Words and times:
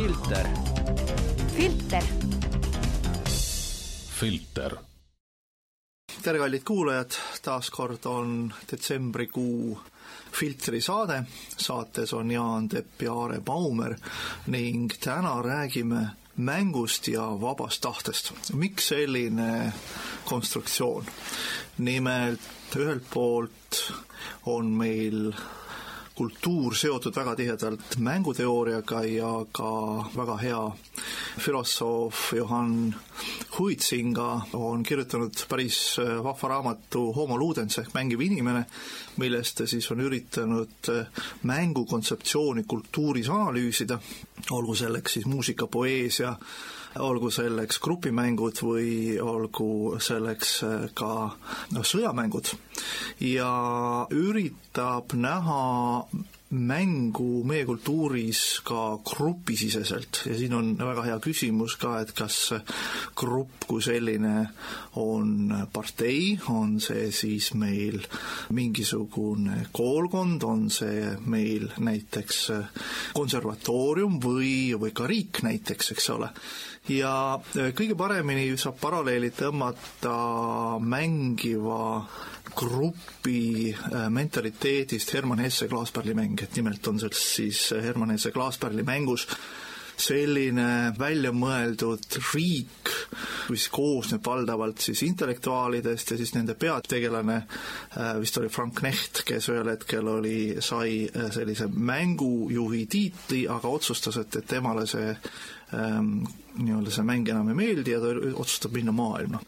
filter. 0.00 0.48
filter. 1.56 2.02
filter. 4.20 4.76
tere, 6.22 6.38
kallid 6.38 6.64
kuulajad, 6.64 7.18
taas 7.44 7.68
kord 7.70 8.06
on 8.08 8.54
detsembrikuu 8.70 9.76
filtri 10.32 10.80
saade, 10.80 11.18
saates 11.56 12.14
on 12.16 12.32
Jaan 12.32 12.68
Tepp 12.68 13.02
ja 13.02 13.12
Aare 13.12 13.42
Baumer 13.44 13.96
ning 14.46 14.88
täna 15.04 15.36
räägime 15.44 16.06
mängust 16.36 17.08
ja 17.08 17.28
vabast 17.40 17.80
tahtest. 17.80 18.32
miks 18.52 18.88
selline 18.88 19.72
konstruktsioon? 20.24 21.04
nimelt 21.78 22.76
ühelt 22.76 23.04
poolt 23.12 23.92
on 24.46 24.66
meil 24.66 25.34
kultuur 26.20 26.74
seotud 26.76 27.16
väga 27.16 27.32
tihedalt 27.36 27.94
mänguteooriaga 28.04 28.98
ja 29.08 29.30
ka 29.56 29.70
väga 30.12 30.34
hea 30.36 30.58
filosoof 31.40 32.32
Johann 32.36 32.92
Huitzinga 33.58 34.26
on 34.52 34.82
kirjutanud 34.82 35.40
päris 35.48 35.78
vahva 36.22 36.50
raamatu 36.52 37.06
Homo 37.16 37.38
ludens 37.40 37.78
ehk 37.80 37.94
mängiv 37.96 38.20
inimene, 38.26 38.66
milles 39.16 39.54
ta 39.56 39.64
siis 39.66 39.88
on 39.94 40.04
üritanud 40.04 40.92
mängu 41.48 41.86
kontseptsiooni 41.88 42.66
kultuuris 42.68 43.32
analüüsida, 43.32 43.96
olgu 44.50 44.76
selleks 44.76 45.16
siis 45.16 45.26
muusika, 45.26 45.70
poeesia, 45.72 46.34
olgu 46.98 47.30
selleks 47.30 47.78
grupimängud 47.82 48.58
või 48.64 49.18
olgu 49.22 49.98
selleks 50.02 50.56
ka 50.98 51.12
noh, 51.74 51.86
sõjamängud. 51.86 52.50
Ja 53.22 53.52
üritab 54.10 55.14
näha 55.14 55.62
mängu 56.50 57.44
meie 57.46 57.64
kultuuris 57.64 58.60
ka 58.66 58.98
grupisiseselt 59.06 60.24
ja 60.26 60.34
siin 60.34 60.54
on 60.58 60.72
väga 60.78 61.04
hea 61.06 61.18
küsimus 61.22 61.76
ka, 61.78 62.00
et 62.02 62.10
kas 62.16 62.38
grupp 63.18 63.68
kui 63.70 63.82
selline 63.84 64.48
on 64.98 65.52
partei, 65.72 66.34
on 66.50 66.80
see 66.82 67.12
siis 67.14 67.52
meil 67.54 68.00
mingisugune 68.56 69.68
koolkond, 69.72 70.42
on 70.42 70.66
see 70.74 71.12
meil 71.30 71.68
näiteks 71.78 72.40
konservatoorium 73.14 74.18
või, 74.22 74.74
või 74.74 74.90
ka 74.90 75.06
riik 75.06 75.44
näiteks, 75.46 75.92
eks 75.94 76.10
ole. 76.16 76.32
ja 76.90 77.14
kõige 77.54 77.94
paremini 77.94 78.50
saab 78.58 78.80
paralleeli 78.82 79.30
tõmmata 79.38 80.18
mängiva 80.82 82.02
grupi 82.60 83.74
mentaliteedist 84.12 85.14
Hermann 85.14 85.40
Hesse 85.40 85.68
Klaaspärli 85.68 86.14
mäng, 86.14 86.42
et 86.42 86.56
nimelt 86.58 86.86
on 86.90 87.00
seal 87.00 87.16
siis 87.16 87.62
Hermann 87.72 88.12
Hesse 88.12 88.32
Klaaspärli 88.34 88.84
mängus 88.84 89.26
selline 90.00 90.94
väljamõeldud 90.98 92.18
riik, 92.32 92.92
mis 93.52 93.66
koosneb 93.72 94.24
valdavalt 94.26 94.82
siis 94.84 95.02
intellektuaalidest 95.06 96.14
ja 96.14 96.18
siis 96.20 96.34
nende 96.36 96.56
peategelane 96.58 97.40
vist 98.20 98.38
oli 98.40 98.50
Frank 98.52 98.78
Knecht, 98.80 99.24
kes 99.28 99.50
ühel 99.52 99.72
hetkel 99.72 100.08
oli, 100.08 100.40
sai 100.64 101.04
sellise 101.34 101.68
mängujuhi 101.70 102.86
tiitli, 102.90 103.46
aga 103.50 103.68
otsustas, 103.68 104.20
et, 104.22 104.40
et 104.40 104.48
temale 104.50 104.86
see 104.90 105.08
ähm, 105.74 106.22
nii-öelda 106.58 106.92
see 106.94 107.06
mäng 107.06 107.28
enam 107.30 107.50
ei 107.50 107.58
meeldi 107.58 107.94
ja 107.94 108.00
ta 108.02 108.12
otsustab 108.42 108.74
minna 108.74 108.92
maailma. 108.92 109.40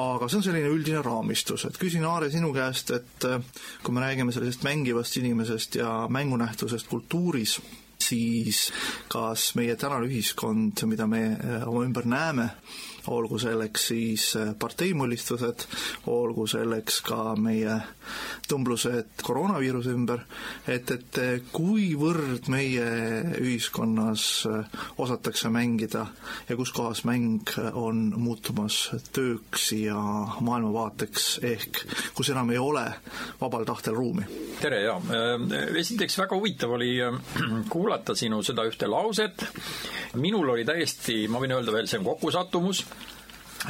aga 0.00 0.28
see 0.28 0.38
on 0.40 0.46
selline 0.46 0.70
üldine 0.70 1.02
raamistus, 1.04 1.64
et 1.68 1.78
küsin, 1.80 2.04
Aare, 2.08 2.30
sinu 2.30 2.52
käest, 2.54 2.90
et 2.94 3.26
kui 3.82 3.94
me 3.94 4.02
räägime 4.04 4.34
sellisest 4.34 4.66
mängivast 4.66 5.16
inimesest 5.20 5.80
ja 5.80 5.90
mängunähtusest 6.10 6.88
kultuuris, 6.90 7.58
siis 8.04 8.66
kas 9.12 9.52
meie 9.58 9.76
tänane 9.80 10.08
ühiskond, 10.10 10.84
mida 10.90 11.06
me 11.10 11.22
oma 11.64 11.84
ümber 11.86 12.08
näeme, 12.08 12.50
olgu 13.08 13.38
selleks 13.38 13.88
siis 13.92 14.26
parteimullistused, 14.58 15.66
olgu 16.06 16.46
selleks 16.46 17.00
ka 17.04 17.34
meie 17.36 17.76
tumblused 18.48 19.22
koroonaviiruse 19.24 19.92
ümber, 19.94 20.24
et, 20.68 20.90
et 20.90 21.20
kuivõrd 21.52 22.48
meie 22.52 22.86
ühiskonnas 23.40 24.26
osatakse 25.00 25.50
mängida 25.52 26.06
ja 26.48 26.56
kus 26.56 26.72
kohas 26.76 27.04
mäng 27.08 27.48
on 27.72 28.06
muutumas 28.16 28.90
tööks 29.12 29.70
ja 29.78 29.98
maailmavaateks, 30.44 31.28
ehk 31.44 31.84
kus 32.14 32.32
enam 32.34 32.52
ei 32.52 32.60
ole 32.60 32.86
vabal 33.40 33.64
tahtel 33.68 33.96
ruumi? 33.96 34.26
tere 34.60 34.80
ja 34.84 34.98
esiteks 35.80 36.18
väga 36.18 36.36
huvitav 36.36 36.76
oli 36.76 36.92
kuulata 37.74 38.14
sinu 38.16 38.42
seda 38.42 38.64
ühte 38.68 38.88
lauset. 38.90 39.46
minul 40.14 40.48
oli 40.48 40.64
täiesti, 40.64 41.24
ma 41.28 41.40
võin 41.42 41.56
öelda 41.56 41.72
veel, 41.74 41.88
see 41.90 41.98
on 42.00 42.06
kokkusattumus 42.06 42.84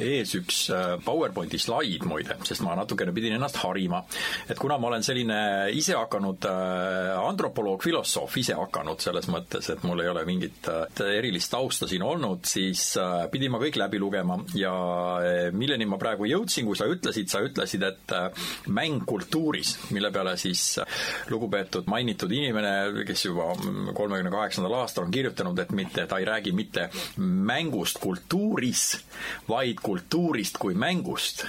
ees 0.02 0.34
üks 0.38 0.60
PowerPointi 1.04 1.58
slaid 1.60 2.04
muide, 2.08 2.36
sest 2.46 2.64
ma 2.66 2.74
natukene 2.78 3.14
pidin 3.14 3.36
ennast 3.38 3.58
harima. 3.62 4.02
et 4.48 4.58
kuna 4.58 4.78
ma 4.78 4.88
olen 4.88 5.02
selline 5.06 5.38
ise 5.72 5.94
hakanud 5.96 6.46
antropoloog, 6.48 7.82
filosoof, 7.82 8.36
ise 8.40 8.56
hakanud 8.58 9.00
selles 9.00 9.28
mõttes, 9.30 9.70
et 9.72 9.84
mul 9.86 10.02
ei 10.02 10.10
ole 10.10 10.24
mingit 10.28 10.68
erilist 11.04 11.52
tausta 11.52 11.88
siin 11.90 12.02
olnud, 12.02 12.44
siis 12.48 12.94
pidin 13.32 13.52
ma 13.54 13.60
kõik 13.62 13.78
läbi 13.80 14.00
lugema 14.02 14.38
ja 14.58 14.72
milleni 15.54 15.86
ma 15.88 15.98
praegu 16.00 16.28
jõudsin, 16.28 16.66
kui 16.66 16.78
sa 16.78 16.88
ütlesid, 16.90 17.30
sa 17.30 17.42
ütlesid, 17.44 17.84
et 17.86 18.14
mäng 18.74 19.04
kultuuris, 19.08 19.76
mille 19.94 20.10
peale 20.14 20.36
siis 20.40 20.80
lugupeetud 21.30 21.88
mainitud 21.90 22.32
inimene, 22.32 23.04
kes 23.06 23.26
juba 23.28 23.50
kolmekümne 23.94 24.32
kaheksandal 24.34 24.78
aastal 24.80 25.06
on 25.06 25.14
kirjutanud, 25.14 25.58
et 25.58 25.72
mitte, 25.76 26.06
ta 26.10 26.18
ei 26.20 26.28
räägi 26.28 26.54
mitte 26.56 26.88
mängust 27.18 28.00
kultuuris, 28.02 28.86
vaid 29.48 29.80
kultuurist 29.84 30.58
kui 30.62 30.74
mängust 30.78 31.44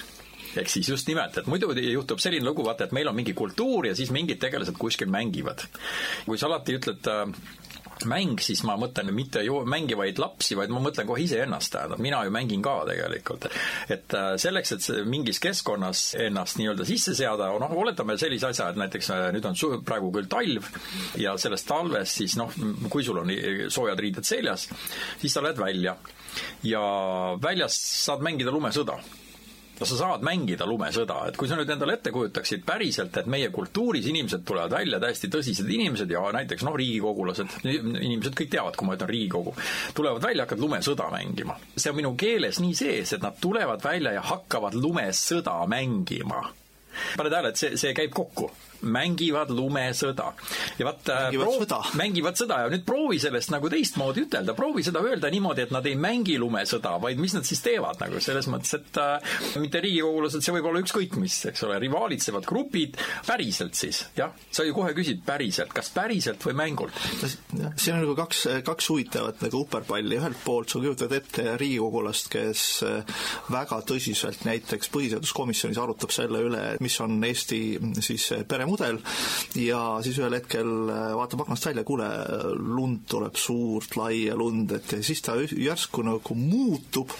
ehk 0.55 0.69
siis 0.71 0.87
just 0.89 1.09
nimelt, 1.11 1.37
et 1.37 1.47
muidu 1.51 1.71
juhtub 1.75 2.21
selline 2.23 2.45
lugu, 2.47 2.63
vaata, 2.63 2.87
et 2.87 2.93
meil 2.95 3.09
on 3.11 3.15
mingi 3.17 3.33
kultuur 3.35 3.89
ja 3.89 3.95
siis 3.97 4.11
mingid 4.15 4.39
tegelased 4.39 4.77
kuskil 4.79 5.11
mängivad. 5.11 5.65
kui 6.25 6.39
sa 6.39 6.47
alati 6.47 6.77
ütled 6.79 7.09
äh, 7.11 7.25
mäng, 8.09 8.41
siis 8.43 8.63
ma 8.67 8.75
mõtlen 8.79 9.11
mitte 9.15 9.43
ju 9.45 9.61
mängivaid 9.69 10.19
lapsi, 10.21 10.57
vaid 10.59 10.73
ma 10.73 10.81
mõtlen 10.83 11.07
kohe 11.07 11.23
iseennast, 11.23 11.71
tähendab, 11.73 12.01
mina 12.03 12.23
ju 12.25 12.33
mängin 12.35 12.63
ka 12.65 12.77
tegelikult. 12.89 13.47
et 13.89 14.15
selleks, 14.41 14.71
et 14.75 15.07
mingis 15.07 15.39
keskkonnas 15.43 16.03
ennast 16.19 16.59
nii-öelda 16.59 16.85
sisse 16.87 17.15
seada, 17.15 17.49
noh, 17.59 17.75
oletame 17.79 18.17
sellise 18.19 18.51
asja, 18.51 18.69
et 18.69 18.79
näiteks 18.81 19.11
nüüd 19.35 19.49
on 19.49 19.83
praegu 19.85 20.11
küll 20.15 20.29
talv 20.31 20.69
ja 21.21 21.37
sellest 21.41 21.67
talvest 21.67 22.21
siis 22.21 22.37
noh, 22.39 22.51
kui 22.89 23.03
sul 23.03 23.21
on 23.23 23.31
soojad 23.69 23.99
riided 23.99 24.27
seljas, 24.27 24.67
siis 25.21 25.33
sa 25.33 25.43
lähed 25.45 25.59
välja 25.61 25.95
ja 26.63 26.81
väljas 27.41 27.77
saad 28.05 28.23
mängida 28.25 28.51
lumesõda 28.51 28.99
no 29.79 29.87
sa 29.87 29.97
saad 29.99 30.23
mängida 30.25 30.67
lumesõda, 30.67 31.19
et 31.29 31.37
kui 31.39 31.49
sa 31.49 31.57
nüüd 31.59 31.69
endale 31.71 31.97
ette 31.97 32.13
kujutaksid 32.15 32.65
päriselt, 32.67 33.17
et 33.19 33.29
meie 33.31 33.49
kultuuris 33.53 34.07
inimesed 34.11 34.45
tulevad 34.47 34.75
välja, 34.77 34.99
täiesti 35.03 35.29
tõsised 35.31 35.69
inimesed 35.71 36.11
ja 36.11 36.23
näiteks 36.35 36.65
noh, 36.67 36.75
riigikogulased, 36.79 37.57
inimesed 37.65 38.35
kõik 38.37 38.53
teavad, 38.55 38.77
kui 38.79 38.87
ma 38.87 38.97
ütlen 38.97 39.11
Riigikogu, 39.11 39.55
tulevad 39.97 40.23
välja, 40.23 40.45
hakkavad 40.45 40.65
lumesõda 40.65 41.09
mängima. 41.13 41.57
see 41.75 41.91
on 41.91 41.99
minu 42.01 42.13
keeles 42.19 42.59
nii 42.63 42.75
sees, 42.75 43.13
et 43.13 43.23
nad 43.23 43.39
tulevad 43.41 43.83
välja 43.83 44.15
ja 44.15 44.21
hakkavad 44.21 44.77
lumesõda 44.79 45.57
mängima. 45.67 46.45
pane 47.17 47.29
tähele, 47.29 47.51
et 47.51 47.59
see, 47.59 47.77
see 47.77 47.93
käib 47.93 48.13
kokku 48.15 48.51
mängivad 48.81 49.51
lumesõda. 49.53 50.31
ja 50.79 50.87
vaat 50.87 51.09
mängivad 51.09 51.45
proov, 51.45 51.63
sõda. 51.63 51.79
mängivad 51.99 52.39
sõda 52.39 52.59
ja 52.63 52.71
nüüd 52.73 52.85
proovi 52.87 53.19
sellest 53.21 53.51
nagu 53.53 53.69
teistmoodi 53.71 54.25
ütelda, 54.25 54.55
proovi 54.57 54.83
seda 54.85 55.01
öelda 55.05 55.29
niimoodi, 55.33 55.65
et 55.65 55.73
nad 55.75 55.85
ei 55.85 55.95
mängi 55.99 56.37
lumesõda, 56.41 56.95
vaid 57.01 57.21
mis 57.21 57.35
nad 57.37 57.47
siis 57.47 57.61
teevad 57.65 58.01
nagu 58.01 58.21
selles 58.23 58.49
mõttes, 58.51 58.75
et 58.77 58.99
äh, 59.01 59.35
mitte 59.61 59.81
riigikogulased, 59.83 60.43
see 60.45 60.55
võib 60.55 60.69
olla 60.71 60.83
ükskõik 60.83 61.17
mis, 61.21 61.37
eks 61.51 61.65
ole, 61.67 61.79
rivaalitsevad 61.83 62.47
grupid, 62.47 62.99
päriselt 63.27 63.77
siis, 63.77 64.03
jah, 64.17 64.33
sa 64.51 64.65
ju 64.67 64.75
kohe 64.77 64.93
küsid 64.97 65.23
päriselt, 65.25 65.73
kas 65.75 65.91
päriselt 65.95 66.43
või 66.45 66.57
mängult? 66.65 67.01
siin 67.21 67.95
on 67.95 68.03
nagu 68.03 68.15
kaks, 68.17 68.45
kaks 68.65 68.89
huvitavat 68.91 69.43
nagu 69.45 69.63
uperpalli, 69.65 70.19
ühelt 70.19 70.41
poolt 70.45 70.71
sa 70.71 70.81
kujutad 70.81 71.13
ette 71.15 71.55
riigikogulast, 71.61 72.29
kes 72.33 72.65
väga 73.51 73.81
tõsiselt 73.87 74.45
näiteks 74.47 74.89
põhiseaduskomisjonis 74.93 75.79
arutab 75.81 76.13
selle 76.13 76.41
üle, 76.45 76.63
mis 76.83 76.97
on 77.03 77.17
Eesti 77.25 77.61
siis 78.05 78.27
peremudel, 78.65 78.99
mudel 78.99 79.65
ja 79.65 79.81
siis 80.03 80.19
ühel 80.19 80.35
hetkel 80.37 80.71
vaatab 80.89 81.45
aknast 81.45 81.69
välja, 81.69 81.85
kuule, 81.87 82.09
lund 82.57 83.05
tuleb 83.11 83.37
suurt, 83.39 83.95
laia 83.99 84.35
lund, 84.37 84.73
et 84.75 84.97
ja 84.97 85.03
siis 85.05 85.21
ta 85.25 85.37
järsku 85.39 86.05
nagu 86.05 86.37
muutub 86.39 87.13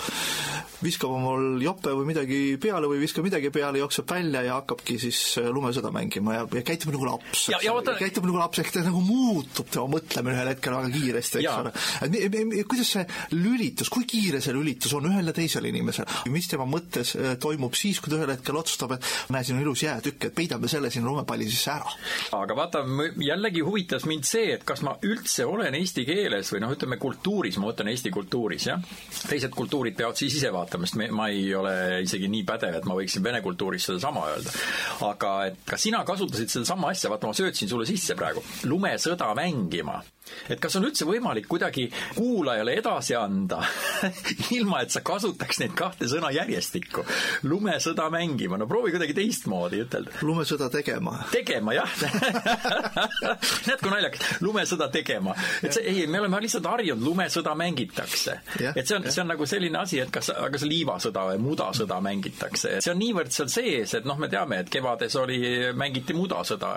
viskab 0.83 1.13
omal 1.15 1.62
jope 1.63 1.94
või 1.95 2.09
midagi 2.09 2.39
peale 2.62 2.89
või 2.89 3.00
viskab 3.01 3.25
midagi 3.25 3.51
peale, 3.53 3.80
jookseb 3.81 4.09
välja 4.09 4.44
ja 4.45 4.57
hakkabki 4.59 4.97
siis 5.01 5.19
äh, 5.39 5.50
lumesõda 5.53 5.92
mängima 5.94 6.36
ja, 6.38 6.45
ja 6.59 6.63
käitub 6.68 6.94
nagu 6.94 7.07
laps. 7.07 7.47
ja, 7.53 7.59
ja 7.63 7.74
oota. 7.75 7.95
käitub 8.00 8.27
nagu 8.27 8.39
laps, 8.39 8.62
ehk 8.62 8.74
ta 8.74 8.83
nagu 8.86 9.01
muutub 9.03 9.69
tema 9.71 9.88
mõtlemine 9.95 10.36
ühel 10.36 10.51
hetkel 10.51 10.75
väga 10.77 10.92
kiiresti, 10.94 11.42
eks 11.42 11.51
ole. 11.53 11.74
et 12.06 12.69
kuidas 12.69 12.94
see 12.97 13.06
lülitus, 13.36 13.92
kui 13.94 14.07
kiire 14.09 14.42
see 14.44 14.56
lülitus 14.56 14.94
on 14.97 15.09
ühel 15.09 15.31
ja 15.31 15.36
teisel 15.36 15.69
inimesel, 15.69 16.07
mis 16.33 16.50
tema 16.51 16.68
mõttes 16.69 17.15
äh, 17.19 17.36
toimub 17.42 17.77
siis, 17.77 18.01
kui 18.01 18.13
ta 18.13 18.19
ühel 18.19 18.36
hetkel 18.36 18.59
otsustab, 18.59 18.97
et 18.97 19.09
näe, 19.33 19.45
siin 19.45 19.59
on 19.59 19.65
ilus 19.65 19.86
jäätükk, 19.86 20.30
et 20.30 20.38
peidame 20.38 20.69
selle 20.71 20.92
sinna 20.94 21.09
lumepalli 21.09 21.35
sisse 21.44 21.72
ära. 21.74 21.92
aga 22.40 22.58
vaata, 22.58 22.84
jällegi 23.22 23.64
huvitas 23.66 24.08
mind 24.10 24.28
see, 24.28 24.54
et 24.56 24.64
kas 24.68 24.82
ma 24.86 24.96
üldse 25.06 25.46
olen 25.46 25.76
eesti 25.76 26.06
keeles 26.08 26.52
või 26.54 26.64
noh, 26.64 26.74
ütleme 26.76 27.00
kultuuris, 27.02 27.60
ma 27.60 27.70
mõtlen 27.70 27.92
Eesti 27.96 28.12
kultuuris, 28.14 28.66
jah. 28.70 28.82
teised 29.30 29.54
kultuurid 29.56 29.96
peavad 29.98 30.18
siis 30.20 30.40
ise 30.40 30.52
vaatama, 30.54 30.88
sest 30.88 31.00
me, 31.00 31.10
ma 31.16 31.30
ei 31.34 31.48
ole 31.56 31.76
isegi 32.06 32.30
nii 32.32 32.44
pädev, 32.48 32.80
et 32.80 32.90
ma 32.90 32.98
võiksin 32.98 33.24
vene 33.26 33.42
kultuuris 33.46 33.90
sedasama 33.92 34.28
öelda. 34.32 34.56
aga 35.10 35.36
et 35.52 35.62
ka 35.68 35.80
sina 35.82 36.04
kasutasid 36.08 36.52
sedasama 36.52 36.92
asja, 36.96 37.12
vaata 37.12 37.30
ma 37.30 37.38
söötsin 37.38 37.72
sulle 37.72 37.88
sisse 37.90 38.18
praegu, 38.18 38.44
lumesõda 38.70 39.34
mängima 39.38 40.02
et 40.50 40.62
kas 40.62 40.76
on 40.80 40.86
üldse 40.88 41.06
võimalik 41.08 41.48
kuidagi 41.50 41.88
kuulajale 42.16 42.76
edasi 42.80 43.16
anda 43.18 43.62
ilma, 44.58 44.81
et 44.84 44.94
sa 44.94 45.04
kasutaks 45.06 45.62
neid 45.62 45.76
kahte 45.78 46.10
sõna 46.10 46.31
järjestikku? 46.36 47.06
lumesõda 47.50 48.08
mängima, 48.14 48.60
no 48.60 48.68
proovi 48.70 48.94
kuidagi 48.96 49.16
teistmoodi 49.18 49.84
ütelda. 49.86 50.22
lumesõda 50.26 50.70
tegema. 50.74 51.20
Tegema, 51.31 51.75
jah 51.75 51.95
näed, 53.68 53.80
kui 53.81 53.92
naljakas, 53.92 54.25
lumesõda 54.45 54.89
tegema. 54.94 55.36
et 55.63 55.75
see, 55.75 55.86
ei, 55.92 56.06
me 56.12 56.22
oleme 56.22 56.42
lihtsalt 56.45 56.68
harjunud, 56.69 57.04
lumesõda 57.06 57.56
mängitakse. 57.57 58.39
et 58.72 58.83
see 58.83 58.98
on, 58.98 59.10
see 59.10 59.24
on 59.24 59.31
nagu 59.33 59.48
selline 59.50 59.81
asi, 59.81 60.01
et 60.04 60.13
kas, 60.13 60.31
kas 60.51 60.68
liivasõda 60.68 61.25
või 61.31 61.42
mudasõda 61.45 62.00
mängitakse, 62.04 62.77
see 62.80 62.94
on 62.94 63.01
niivõrd 63.01 63.33
seal 63.36 63.51
sees, 63.51 63.98
et 64.00 64.07
noh, 64.07 64.19
me 64.22 64.30
teame, 64.31 64.62
et 64.63 64.72
kevades 64.72 65.18
oli, 65.22 65.39
mängiti 65.77 66.16
mudasõda, 66.18 66.75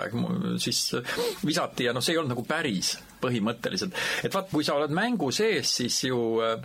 siis 0.61 0.83
visati 1.45 1.89
ja 1.89 1.95
noh, 1.95 2.03
see 2.03 2.15
ei 2.15 2.21
olnud 2.21 2.35
nagu 2.35 2.45
päris 2.47 2.95
põhimõtteliselt. 3.21 3.95
et 4.23 4.33
vaat, 4.33 4.51
kui 4.51 4.65
sa 4.65 4.77
oled 4.79 4.93
mängu 4.95 5.31
sees, 5.35 5.75
siis 5.81 6.03
ju 6.07 6.19
äh, 6.43 6.59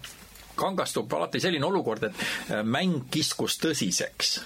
kangastub 0.58 1.12
alati 1.16 1.42
selline 1.42 1.66
olukord, 1.66 2.08
et 2.08 2.26
äh, 2.50 2.62
mäng 2.62 3.08
kiskus 3.12 3.58
tõsiseks 3.62 4.38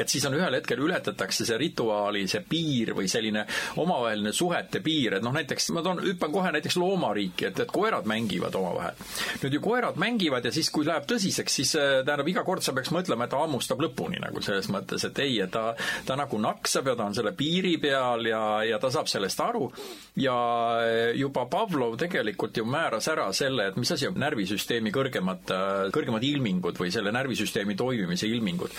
et 0.00 0.12
siis 0.12 0.24
on 0.28 0.36
ühel 0.36 0.56
hetkel 0.56 0.80
ületatakse 0.82 1.46
see 1.48 1.58
rituaali, 1.60 2.24
see 2.30 2.42
piir 2.46 2.94
või 2.96 3.08
selline 3.10 3.44
omavaheline 3.80 4.32
suhete 4.36 4.82
piir, 4.84 5.18
et 5.18 5.24
noh, 5.24 5.34
näiteks 5.34 5.70
ma 5.76 5.84
toon, 5.84 6.02
hüppan 6.04 6.32
kohe 6.34 6.52
näiteks 6.56 6.78
loomariiki, 6.80 7.50
et, 7.50 7.62
et 7.64 7.72
koerad 7.72 8.08
mängivad 8.10 8.56
omavahel. 8.58 8.98
nüüd 9.42 9.56
ju 9.56 9.62
koerad 9.64 10.00
mängivad 10.00 10.44
ja 10.44 10.52
siis, 10.54 10.70
kui 10.72 10.86
läheb 10.88 11.06
tõsiseks, 11.10 11.58
siis 11.60 11.74
äh, 11.78 12.00
tähendab, 12.06 12.28
iga 12.32 12.44
kord 12.46 12.64
sa 12.64 12.74
peaks 12.76 12.92
mõtlema, 12.94 13.26
et 13.26 13.34
ta 13.34 13.42
hammustab 13.42 13.82
lõpuni 13.84 14.20
nagu 14.22 14.42
selles 14.44 14.70
mõttes, 14.72 15.04
et 15.06 15.22
ei, 15.24 15.38
et 15.44 15.52
ta, 15.54 15.74
ta 16.06 16.16
nagu 16.18 16.40
naksab 16.40 16.90
ja 16.90 16.96
ta 16.98 17.08
on 17.08 17.16
selle 17.16 17.34
piiri 17.36 17.76
peal 17.82 18.26
ja, 18.30 18.42
ja 18.66 18.80
ta 18.82 18.92
saab 18.92 19.10
sellest 19.10 19.40
aru. 19.44 19.70
ja 20.20 20.36
äh, 20.80 21.12
juba 21.18 21.46
Pavlov 21.50 21.96
tegelikult 22.00 22.56
ju 22.56 22.66
määras 22.68 23.08
ära 23.10 23.30
selle, 23.36 23.70
et 23.70 23.78
mis 23.80 23.90
asi 23.92 24.08
on 24.08 24.18
närvisüsteemi 24.20 24.92
kõrgemad, 24.94 25.54
äh, 25.54 25.86
kõrgemad 25.94 26.24
ilmingud 26.26 26.78
või 26.80 26.92
selle 26.94 27.12
närvisüsteemi 27.14 27.76
toimimise 27.78 28.28
ilmingud 28.30 28.76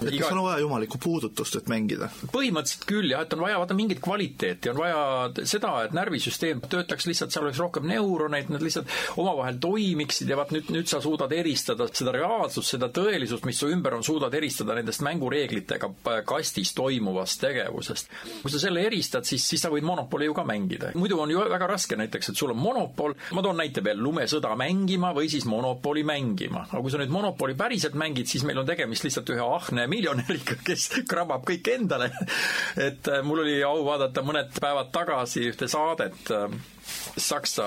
et 0.00 0.18
kas 0.18 0.32
on 0.32 0.42
vaja 0.44 0.62
jumalikku 0.62 0.98
puudutust, 1.02 1.56
et 1.60 1.70
mängida? 1.72 2.10
põhimõtteliselt 2.32 2.86
küll 2.88 3.12
jah, 3.12 3.24
et 3.26 3.36
on 3.36 3.44
vaja 3.44 3.60
vaata 3.62 3.76
mingit 3.78 4.00
kvaliteeti, 4.02 4.70
on 4.72 4.80
vaja 4.80 5.46
seda, 5.48 5.72
et 5.86 5.96
närvisüsteem 5.96 6.62
töötaks 6.72 7.06
lihtsalt, 7.08 7.34
seal 7.34 7.46
oleks 7.46 7.60
rohkem 7.62 7.86
neuroneid, 7.90 8.50
nad 8.52 8.64
lihtsalt 8.64 8.90
omavahel 9.20 9.58
toimiksid 9.62 10.30
ja 10.30 10.38
vaat 10.38 10.54
nüüd, 10.54 10.70
nüüd 10.74 10.90
sa 10.90 11.02
suudad 11.04 11.32
eristada 11.36 11.88
seda 11.92 12.14
reaalsust, 12.16 12.74
seda 12.74 12.88
tõelisust, 12.94 13.46
mis 13.48 13.60
su 13.60 13.70
ümber 13.72 13.96
on, 13.98 14.04
suudad 14.06 14.34
eristada 14.38 14.76
nendest 14.78 15.04
mängureeglitega 15.06 15.90
kastis 16.28 16.72
toimuvast 16.78 17.40
tegevusest. 17.42 18.10
kui 18.42 18.52
sa 18.52 18.60
selle 18.62 18.84
eristad, 18.86 19.26
siis, 19.28 19.44
siis 19.48 19.62
sa 19.62 19.70
võid 19.72 19.86
Monopoli 19.86 20.28
ju 20.28 20.34
ka 20.36 20.44
mängida. 20.48 20.92
muidu 20.94 21.20
on 21.20 21.30
ju 21.30 21.42
väga 21.52 21.66
raske 21.70 21.96
näiteks, 21.98 22.32
et 22.32 22.38
sul 22.38 22.54
on 22.54 22.60
Monopol, 22.60 23.14
ma 23.32 23.44
toon 23.44 23.58
näite 23.60 23.84
veel, 23.84 24.00
lumesõda 24.02 24.54
mängima 24.58 25.12
või 25.16 25.30
siis 25.32 25.46
Monopoli 25.48 26.04
mängima. 26.06 26.66
aga 26.70 26.82
kui 26.82 26.90
sa 26.90 27.00
nüüd 27.02 27.12
Monopoli 27.12 27.56
päriselt 27.58 27.94
mängid, 27.98 28.30
siis 28.30 28.44
meil 28.48 28.58
on 28.62 28.66
tegemist 28.68 29.04
lihtsalt 29.04 29.30
ühe 29.34 29.44
ahne 29.44 29.86
miljonäriga, 29.92 30.56
kes 30.66 30.88
krabab 31.10 31.44
kõik 31.48 31.68
endale. 31.76 32.10
et 32.88 33.08
äh, 33.12 33.22
mul 33.26 33.44
oli 33.44 33.58
au 33.66 33.82
vaadata 33.86 34.24
mõned 34.26 34.52
päevad 34.60 34.92
tagasi 34.94 35.46
ühte 35.52 35.68
saadet 35.70 36.32
äh, 36.34 36.48
Saksa 37.16 37.66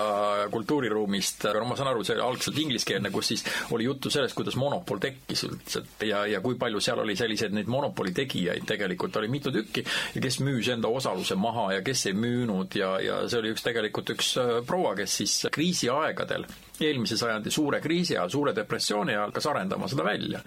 kultuuriruumist, 0.51 1.47
no 1.55 1.65
ma 1.69 1.77
saan 1.77 1.91
aru, 1.91 2.03
see 2.05 2.15
oli 2.17 2.25
algselt 2.25 2.59
ingliskeelne, 2.61 3.11
kus 3.13 3.31
siis 3.33 3.45
oli 3.75 3.87
juttu 3.87 4.11
sellest, 4.13 4.35
kuidas 4.37 4.57
monopol 4.59 5.01
tekkis 5.03 5.45
üldse. 5.47 5.83
Ja, 6.05 6.25
ja 6.29 6.41
kui 6.43 6.57
palju 6.59 6.81
seal 6.83 7.01
oli 7.03 7.15
selliseid 7.19 7.55
neid 7.55 7.69
monopoli 7.71 8.13
tegijaid 8.15 8.65
tegelikult 8.67 9.15
oli 9.21 9.31
mitu 9.31 9.53
tükki 9.53 9.85
ja 10.15 10.21
kes 10.23 10.39
müüs 10.43 10.69
enda 10.73 10.91
osaluse 10.91 11.37
maha 11.39 11.71
ja 11.77 11.85
kes 11.85 12.05
ei 12.11 12.17
müünud 12.17 12.77
ja, 12.79 12.95
ja 13.03 13.23
see 13.29 13.41
oli 13.41 13.55
üks 13.55 13.65
tegelikult 13.65 14.13
üks 14.15 14.35
äh, 14.41 14.53
proua, 14.67 14.95
kes 14.97 15.19
siis 15.21 15.39
kriisiaegadel 15.53 16.47
eelmise 16.83 17.17
sajandi 17.17 17.51
suure 17.51 17.79
kriisi 17.81 18.15
ajal, 18.17 18.29
suure 18.29 18.53
depressiooni 18.55 19.13
ajal 19.13 19.29
hakkas 19.29 19.47
arendama 19.51 19.87
seda 19.91 20.05
välja. 20.05 20.41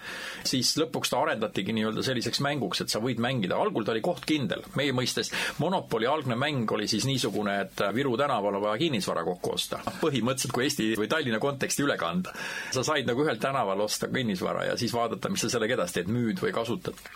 siis 0.45 0.75
lõpuks 0.81 1.13
ta 1.13 1.23
arendatigi 1.23 1.73
nii-öelda 1.77 2.05
selliseks 2.05 2.41
mänguks, 2.45 2.83
et 2.83 2.93
sa 2.93 3.01
võid 3.01 3.21
mängida, 3.23 3.57
algul 3.57 3.87
ta 3.87 3.95
oli 3.95 4.03
kohtkindel, 4.05 4.65
meie 4.77 4.93
mõistes. 4.97 5.33
Monopoli 5.59 6.07
algne 6.07 6.37
mäng 6.39 6.71
oli 6.73 6.89
siis 6.89 7.07
niisugune, 7.09 7.59
et 7.65 7.83
Viru 7.95 8.17
tänaval 8.21 8.58
on 8.59 8.67
vaja 8.67 8.79
kinnisvara 8.83 9.25
kokku 9.27 9.55
osta. 9.55 9.81
põhimõtteliselt, 10.03 10.55
kui 10.55 10.67
Eesti 10.67 10.91
või 10.99 11.11
Tallinna 11.11 11.41
konteksti 11.43 11.87
üle 11.87 11.97
kanda. 12.01 12.35
sa 12.75 12.85
said 12.87 13.09
nagu 13.09 13.25
ühel 13.25 13.41
tänaval 13.43 13.87
osta 13.87 14.11
kinnisvara 14.13 14.69
ja 14.73 14.77
siis 14.77 14.95
vaadata, 14.95 15.31
mis 15.33 15.47
sa 15.47 15.53
sellega 15.57 15.79
edasi 15.79 16.01
teed, 16.01 16.13
müüd 16.13 16.43
või 16.43 16.53
kasutad 16.55 17.07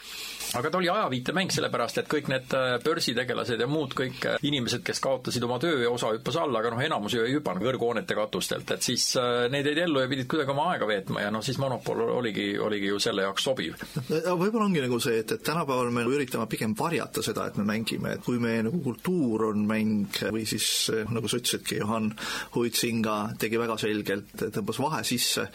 aga 0.55 0.71
ta 0.71 0.79
oli 0.79 0.89
ajaviitemäng, 0.93 1.53
sellepärast 1.53 2.03
et 2.03 2.09
kõik 2.11 2.29
need 2.33 2.55
äh, 2.57 2.75
börsitegelased 2.85 3.61
ja 3.61 3.69
muud 3.71 3.95
kõik 3.97 4.27
äh, 4.29 4.39
inimesed, 4.47 4.83
kes 4.87 5.01
kaotasid 5.03 5.45
oma 5.47 5.59
töö 5.63 5.81
ja 5.85 5.93
osa 5.93 6.13
hüppas 6.15 6.39
alla, 6.43 6.61
aga 6.61 6.73
noh, 6.75 6.83
enamus 6.85 7.17
ju 7.17 7.25
ei 7.25 7.37
hüpanud 7.37 7.65
kõrghoonete 7.65 8.17
katustelt, 8.19 8.71
et 8.75 8.85
siis 8.85 9.07
äh, 9.21 9.47
need 9.53 9.69
jäid 9.71 9.83
ellu 9.87 10.03
ja 10.03 10.11
pidid 10.11 10.29
kuidagi 10.31 10.55
oma 10.55 10.69
aega 10.73 10.89
veetma 10.89 11.25
ja 11.25 11.33
noh, 11.35 11.45
siis 11.45 11.61
monopol 11.63 12.05
oligi, 12.19 12.51
oligi 12.61 12.91
ju 12.93 13.01
selle 13.03 13.27
jaoks 13.27 13.49
sobiv. 13.49 13.79
võib-olla 14.11 14.67
ongi 14.67 14.85
nagu 14.85 15.01
see, 15.03 15.23
et, 15.23 15.37
et 15.39 15.47
tänapäeval 15.47 15.93
me 15.95 16.05
üritame 16.11 16.49
pigem 16.51 16.77
varjata 16.79 17.25
seda, 17.25 17.49
et 17.49 17.59
me 17.61 17.67
mängime, 17.69 18.17
et 18.17 18.27
kui 18.27 18.41
meie 18.43 18.67
nagu 18.69 18.83
kultuur 18.85 19.49
on 19.53 19.65
mäng 19.69 20.21
või 20.33 20.45
siis 20.49 20.67
nagu 21.13 21.31
sa 21.31 21.41
ütlesidki, 21.41 21.81
Johan 21.81 22.13
Huitsinga 22.55 23.19
tegi 23.41 23.61
väga 23.61 23.79
selgelt, 23.81 24.37
tõmbas 24.53 24.81
vahe 24.83 25.03
sisse, 25.07 25.49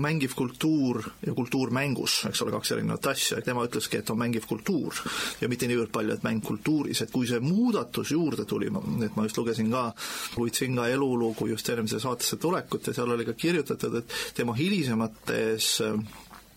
mängiv 0.00 0.34
kultuur 0.38 1.02
ja 1.26 1.34
kultuur 1.34 1.72
mängus, 1.74 2.20
eks 2.28 2.42
ole, 2.44 2.54
kaks 2.54 2.74
erinevat 2.76 3.10
asja, 3.10 3.40
tema 3.44 3.64
ütleski, 3.66 4.00
et 4.00 4.10
on 4.12 4.20
mängiv 4.30 4.46
kultuur. 4.48 4.94
Ja 5.40 5.48
mitte 5.50 5.68
niivõrd 5.68 5.92
palju, 5.94 6.14
et 6.14 6.24
mäng 6.26 6.42
kultuuris, 6.44 7.02
et 7.02 7.12
kui 7.12 7.28
see 7.28 7.42
muudatus 7.42 8.14
juurde 8.14 8.46
tuli, 8.48 8.70
et 9.04 9.16
ma 9.16 9.26
just 9.26 9.38
lugesin 9.40 9.70
ka 9.72 9.90
Luitsinga 10.36 10.88
elulugu 10.94 11.50
just 11.50 11.68
eelmise 11.68 12.00
saatesse 12.00 12.38
tulekut 12.40 12.86
ja 12.86 12.94
seal 12.94 13.10
oli 13.10 13.26
ka 13.26 13.34
kirjutatud, 13.34 14.00
et 14.00 14.18
tema 14.34 14.54
hilisemates 14.54 15.80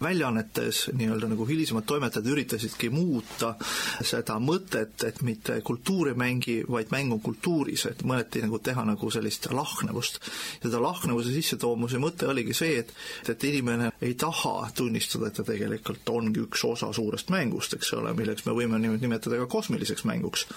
väljaannetes 0.04 0.88
nii-öelda 0.94 1.30
nagu 1.32 1.46
hilisemad 1.48 1.86
toimetajad 1.88 2.28
üritasidki 2.34 2.90
muuta 2.94 3.54
seda 4.04 4.38
mõtet, 4.44 4.96
et 5.08 5.22
mitte 5.26 5.60
kultuur 5.66 6.12
ei 6.12 6.18
mängi, 6.20 6.58
vaid 6.70 6.92
mäng 6.94 7.14
on 7.16 7.22
kultuuris, 7.24 7.86
et 7.90 8.04
mõneti 8.08 8.44
nagu 8.44 8.60
teha 8.60 8.86
nagu 8.88 9.12
sellist 9.12 9.50
lahknevust. 9.51 10.20
seda 10.63 10.82
lahknevuse 10.82 11.34
sissetoomise 11.34 12.00
mõte 12.01 12.27
oligi 12.30 12.54
see, 12.58 12.80
et, 12.84 12.94
et 13.30 13.44
inimene 13.44 13.92
ei 14.01 14.13
taha 14.20 14.70
tunnistada, 14.75 15.27
et 15.27 15.39
ta 15.39 15.46
tegelikult 15.48 16.10
ongi 16.10 16.44
üks 16.44 16.63
osa 16.68 16.92
suurest 16.94 17.32
mängust, 17.34 17.74
eks 17.77 17.94
ole, 17.98 18.13
milleks 18.18 18.46
me 18.46 18.56
võime 18.58 18.80
nimetada 18.82 19.39
ka 19.44 19.48
kosmiliseks 19.51 20.06
mänguks. 20.10 20.48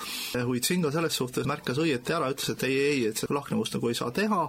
Huitsinga 0.47 0.90
selles 0.94 1.16
suhtes 1.16 1.47
märkas 1.49 1.80
õieti 1.82 2.14
ära, 2.16 2.30
ütles, 2.32 2.50
et 2.52 2.66
ei, 2.68 2.78
ei, 2.90 3.04
et 3.11 3.20
seda 3.20 3.37
lahknevust 3.38 3.76
nagu 3.76 3.90
ei 3.90 3.99
saa 3.99 4.11
teha 4.14 4.42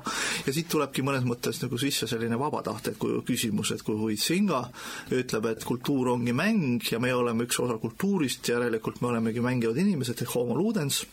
ja 0.46 0.54
siit 0.54 0.70
tulebki 0.72 1.06
mõnes 1.06 1.26
mõttes 1.28 1.62
nagu 1.64 1.80
sisse 1.82 2.08
selline 2.10 2.40
vabatahtliku 2.40 3.22
küsimus, 3.28 3.72
et 3.76 3.84
kui 3.86 3.98
Huitsinga 4.00 4.64
ütleb, 5.12 5.46
et 5.52 5.64
kultuur 5.68 6.14
ongi 6.14 6.34
mäng 6.36 6.84
ja 6.92 7.00
me 7.00 7.14
oleme 7.14 7.48
üks 7.48 7.60
osa 7.64 7.78
kultuurist, 7.82 8.48
järelikult 8.50 9.02
me 9.02 9.12
olemegi 9.14 9.44
mängivad 9.44 9.78
inimesed 9.84 10.22
ehk 10.24 10.36
homo 10.36 10.58
ludens 10.58 11.04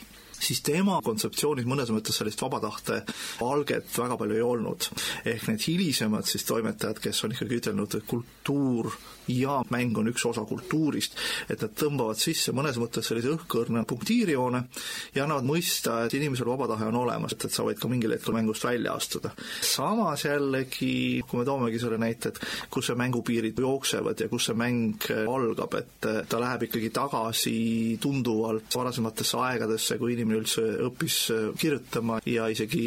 siis 0.40 0.62
tema 0.66 1.00
kontseptsioonis 1.04 1.66
mõnes 1.68 1.90
mõttes 1.94 2.18
sellist 2.18 2.42
vaba 2.42 2.60
tahte 2.62 3.02
alget 3.44 3.90
väga 3.98 4.18
palju 4.20 4.38
ei 4.38 4.42
olnud. 4.44 4.88
ehk 5.24 5.48
need 5.48 5.66
hilisemad 5.68 6.26
siis 6.28 6.44
toimetajad, 6.44 7.00
kes 7.00 7.24
on 7.24 7.34
ikkagi 7.34 7.60
ütelnud, 7.62 7.94
et 7.94 8.06
kultuur 8.06 8.92
ja 9.28 9.62
mäng 9.72 9.96
on 9.98 10.08
üks 10.10 10.24
osa 10.28 10.44
kultuurist, 10.48 11.16
et 11.48 11.62
nad 11.62 11.72
tõmbavad 11.78 12.20
sisse 12.20 12.52
mõnes 12.52 12.76
mõttes 12.80 13.08
sellise 13.08 13.32
õhkõrna 13.32 13.84
punktiirijoone 13.88 14.62
ja 15.14 15.24
annavad 15.24 15.46
mõista, 15.48 16.02
et 16.04 16.16
inimesel 16.18 16.48
vaba 16.50 16.68
tahe 16.74 16.88
on 16.90 16.98
olemas, 17.04 17.32
et, 17.32 17.46
et 17.46 17.54
sa 17.54 17.64
võid 17.64 17.80
ka 17.80 17.88
mingil 17.88 18.12
hetkel 18.12 18.36
mängust 18.36 18.64
välja 18.64 18.94
astuda. 18.94 19.32
samas 19.62 20.26
jällegi, 20.26 21.22
kui 21.28 21.40
me 21.40 21.46
toomegi 21.48 21.80
selle 21.80 21.98
näite, 22.00 22.34
et 22.34 22.68
kus 22.70 22.90
see 22.90 22.98
mängupiirid 23.00 23.58
jooksevad 23.64 24.20
ja 24.20 24.28
kus 24.28 24.50
see 24.50 24.58
mäng 24.58 25.08
algab, 25.24 25.78
et 25.80 26.10
ta 26.28 26.40
läheb 26.40 26.68
ikkagi 26.68 26.90
tagasi 26.94 27.56
tunduvalt 28.02 28.76
varasematesse 28.76 29.40
aegadesse, 29.40 29.98
kui 29.98 30.12
inimene 30.12 30.23
üldse 30.32 30.62
õppis 30.86 31.18
kirjutama 31.60 32.20
ja 32.26 32.48
isegi 32.52 32.84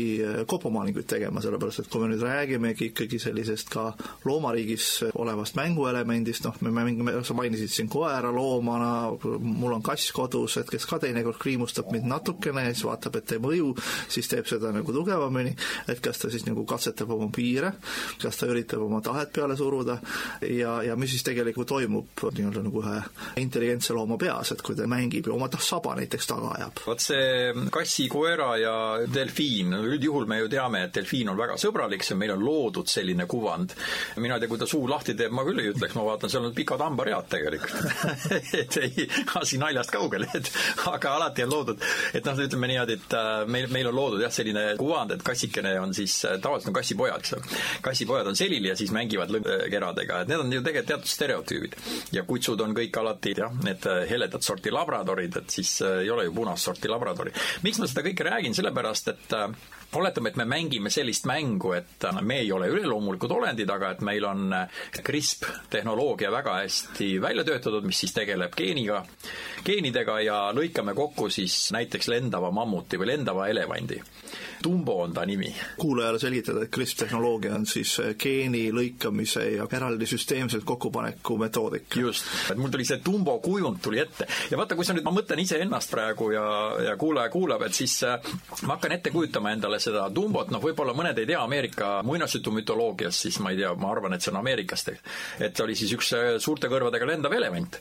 kopomaalinguid 0.47 1.07
tegema, 1.09 1.41
sellepärast 1.43 1.83
et 1.83 1.89
kui 1.91 2.01
me 2.01 2.11
nüüd 2.11 2.23
räägimegi 2.25 2.91
ikkagi 2.91 3.19
sellisest 3.21 3.71
ka 3.73 3.91
loomariigis 4.25 4.87
olevast 5.13 5.57
mänguelemendist, 5.59 6.45
noh, 6.47 6.57
me 6.65 6.73
mängime, 6.75 7.15
sa 7.27 7.35
mainisid 7.37 7.71
siin 7.73 7.89
koera 7.91 8.31
loomana, 8.33 8.91
mul 9.39 9.77
on 9.77 9.85
kass 9.85 10.11
kodus, 10.15 10.57
et 10.61 10.69
kes 10.71 10.87
ka 10.89 10.99
teinekord 11.03 11.39
kriimustab 11.41 11.91
mind 11.93 12.07
natukene 12.09 12.67
ja 12.67 12.73
siis 12.73 12.85
vaatab, 12.87 13.19
et 13.19 13.35
ei 13.35 13.43
mõju, 13.43 13.73
siis 14.11 14.29
teeb 14.31 14.49
seda 14.49 14.71
nagu 14.75 14.95
tugevamini, 14.95 15.53
et 15.91 16.01
kas 16.03 16.21
ta 16.21 16.31
siis 16.33 16.45
nagu 16.47 16.65
katsetab 16.67 17.11
oma 17.15 17.29
piire, 17.33 17.73
kas 18.21 18.39
ta 18.39 18.49
üritab 18.49 18.83
oma 18.85 19.01
tahet 19.05 19.33
peale 19.35 19.57
suruda 19.59 19.99
ja, 20.41 20.79
ja 20.85 20.97
mis 20.99 21.13
siis 21.15 21.25
tegelikult 21.27 21.69
toimub 21.71 22.25
nii-öelda 22.37 22.63
nagu 22.65 22.83
ühe 22.83 22.97
intelligentse 23.41 23.95
looma 23.97 24.17
peas, 24.21 24.53
et 24.53 24.63
kui 24.65 24.77
ta 24.77 24.87
mängib 24.89 25.27
ja 25.27 25.35
oma 25.35 25.49
saba 25.57 25.95
näiteks 25.97 26.29
taga 26.29 26.53
ajab. 26.57 26.83
vot 26.85 27.03
see 27.03 27.26
kassi, 27.73 28.07
koera 28.11 28.49
ja 28.61 28.75
delfiin, 29.13 29.73
üldjuhul 29.77 30.27
me 30.29 30.41
ju 30.41 30.51
teame, 30.51 30.83
et 30.87 30.95
delfiin 30.95 31.29
on 31.31 31.37
väga 31.39 31.57
sõbralik, 31.61 32.05
see 32.05 32.17
meil 32.19 32.33
on 32.35 32.43
loodud 32.45 32.89
selline 32.89 33.27
kuvand. 33.29 33.73
mina 34.17 34.35
ei 34.35 34.43
tea, 34.43 34.49
kui 34.51 34.59
ta 34.61 34.67
suu 34.69 34.87
lahti 34.89 35.15
teeb, 35.17 35.33
ma 35.35 35.45
küll 35.47 35.61
ei 35.61 35.71
ütleks, 35.71 35.95
ma 35.97 36.05
vaatan, 36.07 36.31
seal 36.31 36.47
on 36.47 36.55
pikad 36.55 36.81
hambaread 36.83 37.29
tegelikult 37.31 37.87
et 38.61 38.77
ei, 38.81 39.07
asi 39.39 39.59
naljast 39.61 39.91
kaugel, 39.93 40.27
et 40.37 40.51
aga 40.89 41.15
alati 41.17 41.45
on 41.45 41.53
loodud, 41.53 41.83
et 42.17 42.25
noh, 42.25 42.41
ütleme 42.47 42.71
niimoodi, 42.71 42.97
et 42.97 43.15
äh, 43.17 43.43
meil, 43.49 43.69
meil 43.73 43.91
on 43.91 43.97
loodud 43.97 44.23
jah, 44.23 44.33
selline 44.33 44.65
kuvand, 44.79 45.15
et 45.15 45.25
kassikene 45.25 45.73
on 45.81 45.93
siis, 45.97 46.19
äh, 46.27 46.37
tavaliselt 46.43 46.71
on 46.71 46.77
kassipojad, 46.77 47.23
eks 47.23 47.35
ole. 47.37 47.61
kassipojad 47.85 48.31
on 48.31 48.39
selili 48.39 48.71
ja 48.71 48.77
siis 48.79 48.93
mängivad 48.95 49.33
lõngkeradega, 49.33 50.23
et 50.23 50.31
need 50.31 50.43
on 50.43 50.53
ju 50.57 50.63
tegelikult 50.63 50.91
teatud 50.93 51.11
stereotüübid. 51.11 51.77
ja 52.15 52.23
kutsud 52.27 52.61
on 52.63 52.75
kõik 52.77 53.01
alati 53.01 53.35
jah, 53.37 53.53
need 53.65 53.87
äh, 53.89 54.03
heledat 54.09 54.45
sorti 54.45 54.73
labradorid, 54.73 55.41
et 55.41 55.57
siis 55.59 55.77
ei 55.87 56.09
ole 56.13 56.27
ju 56.27 56.35
punast 56.35 56.69
sorti 56.69 56.91
labradori. 57.17 57.33
miks 57.65 57.79
ma 57.81 57.89
seda 57.89 58.05
kõike 58.05 58.27
räägin, 58.27 58.55
sellepärast 58.57 59.13
et 59.13 59.37
oletame, 59.95 60.29
et 60.29 60.35
me 60.35 60.45
mängime 60.45 60.89
sellist 60.89 61.25
mängu, 61.25 61.71
et 61.77 62.05
me 62.21 62.39
ei 62.41 62.51
ole 62.51 62.67
üleloomulikud 62.71 63.31
olendid, 63.31 63.69
aga 63.69 63.91
et 63.95 64.01
meil 64.05 64.25
on 64.27 64.53
CRISP 65.03 65.45
tehnoloogia 65.69 66.31
väga 66.31 66.57
hästi 66.61 67.09
välja 67.21 67.45
töötatud, 67.47 67.87
mis 67.87 67.99
siis 68.03 68.13
tegeleb 68.15 68.55
geeniga, 68.57 69.03
geenidega 69.65 70.19
ja 70.25 70.39
lõikame 70.55 70.95
kokku 70.97 71.29
siis 71.33 71.71
näiteks 71.75 72.11
lendava 72.11 72.51
mammuti 72.51 72.99
või 72.99 73.13
lendava 73.13 73.47
elevandi. 73.47 74.01
Tumbo 74.61 75.01
on 75.03 75.13
ta 75.13 75.25
nimi. 75.25 75.53
kuulajale 75.77 76.19
selgitada, 76.19 76.63
et 76.63 76.71
CRISP 76.73 76.97
tehnoloogia 77.05 77.53
on 77.55 77.65
siis 77.69 77.97
geeni 78.19 78.67
lõikamise 78.73 79.45
ja 79.55 79.67
eraldi 79.71 80.05
süsteemselt 80.09 80.65
kokkupaneku 80.65 81.37
metoodika. 81.37 81.99
just, 81.99 82.25
et 82.51 82.57
mul 82.57 82.73
tuli 82.73 82.85
see 82.85 82.97
Tumbo 83.03 83.39
kujund 83.39 83.79
tuli 83.81 83.99
ette 83.99 84.27
ja 84.51 84.57
vaata, 84.57 84.75
kui 84.75 84.85
sa 84.85 84.95
nüüd, 84.97 85.05
ma 85.05 85.13
mõtlen 85.13 85.39
iseennast 85.43 85.91
praegu 85.91 86.31
ja, 86.33 86.45
ja 86.89 86.97
kuulaja 86.97 87.29
kuulab, 87.29 87.67
et 87.67 87.77
siis 87.77 87.99
äh, 88.03 88.17
ma 88.65 88.75
hakkan 88.75 88.97
ette 88.97 89.13
kujutama 89.13 89.53
endale 89.53 89.76
seda 89.81 90.07
Tumbot, 90.13 90.51
noh, 90.53 90.61
võib-olla 90.63 90.95
mõned 90.97 91.17
ei 91.21 91.27
tea 91.29 91.41
Ameerika 91.43 91.89
muinasjutumütoloogias, 92.07 93.21
siis 93.25 93.39
ma 93.43 93.53
ei 93.53 93.61
tea, 93.61 93.73
ma 93.79 93.91
arvan, 93.91 94.15
et 94.15 94.25
see 94.25 94.33
on 94.33 94.39
Ameerikast, 94.41 94.91
et 95.43 95.61
oli 95.63 95.75
siis 95.77 95.93
üks 95.97 96.11
äh, 96.17 96.27
suurte 96.43 96.69
kõrvadega 96.71 97.07
lendav 97.09 97.35
elevant, 97.37 97.79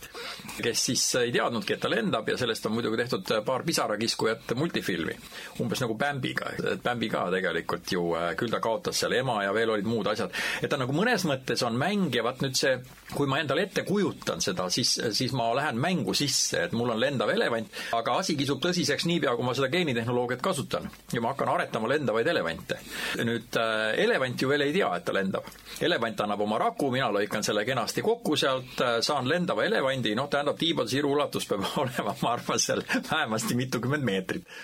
kes 0.60 0.84
siis 0.90 1.04
ei 1.22 1.32
teadnudki, 1.34 1.76
et 1.76 1.82
ta 1.82 1.90
lendab 1.92 2.28
ja 2.28 2.38
sellest 2.40 2.68
on 2.68 2.76
muidugi 2.76 3.00
tehtud 3.02 3.32
paar 3.46 3.64
pisarakiskujat 3.66 4.56
multifilmi, 4.58 5.16
umbes 5.64 5.82
nagu 5.84 5.96
Bambiga, 5.98 6.52
et 6.56 6.82
Bambi 6.84 7.10
ka 7.12 7.26
tegelikult 7.34 7.92
ju, 7.96 8.06
äh, 8.18 8.32
küll 8.38 8.52
ta 8.52 8.60
kaotas 8.64 9.02
seal 9.02 9.16
ema 9.18 9.40
ja 9.44 9.54
veel 9.56 9.74
olid 9.76 9.88
muud 9.88 10.12
asjad, 10.12 10.34
et 10.62 10.70
ta 10.72 10.80
nagu 10.80 10.94
mõnes 10.96 11.26
mõttes 11.28 11.64
on 11.66 11.78
mäng 11.80 12.14
ja 12.14 12.24
vaat 12.26 12.42
nüüd 12.44 12.58
see, 12.58 12.76
kui 13.14 13.28
ma 13.30 13.40
endale 13.40 13.66
ette 13.66 13.86
kujutan 13.86 14.42
seda, 14.42 14.68
siis, 14.72 14.96
siis 15.16 15.34
ma 15.36 15.48
lähen 15.56 15.78
mängu 15.80 16.14
sisse, 16.16 16.66
et 16.66 16.74
mul 16.76 16.92
on 16.94 17.00
lendav 17.00 17.30
elevant, 17.32 17.70
aga 17.96 18.18
asi 18.20 18.36
kisub 18.38 18.60
tõsiseks 18.62 19.06
niipea, 19.08 19.34
kui 19.36 19.46
ma 19.46 19.54
seda 19.56 19.70
geenitehnoloogiat 19.72 20.42
kasutan. 20.44 20.88
Ja 21.14 21.22
ma 21.22 21.32
hakkan 21.32 21.50
aretama 21.52 21.85
lendavaid 21.88 22.26
elevante. 22.32 22.78
nüüd 23.24 23.58
äh, 23.60 23.98
elevant 24.04 24.42
ju 24.42 24.48
veel 24.48 24.66
ei 24.66 24.72
tea, 24.74 24.88
et 24.96 25.04
ta 25.04 25.14
lendab. 25.16 25.50
elevant 25.80 26.20
annab 26.20 26.40
oma 26.46 26.58
raku, 26.58 26.90
mina 26.94 27.10
lõikan 27.12 27.44
selle 27.46 27.64
kenasti 27.64 28.02
kokku 28.06 28.36
sealt, 28.36 28.80
äh, 28.80 28.98
saan 29.00 29.28
lendava 29.28 29.64
elevandi, 29.64 30.14
noh, 30.14 30.30
tähendab, 30.32 30.58
tiibade 30.58 30.92
siru 30.92 31.12
ulatus 31.16 31.46
peab 31.46 31.66
olema, 31.84 32.16
ma 32.22 32.32
arvan, 32.32 32.62
seal 32.62 32.82
vähemasti 33.10 33.58
mitukümmend 33.58 34.04
meetrit 34.04 34.58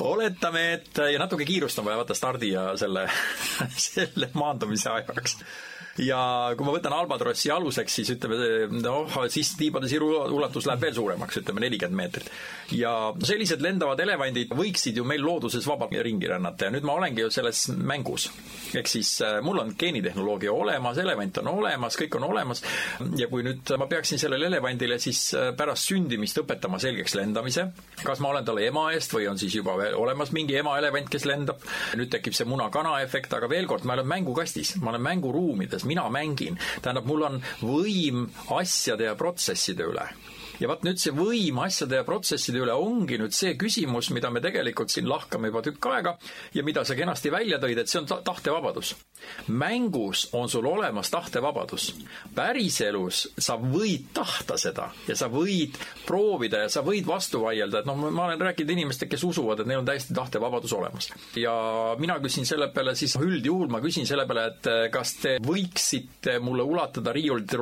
oletame, 0.00 0.62
et 0.74 0.98
ja 1.12 1.18
natuke 1.22 1.44
kiirustama 1.46 1.92
vaja 1.92 2.00
vaata 2.00 2.16
stardi 2.18 2.48
ja 2.50 2.72
selle, 2.76 3.06
selle 3.90 4.30
maandumise 4.34 4.90
ajaks 4.90 5.46
ja 6.02 6.20
kui 6.56 6.66
ma 6.66 6.74
võtan 6.74 6.94
Albatrossi 6.96 7.50
aluseks, 7.54 7.98
siis 8.00 8.10
ütleme, 8.16 8.38
noh, 8.82 9.18
siis 9.30 9.52
tiibade 9.58 9.88
siru 9.90 10.10
ulatus 10.34 10.66
läheb 10.66 10.82
veel 10.88 10.96
suuremaks, 10.96 11.38
ütleme 11.42 11.62
nelikümmend 11.64 12.00
meetrit. 12.00 12.30
ja 12.74 13.12
sellised 13.22 13.62
lendavad 13.62 14.00
elevandid 14.00 14.54
võiksid 14.56 14.98
ju 14.98 15.04
meil 15.06 15.22
looduses 15.22 15.66
vabalt 15.68 15.94
ringi 16.04 16.28
rännata 16.28 16.66
ja 16.66 16.74
nüüd 16.74 16.86
ma 16.86 16.96
olengi 16.98 17.22
ju 17.22 17.30
selles 17.30 17.68
mängus. 17.68 18.30
ehk 18.74 18.88
siis 18.90 19.20
äh, 19.22 19.40
mul 19.42 19.58
on 19.62 19.74
geenitehnoloogia 19.78 20.52
olemas, 20.52 20.98
elevant 20.98 21.38
on 21.38 21.48
olemas, 21.52 21.98
kõik 22.00 22.16
on 22.18 22.26
olemas 22.30 22.64
ja 23.18 23.28
kui 23.30 23.44
nüüd 23.46 23.74
ma 23.78 23.86
peaksin 23.86 24.18
sellele 24.18 24.48
elevandile 24.50 24.98
siis 24.98 25.22
äh, 25.34 25.52
pärast 25.56 25.90
sündimist 25.90 26.38
õpetama 26.42 26.80
selgeks 26.82 27.14
lendamise, 27.14 27.68
kas 28.02 28.22
ma 28.24 28.32
olen 28.32 28.44
talle 28.44 28.66
ema 28.66 28.88
eest 28.96 29.14
või 29.14 29.28
on 29.30 29.38
siis 29.38 29.54
juba 29.54 29.76
olemas 29.94 30.32
mingi 30.34 30.56
ema 30.58 30.76
elevant, 30.80 31.08
kes 31.12 31.26
lendab, 31.28 31.62
nüüd 31.98 32.10
tekib 32.12 32.34
see 32.36 32.48
muna-kana 32.48 32.96
efekt, 33.04 33.32
aga 33.36 33.48
veel 33.50 33.68
kord, 33.70 33.86
ma 33.86 33.94
olen 33.98 34.08
mängukastis, 34.10 34.74
ma 34.82 34.92
olen 34.92 35.04
mänguruumides, 35.04 35.83
kuidas 35.84 35.86
mina 35.86 36.10
mängin. 36.10 36.58
tähendab, 36.82 37.06
mul 37.06 37.22
on 37.22 37.42
võim 37.62 38.28
asjade 38.50 39.04
ja 39.04 39.14
protsesside 39.14 39.84
üle 39.84 40.08
ja 40.60 40.68
vot 40.70 40.84
nüüd 40.86 41.00
see 41.00 41.14
võim 41.14 41.58
asjade 41.64 41.98
ja 41.98 42.06
protsesside 42.06 42.60
üle 42.62 42.74
ongi 42.78 43.18
nüüd 43.20 43.34
see 43.34 43.54
küsimus, 43.60 44.10
mida 44.14 44.30
me 44.30 44.42
tegelikult 44.44 44.92
siin 44.92 45.08
lahkame 45.10 45.50
juba 45.50 45.62
tükk 45.64 45.88
aega 45.90 46.14
ja 46.54 46.64
mida 46.66 46.84
sa 46.84 46.96
kenasti 46.98 47.32
välja 47.34 47.58
tõid, 47.62 47.80
et 47.80 47.90
see 47.90 48.00
on 48.02 48.08
tahtevabadus. 48.08 48.94
mängus 49.48 50.28
on 50.32 50.48
sul 50.48 50.66
olemas 50.66 51.10
tahtevabadus. 51.10 51.94
päriselus 52.34 53.28
sa 53.38 53.56
võid 53.60 54.10
tahta 54.14 54.58
seda 54.60 54.90
ja 55.08 55.16
sa 55.16 55.28
võid 55.32 55.78
proovida 56.06 56.64
ja 56.64 56.68
sa 56.68 56.82
võid 56.82 57.06
vastu 57.06 57.42
vaielda, 57.44 57.80
et 57.80 57.86
noh, 57.86 57.96
ma 57.96 58.26
olen 58.28 58.40
rääkinud 58.40 58.70
inimestega, 58.76 59.14
kes 59.14 59.24
usuvad, 59.24 59.60
et 59.60 59.70
neil 59.70 59.82
on 59.82 59.88
täiesti 59.88 60.14
tahtevabadus 60.14 60.72
olemas. 60.72 61.10
ja 61.36 61.54
mina 61.98 62.18
küsin 62.20 62.46
selle 62.46 62.70
peale 62.74 62.94
siis, 62.94 63.16
üldjuhul 63.16 63.68
ma 63.72 63.82
küsin 63.84 64.06
selle 64.06 64.26
peale, 64.26 64.46
et 64.52 64.92
kas 64.92 65.16
te 65.22 65.36
võiksite 65.44 66.38
mulle 66.40 66.62
ulatada 66.62 67.12
riiulit 67.12 67.52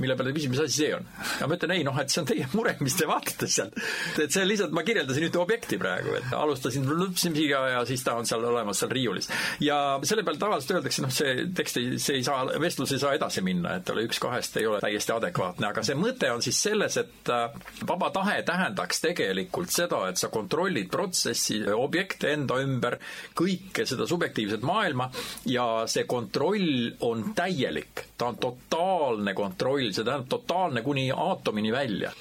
mille 0.00 0.16
peale 0.16 0.32
ta 0.32 0.36
küsib, 0.36 0.52
mis 0.54 0.62
asi 0.64 0.78
see 0.84 0.92
on. 0.96 1.06
ja 1.40 1.48
ma 1.48 1.56
ütlen 1.58 1.74
ei, 1.76 1.84
noh, 1.86 1.98
et 2.00 2.12
see 2.12 2.22
on 2.22 2.28
teie 2.28 2.46
mure, 2.54 2.74
mis 2.80 2.96
te 2.96 3.08
vaatate 3.08 3.48
sealt. 3.50 3.76
et 4.22 4.32
see 4.32 4.46
lihtsalt, 4.46 4.74
ma 4.76 4.84
kirjeldasin 4.86 5.26
ühte 5.28 5.40
objekti 5.42 5.78
praegu, 5.80 6.14
et 6.18 6.36
alustasin 6.36 6.86
lüpsimisega 6.88 7.62
ja 7.74 7.82
siis 7.88 8.04
ta 8.06 8.16
on 8.18 8.28
seal 8.28 8.44
olemas 8.48 8.80
seal 8.82 8.92
riiulis. 8.94 9.28
ja 9.64 9.78
selle 10.02 10.24
peale 10.26 10.40
tavaliselt 10.40 10.78
öeldakse, 10.78 11.04
noh, 11.04 11.12
see 11.14 11.46
tekst 11.56 11.80
ei, 11.80 11.98
see 12.02 12.20
ei 12.20 12.26
saa, 12.26 12.46
vestlus 12.62 12.94
ei 12.96 13.02
saa 13.02 13.14
edasi 13.18 13.44
minna, 13.44 13.76
et 13.80 13.92
ole 13.92 14.06
üks 14.08 14.20
kahest 14.22 14.56
ei 14.60 14.68
ole 14.70 14.80
täiesti 14.84 15.14
adekvaatne, 15.14 15.68
aga 15.68 15.84
see 15.86 15.98
mõte 15.98 16.30
on 16.32 16.44
siis 16.44 16.62
selles, 16.68 16.98
et 17.02 17.32
äh, 17.32 17.58
vaba 17.88 18.10
tahe 18.14 18.38
tähendaks 18.46 19.02
tegelikult 19.04 19.72
seda, 19.74 20.04
et 20.10 20.20
sa 20.20 20.30
kontrollid 20.32 20.90
protsessi, 20.92 21.60
objekte 21.72 22.32
enda 22.32 22.58
ümber, 22.62 22.98
kõike 23.38 23.86
seda 23.88 24.06
subjektiivset 24.08 24.64
maailma 24.66 25.10
ja 25.50 25.84
see 25.90 26.06
kontroll 26.08 26.92
on 27.04 27.32
täielik, 27.36 28.06
ta 28.22 28.28
on 28.30 28.36
totaalne 28.38 29.34
kontroll, 29.34 29.88
see 29.90 30.04
tähendab 30.06 30.28
totaalne 30.30 30.82
kuni 30.86 31.08
aatomini 31.10 31.72
välja 31.74 32.12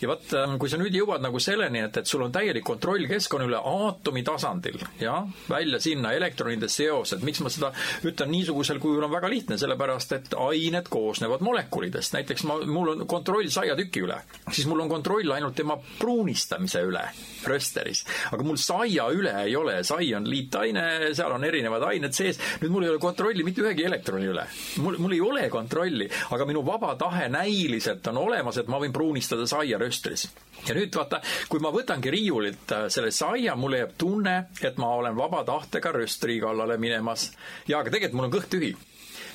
ja 0.00 0.10
vot, 0.10 0.24
ähm, 0.36 0.56
kui 0.60 0.70
sa 0.70 0.78
nüüd 0.80 0.94
jõuad 0.96 1.24
nagu 1.24 1.40
selleni, 1.42 1.82
et, 1.86 2.00
et 2.00 2.10
sul 2.10 2.24
on 2.26 2.34
täielik 2.34 2.64
kontroll 2.66 3.06
keskkonna 3.10 3.46
üle 3.48 3.60
aatomi 3.60 4.22
tasandil, 4.26 4.78
jah, 5.00 5.26
välja 5.48 5.80
sinna 5.82 6.12
elektronide 6.16 6.68
seosed, 6.72 7.24
miks 7.26 7.42
ma 7.44 7.52
seda 7.52 7.72
ütlen 8.06 8.32
niisugusel 8.32 8.80
kujul, 8.82 9.04
on 9.06 9.14
väga 9.14 9.30
lihtne, 9.32 9.58
sellepärast 9.60 10.16
et 10.16 10.36
ained 10.40 10.90
koosnevad 10.92 11.44
molekulidest, 11.46 12.16
näiteks 12.16 12.46
ma, 12.48 12.58
mul 12.66 12.94
on 12.94 13.06
kontroll 13.08 13.48
saiatüki 13.52 14.04
üle, 14.06 14.18
siis 14.50 14.68
mul 14.68 14.84
on 14.84 14.92
kontroll 14.92 15.36
ainult 15.36 15.56
tema 15.56 15.78
pruunistamise 16.00 16.84
üle 16.86 17.04
rösteris, 17.46 18.04
aga 18.34 18.44
mul 18.46 18.58
saia 18.60 19.08
üle 19.14 19.32
ei 19.44 19.56
ole, 19.56 19.78
sai 19.86 20.10
on 20.18 20.26
liitaine, 20.28 21.14
seal 21.16 21.34
on 21.36 21.44
erinevad 21.46 21.84
ained 21.92 22.16
sees, 22.16 22.40
nüüd 22.62 22.74
mul 22.74 22.86
ei 22.86 22.92
ole 22.94 23.02
kontrolli 23.02 23.46
mitte 23.46 23.62
ühegi 23.64 23.86
elektroni 23.86 24.28
üle. 24.32 24.46
mul, 24.82 24.98
mul 25.02 25.16
ei 25.16 25.22
ole 25.22 25.48
kontrolli, 25.52 26.08
aga 26.34 26.46
minu 26.48 26.64
vaba 26.66 26.94
tahe 26.98 27.28
näiliselt 27.32 28.06
on 28.10 28.22
olemas, 28.26 28.58
et 28.60 28.70
ma 28.72 28.80
võin 28.82 28.94
pruunistada 28.94 29.46
saia 29.48 29.78
röstris. 29.86 30.28
ja 30.66 30.74
nüüd 30.74 30.96
vaata, 30.96 31.20
kui 31.48 31.62
ma 31.62 31.72
võtangi 31.74 32.12
riiulilt 32.12 32.74
äh, 32.74 32.88
selle 32.92 33.14
saia, 33.14 33.56
mulle 33.56 33.84
jääb 33.84 33.94
tunne, 33.98 34.36
et 34.62 34.82
ma 34.82 34.92
olen 34.98 35.16
vaba 35.16 35.44
tahtega 35.46 35.94
röstri 35.96 36.40
kallale 36.42 36.78
minemas. 36.82 37.30
ja 37.68 37.80
aga 37.80 37.94
tegelikult 37.94 38.20
mul 38.20 38.30
on 38.30 38.36
kõht 38.38 38.52
tühi 38.52 38.74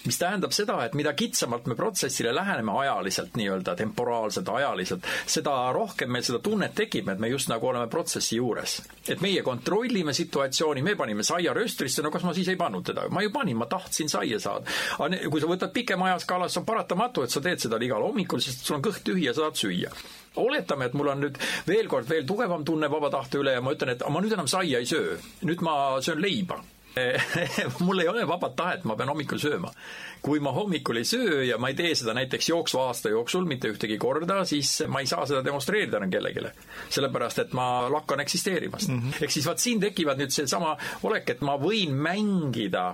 mis 0.06 0.18
tähendab 0.18 0.54
seda, 0.56 0.78
et 0.86 0.96
mida 0.98 1.14
kitsamalt 1.18 1.68
me 1.70 1.76
protsessile 1.78 2.34
läheneme 2.36 2.74
ajaliselt, 2.84 3.36
nii-öelda 3.38 3.76
temporaalselt, 3.78 4.50
ajaliselt, 4.50 5.08
seda 5.30 5.54
rohkem 5.76 6.12
meil 6.12 6.26
seda 6.26 6.42
tunnet 6.44 6.74
tekib, 6.78 7.10
et 7.14 7.22
me 7.22 7.30
just 7.32 7.52
nagu 7.52 7.70
oleme 7.70 7.90
protsessi 7.92 8.40
juures. 8.40 8.80
et 9.08 9.22
meie 9.22 9.44
kontrollime 9.44 10.14
situatsiooni, 10.14 10.82
me 10.82 10.96
panime 10.96 11.24
saia 11.24 11.54
rööstrisse, 11.54 12.02
no 12.02 12.12
kas 12.12 12.24
ma 12.24 12.34
siis 12.34 12.50
ei 12.50 12.58
pannud 12.58 12.86
teda, 12.86 13.08
ma 13.10 13.22
ju 13.22 13.32
panin, 13.32 13.58
ma 13.58 13.66
tahtsin 13.66 14.10
saia 14.10 14.40
saada. 14.40 14.66
aga 15.00 15.22
kui 15.30 15.42
sa 15.42 15.52
võtad 15.52 15.74
pikema 15.74 16.12
ajaskaala, 16.12 16.50
siis 16.50 16.64
on 16.64 16.66
paratamatu, 16.66 17.24
et 17.24 17.30
sa 17.30 17.42
teed 17.42 17.62
seda 17.62 17.82
igal 17.82 18.02
hommikul, 18.02 18.42
sest 18.42 18.66
sul 18.66 18.80
on 18.80 18.86
kõht 18.86 19.06
tühi 19.06 19.28
ja 19.30 19.34
sa 19.34 19.48
tahad 19.48 19.62
süüa 19.62 19.94
oletame, 20.36 20.86
et 20.86 20.94
mul 20.94 21.12
on 21.12 21.26
nüüd 21.26 21.40
veel 21.68 21.90
kord 21.92 22.10
veel 22.10 22.28
tugevam 22.28 22.66
tunne 22.66 22.92
vaba 22.92 23.10
tahte 23.14 23.42
üle 23.42 23.56
ja 23.58 23.64
ma 23.64 23.74
ütlen, 23.76 23.96
et 23.96 24.06
ma 24.10 24.22
nüüd 24.22 24.36
enam 24.38 24.48
saia 24.48 24.80
ei 24.80 24.88
söö, 24.90 25.18
nüüd 25.48 25.64
ma 25.66 25.74
söön 26.02 26.22
leiba 26.24 26.62
mul 27.80 28.00
ei 28.00 28.08
ole 28.08 28.28
vabat 28.28 28.56
tahet, 28.56 28.84
ma 28.84 28.98
pean 29.00 29.10
hommikul 29.10 29.40
sööma. 29.40 29.70
kui 30.22 30.42
ma 30.44 30.52
hommikul 30.52 31.00
ei 31.00 31.06
söö 31.08 31.44
ja 31.48 31.58
ma 31.58 31.72
ei 31.72 31.76
tee 31.76 31.94
seda 31.96 32.14
näiteks 32.14 32.50
jooksva 32.50 32.90
aasta 32.90 33.10
jooksul 33.10 33.48
mitte 33.48 33.72
ühtegi 33.72 33.98
korda, 33.98 34.42
siis 34.46 34.84
ma 34.92 35.00
ei 35.00 35.08
saa 35.08 35.26
seda 35.26 35.40
demonstreerida 35.46 36.02
enam 36.02 36.12
kellelegi. 36.12 36.52
sellepärast, 36.90 37.40
et 37.46 37.56
ma 37.58 37.88
lakkan 37.90 38.20
eksisteerimast 38.20 38.90
mm. 38.90 39.00
-hmm. 39.00 39.24
ehk 39.24 39.32
siis 39.32 39.48
vaat 39.48 39.64
siin 39.64 39.80
tekivad 39.80 40.20
nüüd 40.20 40.36
seesama 40.36 40.76
olek, 41.08 41.30
et 41.30 41.42
ma 41.42 41.56
võin 41.56 41.96
mängida 41.96 42.92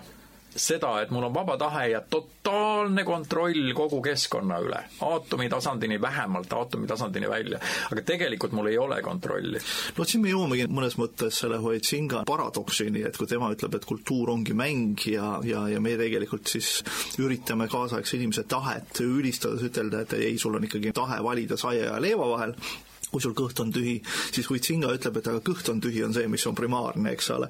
seda, 0.57 0.93
et 1.01 1.11
mul 1.13 1.27
on 1.27 1.33
vaba 1.33 1.57
tahe 1.59 1.87
ja 1.91 2.01
totaalne 2.01 3.03
kontroll 3.07 3.71
kogu 3.77 4.01
keskkonna 4.05 4.59
üle, 4.63 4.79
aatomi 5.05 5.49
tasandini 5.49 5.99
vähemalt, 6.01 6.53
aatomi 6.53 6.87
tasandini 6.87 7.29
välja. 7.29 7.59
aga 7.91 8.01
tegelikult 8.01 8.55
mul 8.57 8.71
ei 8.71 8.77
ole 8.77 9.01
kontrolli. 9.01 9.61
no 9.97 10.07
siin 10.07 10.23
me 10.23 10.33
jõuamegi 10.33 10.67
mõnes 10.71 10.97
mõttes 10.99 11.41
selle 11.43 11.61
Huizinga 11.61 12.23
paradoksini, 12.27 13.03
et 13.07 13.17
kui 13.17 13.27
tema 13.27 13.51
ütleb, 13.53 13.77
et 13.77 13.85
kultuur 13.85 14.33
ongi 14.33 14.57
mäng 14.57 15.07
ja, 15.11 15.37
ja, 15.45 15.67
ja 15.69 15.81
me 15.81 15.95
tegelikult 15.99 16.47
siis 16.51 16.81
üritame 17.21 17.69
kaasaegse 17.71 18.17
inimese 18.17 18.47
tahet 18.49 19.01
ülistades 19.05 19.63
ütelda, 19.67 20.03
et 20.03 20.17
ei, 20.19 20.37
sul 20.41 20.57
on 20.57 20.67
ikkagi 20.67 20.93
tahe 20.95 21.21
valida 21.23 21.57
saia 21.57 21.93
ja 21.93 22.01
leiva 22.01 22.27
vahel, 22.33 22.55
kui 23.11 23.23
sul 23.23 23.35
kõht 23.37 23.59
on 23.63 23.71
tühi, 23.71 23.95
siis 24.35 24.49
Huitzinga 24.49 24.89
ütleb, 24.97 25.21
et 25.21 25.29
aga 25.31 25.39
kõht 25.45 25.69
on 25.71 25.79
tühi, 25.83 26.01
on 26.03 26.13
see, 26.15 26.27
mis 26.31 26.43
on 26.49 26.55
primaarne, 26.57 27.13
eks 27.15 27.29
ole. 27.35 27.47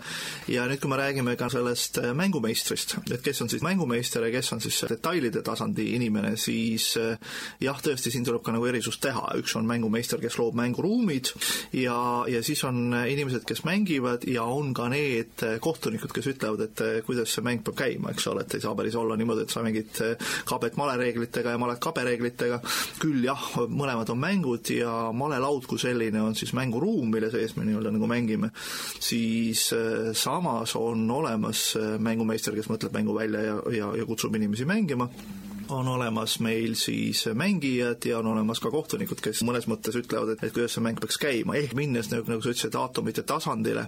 ja 0.54 0.68
nüüd, 0.70 0.80
kui 0.84 0.92
me 0.92 1.00
räägime 1.00 1.34
ka 1.40 1.50
sellest 1.50 1.98
äh, 2.02 2.12
mängumeistrist, 2.18 2.98
et 3.10 3.24
kes 3.26 3.42
on 3.42 3.50
siis 3.50 3.64
mängumeister 3.66 4.26
ja 4.28 4.32
kes 4.36 4.52
on 4.54 4.62
siis 4.62 4.78
detailide 4.90 5.42
tasandi 5.46 5.90
inimene, 5.98 6.36
siis 6.38 6.92
äh, 7.02 7.18
jah, 7.64 7.80
tõesti, 7.82 8.14
siin 8.14 8.28
tuleb 8.28 8.44
ka 8.46 8.54
nagu 8.54 8.68
erisus 8.70 9.00
teha, 9.02 9.32
üks 9.42 9.56
on 9.58 9.66
mängumeister, 9.70 10.22
kes 10.22 10.38
loob 10.38 10.58
mänguruumid 10.60 11.34
ja, 11.80 11.98
ja 12.30 12.44
siis 12.46 12.62
on 12.70 12.94
äh, 12.94 13.08
inimesed, 13.16 13.48
kes 13.50 13.64
mängivad 13.66 14.30
ja 14.30 14.46
on 14.46 14.76
ka 14.78 14.92
need 14.94 15.42
kohtunikud, 15.64 16.14
kes 16.14 16.32
ütlevad, 16.36 16.68
et 16.68 16.86
kuidas 17.08 17.34
see 17.34 17.46
mäng 17.46 17.66
peab 17.66 17.82
käima, 17.82 18.14
eks 18.14 18.30
ole, 18.30 18.46
et 18.46 18.60
ei 18.60 18.64
saa 18.64 18.78
päris 18.78 18.96
olla 19.00 19.18
niimoodi, 19.18 19.48
et 19.48 19.58
sa 19.58 19.66
mängid 19.66 20.04
kabet 20.46 20.78
malereeglitega 20.78 21.56
ja 21.56 21.62
malet 21.62 21.82
kabereeglitega, 21.82 22.62
küll 23.02 23.26
jah, 23.26 23.50
mõlemad 23.68 24.14
on 24.14 24.22
mängud 24.22 24.70
ja 24.78 24.94
male 25.18 25.42
laud 25.48 25.68
kui 25.70 25.80
selline 25.82 26.22
on 26.22 26.36
siis 26.38 26.54
mänguruum, 26.58 27.10
mille 27.14 27.32
sees 27.34 27.56
me 27.58 27.66
nii-öelda 27.68 27.94
nagu 27.96 28.10
mängime, 28.10 28.52
siis 29.00 29.70
äh, 29.76 30.14
samas 30.18 30.76
on 30.80 31.08
olemas 31.12 31.72
äh, 31.80 31.96
mängumeister, 32.00 32.56
kes 32.58 32.72
mõtleb 32.72 32.96
mängu 33.00 33.16
välja 33.18 33.44
ja, 33.44 33.60
ja, 33.74 33.92
ja 33.98 34.08
kutsub 34.08 34.36
inimesi 34.36 34.68
mängima. 34.68 35.10
On 35.68 35.84
olemas 35.92 36.38
meil 36.40 36.78
siis 36.80 37.26
mängijad 37.36 38.06
ja 38.08 38.22
on 38.22 38.30
olemas 38.32 38.62
ka 38.64 38.70
kohtunikud, 38.72 39.20
kes 39.20 39.42
mõnes 39.44 39.66
mõttes 39.68 39.98
ütlevad, 40.00 40.30
et, 40.32 40.46
et 40.48 40.54
kuidas 40.56 40.78
see 40.78 40.84
mäng 40.86 41.02
peaks 41.04 41.20
käima, 41.20 41.58
ehk 41.60 41.74
minnes 41.76 42.08
nagu, 42.08 42.24
nagu 42.32 42.40
sa 42.40 42.54
ütlesid, 42.54 42.78
aatomite 42.80 43.26
tasandile, 43.28 43.84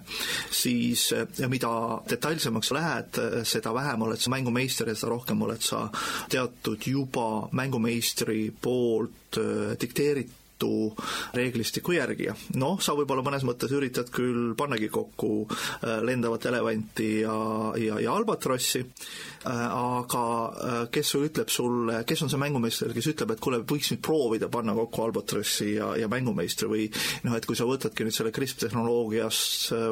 siis 0.51 1.05
ja 1.15 1.47
mida 1.47 1.71
detailsemaks 2.11 2.73
lähed, 2.75 3.21
seda 3.47 3.71
vähem 3.77 4.03
oled 4.09 4.19
sa 4.19 4.33
mängumeister 4.33 4.91
ja 4.91 4.97
seda 4.99 5.13
rohkem 5.13 5.47
oled 5.47 5.63
sa 5.63 5.85
teatud 6.27 6.83
juba 6.83 7.47
mängumeistri 7.55 8.49
poolt 8.59 9.39
äh, 9.39 9.79
dikteeritud 9.79 10.38
Liidu 10.59 10.95
reeglistiku 11.33 11.93
järgija. 11.93 12.35
noh, 12.59 12.79
sa 12.81 12.93
võib-olla 12.93 13.23
mõnes 13.23 13.45
mõttes 13.47 13.71
üritad 13.71 14.09
küll 14.11 14.53
pannagi 14.57 14.89
kokku 14.91 15.47
äh, 15.47 16.01
lendavat 16.03 16.45
elevanti 16.45 17.21
ja, 17.21 17.35
ja, 17.77 17.99
ja 17.99 18.13
albatrossi, 18.13 18.81
äh, 18.81 19.61
aga 19.69 20.23
äh, 20.49 20.81
kes 20.91 21.13
ütleb 21.15 21.49
sulle, 21.49 22.03
kes 22.03 22.23
on 22.23 22.29
see 22.29 22.41
mängumeister, 22.41 22.93
kes 22.93 23.11
ütleb, 23.13 23.31
et 23.31 23.39
kuule, 23.43 23.61
võiks 23.63 23.93
nüüd 23.93 24.03
proovida 24.03 24.49
panna 24.49 24.75
kokku 24.75 25.05
albatrossi 25.05 25.75
ja, 25.77 25.93
ja 25.99 26.09
mängumeistri 26.11 26.67
või 26.67 26.89
noh, 27.23 27.37
et 27.37 27.47
kui 27.47 27.55
sa 27.55 27.67
võtadki 27.69 28.03
nüüd 28.03 28.15
selle 28.15 28.35
CRISP 28.35 28.65
tehnoloogias 28.65 29.39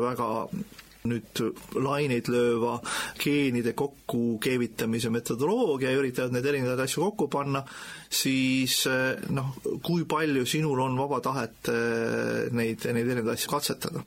väga 0.03 0.27
nüüd 1.07 1.41
laineid 1.75 2.29
lööva 2.31 2.77
geenide 3.21 3.73
kokkukeevitamise 3.77 5.11
metodoloogia 5.13 5.93
ja 5.93 6.01
üritavad 6.01 6.35
neid 6.35 6.45
erinevaid 6.49 6.83
asju 6.85 7.07
kokku 7.07 7.29
panna, 7.31 7.63
siis 8.09 8.81
eh, 8.91 9.15
noh, 9.33 9.55
kui 9.85 10.05
palju 10.09 10.45
sinul 10.49 10.83
on 10.85 10.99
vaba 10.99 11.21
tahet 11.23 11.71
eh, 11.73 12.45
neid, 12.51 12.85
neid 12.85 13.03
erinevaid 13.05 13.35
asju 13.37 13.55
katsetada? 13.55 14.05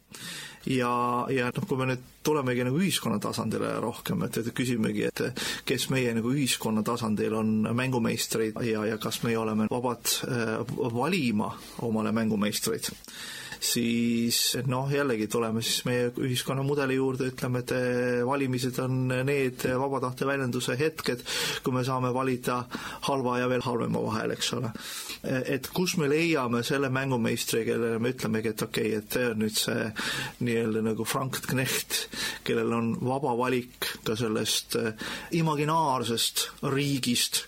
Ja, 0.68 1.24
ja 1.32 1.48
noh, 1.56 1.64
kui 1.64 1.78
me 1.80 1.86
nüüd 1.88 2.02
tulemegi 2.26 2.66
nagu 2.66 2.76
ühiskonna 2.82 3.16
tasandile 3.22 3.72
rohkem, 3.80 4.26
et, 4.26 4.36
et 4.42 4.50
küsimegi, 4.52 5.06
et 5.08 5.44
kes 5.64 5.86
meie 5.92 6.12
nagu 6.12 6.34
ühiskonna 6.34 6.84
tasandil 6.84 7.38
on 7.38 7.54
mängumeistrid 7.76 8.60
ja, 8.68 8.84
ja 8.84 8.98
kas 9.00 9.22
meie 9.24 9.40
oleme 9.40 9.70
vabad 9.72 10.12
äh, 10.28 10.58
valima 10.92 11.54
omale 11.88 12.12
mängumeistreid 12.12 12.92
siis 13.60 14.56
noh, 14.66 14.88
jällegi 14.92 15.28
tuleme 15.28 15.62
siis 15.62 15.84
meie 15.84 16.08
ühiskonnamudeli 16.16 16.96
juurde, 16.96 17.28
ütleme, 17.30 17.60
et 17.60 17.74
eh, 17.76 18.20
valimised 18.26 18.78
on 18.80 19.02
need 19.28 19.66
vaba 19.78 20.00
tahte 20.06 20.26
väljenduse 20.28 20.76
hetked, 20.80 21.24
kui 21.64 21.74
me 21.76 21.84
saame 21.84 22.12
valida 22.14 22.62
halva 23.08 23.36
ja 23.42 23.50
veel 23.52 23.64
halvema 23.64 24.00
vahel, 24.06 24.32
eks 24.36 24.52
ole. 24.56 24.72
et 25.20 25.68
kus 25.76 25.98
me 26.00 26.08
leiame 26.08 26.62
selle 26.64 26.88
mängumeistri, 26.88 27.66
kellele 27.66 27.98
me 28.00 28.14
ütlemegi, 28.14 28.54
et 28.54 28.62
okei 28.64 28.94
okay,, 28.96 29.02
et 29.02 29.18
see 29.18 29.28
on 29.28 29.42
nüüd 29.44 29.58
see 29.60 29.84
nii-öelda 30.46 30.84
nagu 30.86 31.04
Frank 31.04 31.42
Knecht, 31.50 32.06
kellel 32.46 32.72
on 32.72 32.90
vaba 33.04 33.34
valik 33.36 33.90
ka 34.06 34.16
sellest 34.16 34.78
eh, 34.80 34.94
imaginaarsest 35.36 36.46
riigist 36.72 37.42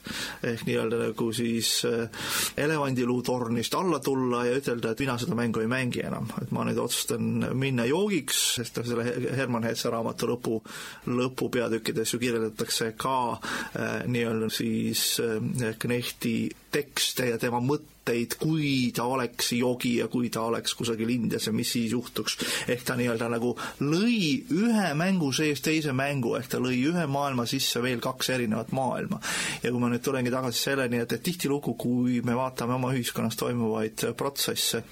ehk 0.45 0.67
nii-öelda 0.69 1.01
nagu 1.07 1.31
siis 1.33 1.73
eh, 1.89 2.29
elevandiluutornist 2.61 3.81
alla 3.81 4.03
tulla 4.05 4.45
ja 4.51 4.61
ütelda, 4.61 4.93
et 4.93 5.05
mina 5.07 5.17
seda 5.21 5.39
mängu 5.39 5.65
ei 5.65 5.73
mängi 5.73 6.02
mängigi 6.03 6.07
enam, 6.07 6.29
et 6.43 6.51
ma 6.53 6.65
nüüd 6.65 6.79
otsustan 6.79 7.49
minna 7.55 7.87
joogiks, 7.87 8.57
sest 8.59 8.77
noh, 8.79 8.87
selle 8.87 9.37
Herman 9.37 9.65
Hesse 9.65 9.91
raamatu 9.91 10.27
lõpu, 10.27 10.63
lõpupeatükkides 11.07 12.15
ju 12.15 12.19
kirjeldatakse 12.19 12.95
ka 12.97 13.39
äh, 13.39 14.05
nii-öelda 14.07 14.51
siis 14.51 15.21
äh, 15.21 15.75
Knehti 15.79 16.51
tekste 16.73 17.29
ja 17.29 17.39
tema 17.39 17.61
mõtteid, 17.61 18.39
kui 18.41 18.91
ta 18.97 19.05
oleks 19.05 19.53
jogi 19.53 19.99
ja 20.01 20.09
kui 20.09 20.31
ta 20.33 20.47
oleks 20.49 20.75
kusagil 20.75 21.11
Indias 21.13 21.47
ja 21.47 21.53
mis 21.53 21.73
siis 21.73 21.93
juhtuks. 21.93 22.39
ehk 22.69 22.85
ta 22.85 22.97
nii-öelda 22.97 23.29
nagu 23.29 23.55
lõi 23.81 24.43
ühe 24.51 24.89
mängu 24.95 25.33
sees 25.33 25.61
teise 25.61 25.93
mängu, 25.93 26.35
ehk 26.39 26.49
ta 26.49 26.59
lõi 26.59 26.81
ühe 26.89 27.07
maailma 27.07 27.47
sisse 27.47 27.83
veel 27.83 28.01
kaks 28.01 28.31
erinevat 28.31 28.73
maailma. 28.73 29.21
ja 29.63 29.71
kui 29.71 29.81
ma 29.81 29.93
nüüd 29.93 30.03
tulengi 30.03 30.33
tagasi 30.33 30.59
selleni, 30.71 31.03
et, 31.05 31.13
et 31.13 31.23
tihtilugu, 31.23 31.77
kui 31.77 32.21
me 32.25 32.37
vaatame 32.37 32.79
oma 32.81 32.95
ühiskonnas 32.97 33.37
toimuvaid 33.37 34.09
protsesse, 34.17 34.83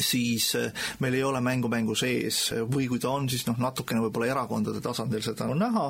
siis 0.00 0.48
eh, 0.58 0.86
meil 1.00 1.16
ei 1.18 1.24
ole 1.24 1.40
mängu 1.44 1.70
mängu 1.72 1.96
sees. 1.98 2.52
Või 2.72 2.88
kui 2.90 3.00
ta 3.02 3.12
on, 3.14 3.28
siis 3.32 3.46
noh, 3.48 3.58
natukene 3.62 4.02
võib-olla 4.04 4.30
erakondade 4.34 4.82
tasandil 4.84 5.24
seda 5.24 5.48
on 5.50 5.60
näha, 5.62 5.86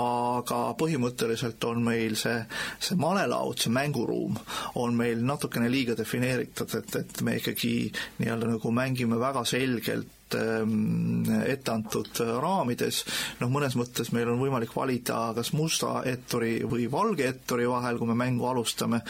aga 0.00 0.60
põhimõtteliselt 0.80 1.64
on 1.68 1.84
meil 1.86 2.16
see, 2.18 2.40
see 2.82 2.98
malelaud, 3.00 3.60
see 3.60 3.72
mänguruum, 3.74 4.38
on 4.80 4.98
meil 4.98 5.22
natukene 5.24 5.70
liiga 5.70 5.96
defineeritud, 5.98 6.74
et, 6.80 7.00
et 7.02 7.24
me 7.26 7.38
ikkagi 7.38 7.74
nii-öelda 8.20 8.54
nagu 8.56 8.74
mängime 8.74 9.20
väga 9.20 9.44
selgelt 9.48 10.23
Ähm, 10.34 11.24
etteantud 11.44 12.20
raamides, 12.42 13.02
noh, 13.40 13.50
mõnes 13.52 13.76
mõttes 13.78 14.10
meil 14.14 14.30
on 14.32 14.40
võimalik 14.40 14.72
valida 14.74 15.30
kas 15.36 15.52
musta 15.56 16.00
etturi 16.08 16.56
või 16.68 16.88
valge 16.90 17.28
etturi 17.28 17.68
vahel, 17.70 17.98
kui 18.00 18.10
me 18.10 18.16
mängu 18.18 18.48
alustame, 18.50 19.00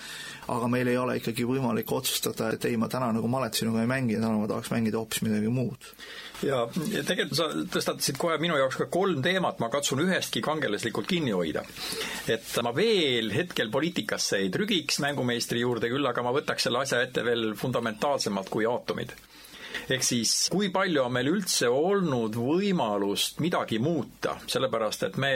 aga 0.53 0.69
meil 0.71 0.91
ei 0.93 0.99
ole 1.01 1.19
ikkagi 1.21 1.47
võimalik 1.49 1.91
otsustada, 1.93 2.53
et 2.55 2.69
ei, 2.69 2.77
ma 2.81 2.91
täna 2.93 3.13
nagu 3.15 3.31
malet 3.31 3.57
sinuga 3.57 3.83
ei 3.83 3.91
mängi, 3.91 4.21
täna 4.21 4.37
ma 4.39 4.51
tahaks 4.51 4.73
mängida 4.75 5.01
hoopis 5.01 5.25
midagi 5.27 5.53
muud 5.53 5.93
ja 6.45 6.65
tegelikult 7.07 7.39
sa 7.39 7.47
tõstatasid 7.77 8.19
kohe 8.21 8.37
minu 8.43 8.57
jaoks 8.59 8.79
ka 8.81 8.89
kolm 8.93 9.23
teemat, 9.25 9.61
ma 9.63 9.71
katsun 9.73 10.03
ühestki 10.05 10.43
kangelaslikult 10.45 11.09
kinni 11.09 11.35
hoida. 11.37 11.63
et 12.29 12.49
ma 12.67 12.75
veel 12.77 13.31
hetkel 13.35 13.71
poliitikasse 13.73 14.43
ei 14.43 14.51
trügiks 14.55 15.01
mängumeistri 15.05 15.63
juurde, 15.63 15.89
küll 15.93 16.07
aga 16.11 16.27
ma 16.27 16.35
võtaks 16.35 16.69
selle 16.69 16.83
asja 16.83 17.03
ette 17.05 17.25
veel 17.25 17.55
fundamentaalsemalt 17.59 18.51
kui 18.53 18.67
aatomid 18.69 19.15
ehk 19.89 20.05
siis 20.07 20.35
kui 20.53 20.71
palju 20.75 21.05
on 21.05 21.15
meil 21.15 21.31
üldse 21.33 21.69
olnud 21.71 22.37
võimalust 22.39 23.41
midagi 23.45 23.79
muuta, 23.83 24.37
sellepärast 24.51 25.09
et 25.09 25.19
me 25.23 25.33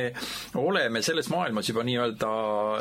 oleme 0.60 1.02
selles 1.04 1.30
maailmas 1.32 1.70
juba 1.70 1.84
nii-öelda, 1.86 2.30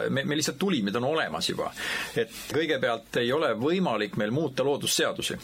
me, 0.10 0.24
me 0.24 0.38
lihtsalt 0.38 0.60
tulime, 0.62 0.92
ta 0.92 1.02
on 1.02 1.10
olemas 1.14 1.50
juba. 1.50 1.72
et 2.16 2.34
kõigepealt 2.54 3.22
ei 3.22 3.32
ole 3.34 3.54
võimalik 3.60 4.18
meil 4.18 4.32
muuta 4.36 4.66
loodusseadusi 4.68 5.38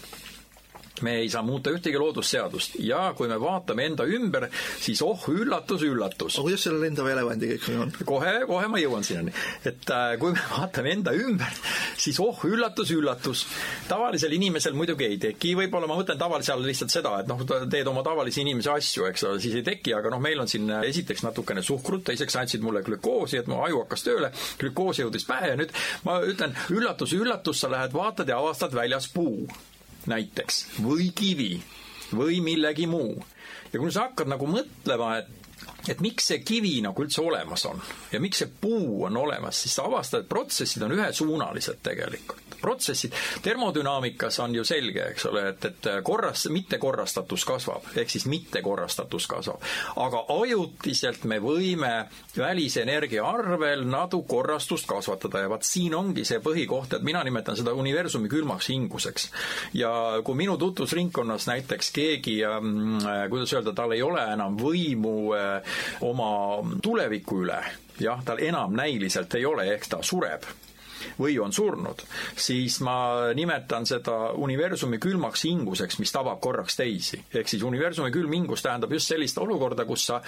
me 1.04 1.18
ei 1.22 1.30
saa 1.30 1.44
muuta 1.46 1.72
ühtegi 1.74 2.00
loodusseadust 2.00 2.78
ja 2.84 3.12
kui 3.18 3.30
me 3.32 3.38
vaatame 3.42 3.88
enda 3.90 4.06
ümber, 4.08 4.48
siis 4.82 5.02
oh 5.06 5.28
üllatus, 5.32 5.84
üllatus. 5.88 6.38
aga 6.38 6.48
kuidas 6.48 6.66
selle 6.68 6.82
lendava 6.84 7.12
elevandiga 7.14 7.58
ikkagi 7.60 7.80
on? 7.84 7.94
kohe, 8.08 8.34
kohe 8.50 8.70
ma 8.72 8.82
jõuan 8.82 9.06
sinnani. 9.06 9.34
et 9.66 9.92
äh, 9.94 10.16
kui 10.22 10.36
me 10.36 10.46
vaatame 10.52 10.94
enda 10.98 11.14
ümber, 11.18 11.60
siis 12.00 12.20
oh 12.24 12.44
üllatus, 12.48 12.94
üllatus. 12.96 13.46
tavalisel 13.90 14.34
inimesel 14.38 14.78
muidugi 14.78 15.08
ei 15.10 15.20
teki, 15.22 15.56
võib-olla 15.60 15.90
ma 15.90 15.98
mõtlen 16.00 16.20
tavalise 16.20 16.56
all 16.56 16.66
lihtsalt 16.68 16.94
seda, 16.94 17.16
et 17.24 17.30
noh, 17.32 17.44
teed 17.48 17.92
oma 17.92 18.06
tavalise 18.06 18.42
inimese 18.44 18.72
asju, 18.74 19.08
eks 19.10 19.28
ole, 19.30 19.42
siis 19.44 19.58
ei 19.60 19.66
teki, 19.68 19.96
aga 19.98 20.14
noh, 20.14 20.24
meil 20.24 20.40
on 20.44 20.52
siin 20.52 20.70
äh, 20.72 20.88
esiteks 20.90 21.26
natukene 21.28 21.66
suhkrut, 21.66 22.06
teiseks 22.10 22.40
andsid 22.40 22.64
mulle 22.66 22.84
glükoosi, 22.86 23.42
et 23.42 23.52
mu 23.52 23.62
aju 23.66 23.84
hakkas 23.84 24.08
tööle, 24.08 24.32
glükoos 24.62 25.04
jõudis 25.04 25.28
pähe 25.28 25.54
ja 25.54 25.60
nüüd 25.60 25.76
ma 26.08 26.20
ütlen, 26.26 26.56
üllatus, 26.74 27.16
üllatus, 27.18 27.62
sa 27.64 27.72
lähed 27.72 27.96
vaatad 27.96 28.30
ja 28.30 28.40
avastad 28.40 28.76
väljas 28.76 29.10
puu 29.14 29.48
näiteks 30.12 30.66
või 30.84 31.12
kivi 31.16 31.54
või 32.14 32.42
millegi 32.46 32.88
muu. 32.88 33.24
ja 33.74 33.80
kui 33.80 33.92
sa 33.92 34.08
hakkad 34.08 34.30
nagu 34.30 34.48
mõtlema, 34.48 35.18
et 35.24 35.30
et 35.88 36.02
miks 36.04 36.30
see 36.32 36.40
kivi 36.46 36.78
nagu 36.84 37.04
üldse 37.04 37.22
olemas 37.24 37.66
on 37.68 37.82
ja 38.12 38.22
miks 38.24 38.44
see 38.44 38.52
puu 38.62 39.04
on 39.08 39.18
olemas, 39.18 39.64
siis 39.64 39.76
sa 39.76 39.88
avastad, 39.90 40.24
et 40.24 40.30
protsessid 40.30 40.84
on 40.86 40.96
ühesuunalised 40.96 41.82
tegelikult. 41.84 42.40
protsessid, 42.64 43.12
termodünaamikas 43.44 44.38
on 44.40 44.54
ju 44.56 44.64
selge, 44.64 45.02
eks 45.12 45.26
ole, 45.28 45.42
et, 45.50 45.66
et 45.68 45.88
korras, 46.08 46.46
mittekorrastatus 46.48 47.44
kasvab, 47.46 47.90
ehk 48.00 48.10
siis 48.10 48.26
mittekorrastatus 48.32 49.28
kasvab. 49.28 49.66
aga 50.00 50.24
ajutiselt 50.32 51.26
me 51.28 51.42
võime 51.44 51.92
välisenergia 52.38 53.26
arvel 53.28 53.84
nadu 53.88 54.22
korrastust 54.24 54.88
kasvatada 54.88 55.44
ja 55.44 55.52
vaat 55.52 55.68
siin 55.68 55.96
ongi 55.96 56.24
see 56.26 56.40
põhikoht, 56.44 56.96
et 56.96 57.04
mina 57.04 57.24
nimetan 57.24 57.60
seda 57.60 57.74
universumi 57.76 58.32
külmaks 58.32 58.70
hinguseks. 58.72 59.30
ja 59.74 59.92
kui 60.24 60.40
minu 60.40 60.58
tutvusringkonnas 60.58 61.48
näiteks 61.52 61.92
keegi 61.92 62.40
äh,, 62.48 63.28
kuidas 63.30 63.54
öelda, 63.54 63.76
tal 63.76 63.92
ei 63.92 64.02
ole 64.02 64.24
enam 64.34 64.56
võimu 64.58 65.34
äh, 65.36 65.73
oma 66.02 66.60
tuleviku 66.82 67.44
üle, 67.46 67.62
jah, 68.00 68.22
tal 68.26 68.42
enam 68.44 68.76
näiliselt 68.78 69.36
ei 69.40 69.46
ole, 69.46 69.68
ehk 69.74 69.90
ta 69.90 70.04
sureb 70.04 70.48
või 71.20 71.36
on 71.44 71.52
surnud, 71.54 72.00
siis 72.40 72.80
ma 72.86 73.34
nimetan 73.36 73.86
seda 73.86 74.32
universumi 74.40 75.00
külmaks 75.04 75.44
hinguseks, 75.50 76.00
mis 76.00 76.14
tabab 76.16 76.40
korraks 76.42 76.78
teisi. 76.80 77.20
ehk 77.34 77.50
siis 77.50 77.64
universumi 77.64 78.12
külm 78.12 78.32
hingus 78.34 78.64
tähendab 78.64 78.94
just 78.96 79.12
sellist 79.12 79.38
olukorda, 79.38 79.86
kus 79.86 80.06
sa 80.08 80.22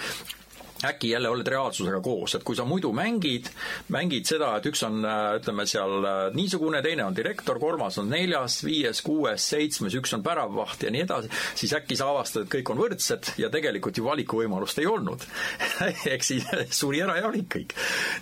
äkki 0.86 1.10
jälle 1.10 1.30
oled 1.32 1.48
reaalsusega 1.48 2.00
koos, 2.04 2.36
et 2.36 2.44
kui 2.46 2.56
sa 2.56 2.64
muidu 2.68 2.92
mängid, 2.96 3.48
mängid 3.94 4.28
seda, 4.28 4.52
et 4.58 4.66
üks 4.70 4.82
on 4.86 5.00
äh, 5.06 5.36
ütleme 5.40 5.66
seal 5.68 6.06
äh, 6.06 6.20
niisugune, 6.36 6.82
teine 6.84 7.06
on 7.06 7.16
direktor, 7.16 7.60
kolmas 7.62 7.98
on 8.02 8.10
neljas, 8.12 8.60
viies, 8.66 9.02
kuues, 9.06 9.48
seitsmes, 9.52 9.96
üks 9.98 10.14
on 10.16 10.24
päravvaht 10.26 10.86
ja 10.86 10.92
nii 10.94 11.04
edasi, 11.06 11.30
siis 11.58 11.74
äkki 11.78 11.98
sa 11.98 12.10
avastad, 12.12 12.46
et 12.46 12.52
kõik 12.56 12.72
on 12.72 12.82
võrdsed 12.82 13.32
ja 13.42 13.50
tegelikult 13.52 13.98
ju 13.98 14.06
valikuvõimalust 14.06 14.80
ei 14.82 14.88
olnud 14.90 15.26
ehk 16.14 16.26
siis 16.26 16.46
suri 16.74 17.02
ära 17.04 17.18
ja 17.20 17.28
olid 17.30 17.48
kõik. 17.52 17.76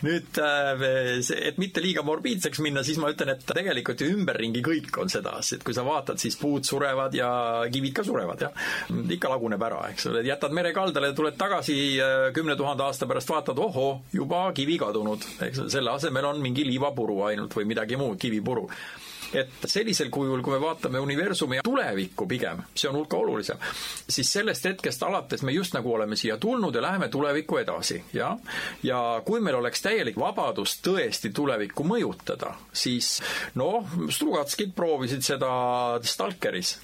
nüüd, 0.07 0.41
äh, 0.43 0.87
et 1.51 1.61
mitte 1.63 1.83
liiga 1.85 2.05
morbiidseks 2.07 2.63
minna, 2.65 2.85
siis 2.87 3.01
ma 3.03 3.13
ütlen, 3.15 3.35
et 3.35 3.47
tegelikult 3.49 4.05
ju 4.05 4.11
ümberringi 4.15 4.65
kõik 4.65 5.01
on 5.03 5.13
sedasi, 5.13 5.59
et 5.59 5.67
kui 5.67 5.77
sa 5.77 5.87
vaatad, 5.87 6.21
siis 6.21 6.39
puud 6.41 6.67
surevad 6.67 7.15
ja 7.17 7.31
kivid 7.73 7.95
ka 7.97 8.07
surevad, 8.07 8.47
jah. 8.47 8.67
ikka 9.15 9.31
laguneb 9.33 9.63
ära, 9.63 9.85
eks 9.93 10.09
ole, 10.11 10.25
jätad 10.27 10.55
mere 10.57 10.73
kaldale, 10.77 11.13
tuled 11.17 11.37
tagasi 11.39 11.77
kümne 12.35 12.54
tuhande 12.57 12.85
aasta 12.87 13.07
pärast 13.07 13.31
vaatad, 13.31 13.59
ohoo, 13.59 14.03
juba 14.13 14.47
kivi 14.57 14.79
kadunud, 14.79 15.25
eks 15.49 15.67
selle 15.73 15.95
asemel 15.95 16.33
on 16.33 16.43
mingi 16.43 16.67
liivapuru 16.67 17.23
ainult 17.31 17.57
või 17.57 17.69
midagi 17.75 17.99
muud, 18.01 18.19
kivipuru. 18.21 18.69
Et 19.35 19.65
sellisel 19.67 20.13
kujul, 20.15 20.43
kui 20.47 20.55
me 20.55 20.61
vaatame 20.63 21.01
universumi 21.03 21.59
tulevikku 21.65 22.27
pigem, 22.31 22.61
see 22.77 22.87
on 22.87 23.01
hulka 23.01 23.19
olulisem, 23.19 23.59
siis 24.07 24.31
sellest 24.31 24.69
hetkest 24.69 25.03
alates 25.03 25.43
me 25.43 25.53
just 25.57 25.75
nagu 25.75 25.91
oleme 25.91 26.15
siia 26.17 26.37
tulnud 26.39 26.75
ja 26.75 26.83
läheme 26.85 27.09
tulevikku 27.11 27.59
edasi, 27.59 27.99
jah. 28.15 28.39
ja 28.83 29.01
kui 29.27 29.43
meil 29.43 29.59
oleks 29.59 29.83
täielik 29.83 30.19
vabadus 30.21 30.77
tõesti 30.85 31.33
tulevikku 31.35 31.87
mõjutada, 31.89 32.55
siis 32.71 33.17
noh, 33.59 33.89
Strugatskid 34.07 34.75
proovisid 34.77 35.27
seda 35.27 35.51
Stalkeris 36.07 36.77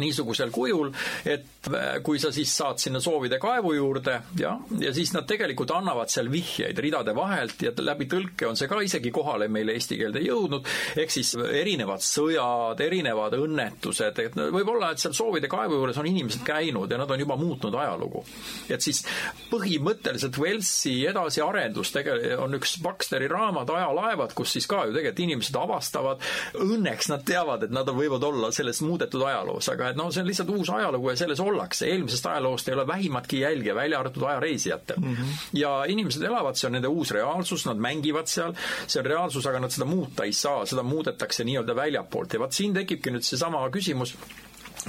niisugusel 0.00 0.50
kujul, 0.54 0.90
et 1.24 1.68
äh, 1.70 1.98
kui 2.04 2.18
sa 2.22 2.32
siis 2.34 2.50
saad 2.56 2.80
sinna 2.82 3.00
soovide 3.02 3.38
kaevu 3.42 3.74
juurde 3.76 4.16
ja, 4.38 4.54
ja 4.80 4.94
siis 4.94 5.12
nad 5.14 5.28
tegelikult 5.28 5.70
annavad 5.76 6.10
seal 6.12 6.30
vihjeid 6.32 6.78
ridade 6.82 7.14
vahelt 7.16 7.62
ja 7.62 7.72
läbi 7.84 8.08
tõlke 8.10 8.48
on 8.48 8.58
see 8.58 8.70
ka 8.70 8.80
isegi 8.84 9.12
kohale 9.14 9.48
meile 9.52 9.76
eesti 9.76 9.98
keelde 10.00 10.22
jõudnud, 10.24 10.66
ehk 10.98 11.14
siis 11.14 11.34
erinevad 11.38 12.02
sõjad, 12.04 12.80
erinevad 12.84 13.38
õnnetused, 13.38 14.20
et 14.24 14.38
võib-olla, 14.54 14.92
et 14.92 15.02
seal 15.02 15.14
soovide 15.16 15.50
kaevu 15.50 15.78
juures 15.78 15.98
on 16.00 16.10
inimesed 16.10 16.44
käinud 16.46 16.90
ja 16.90 16.98
nad 17.00 17.10
on 17.10 17.20
juba 17.20 17.38
muutnud 17.40 17.74
ajalugu. 17.78 18.24
et 18.68 18.82
siis 18.82 19.04
põhimõtteliselt 19.50 20.40
Velsi 20.40 20.96
edasiarendus 21.06 21.92
tegelikult 21.94 22.42
on 22.44 22.56
üks 22.58 22.76
Baxteri 22.82 23.28
raamat 23.30 23.70
Ajalaevad, 23.70 24.34
kus 24.36 24.54
siis 24.56 24.66
ka 24.70 24.84
ju 24.86 24.94
tegelikult 24.94 25.22
inimesed 25.24 25.56
avastavad, 25.58 26.22
õnneks 26.60 27.10
nad 27.12 27.24
teavad, 27.26 27.66
et 27.66 27.74
nad 27.74 27.88
võivad 27.88 28.24
olla 28.26 28.50
selles 28.54 28.80
muudetud 28.84 29.22
ajaloos, 29.44 29.68
aga 29.72 29.90
et 29.92 29.98
noh, 29.98 30.10
see 30.12 30.22
on 30.22 30.28
lihtsalt 30.28 30.50
uus 30.54 30.70
ajalugu 30.72 31.10
ja 31.10 31.16
selles 31.18 31.40
ollakse, 31.42 31.88
eelmisest 31.90 32.28
ajaloost 32.30 32.68
ei 32.68 32.74
ole 32.74 32.86
vähimatki 32.88 33.40
jälge, 33.42 33.74
välja 33.74 34.00
arvatud 34.00 34.22
ajareisijatel 34.28 35.00
mm. 35.00 35.16
-hmm. 35.16 35.42
ja 35.60 35.74
inimesed 35.88 36.22
elavad, 36.22 36.56
see 36.56 36.68
on 36.68 36.76
nende 36.78 36.88
uus 36.88 37.10
reaalsus, 37.10 37.66
nad 37.66 37.76
mängivad 37.76 38.30
seal, 38.30 38.54
see 38.86 39.00
on 39.00 39.06
reaalsus, 39.06 39.46
aga 39.46 39.60
nad 39.60 39.74
seda 39.74 39.84
muuta 39.88 40.24
ei 40.24 40.32
saa, 40.32 40.64
seda 40.66 40.82
muudetakse 40.82 41.44
nii-öelda 41.44 41.76
väljapoolt 41.76 42.32
ja 42.32 42.40
vaat 42.40 42.52
siin 42.52 42.74
tekibki 42.74 43.12
nüüd 43.12 43.26
seesama 43.26 43.62
küsimus 43.70 44.16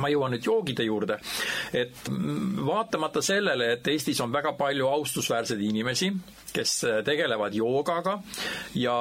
ma 0.01 0.09
jõuan 0.11 0.35
nüüd 0.35 0.45
joogide 0.45 0.85
juurde, 0.87 1.19
et 1.73 2.07
vaatamata 2.09 3.21
sellele, 3.25 3.73
et 3.75 3.87
Eestis 3.93 4.21
on 4.23 4.33
väga 4.33 4.55
palju 4.57 4.87
austusväärseid 4.89 5.61
inimesi, 5.61 6.11
kes 6.55 6.77
tegelevad 7.05 7.55
joogaga 7.55 8.19
ja 8.79 8.95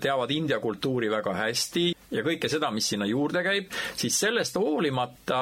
teavad 0.00 0.30
India 0.30 0.58
kultuuri 0.60 1.08
väga 1.10 1.34
hästi 1.38 1.86
ja 2.12 2.24
kõike 2.24 2.50
seda, 2.52 2.70
mis 2.74 2.90
sinna 2.92 3.06
juurde 3.08 3.42
käib, 3.44 3.70
siis 3.96 4.18
sellest 4.20 4.58
hoolimata 4.60 5.40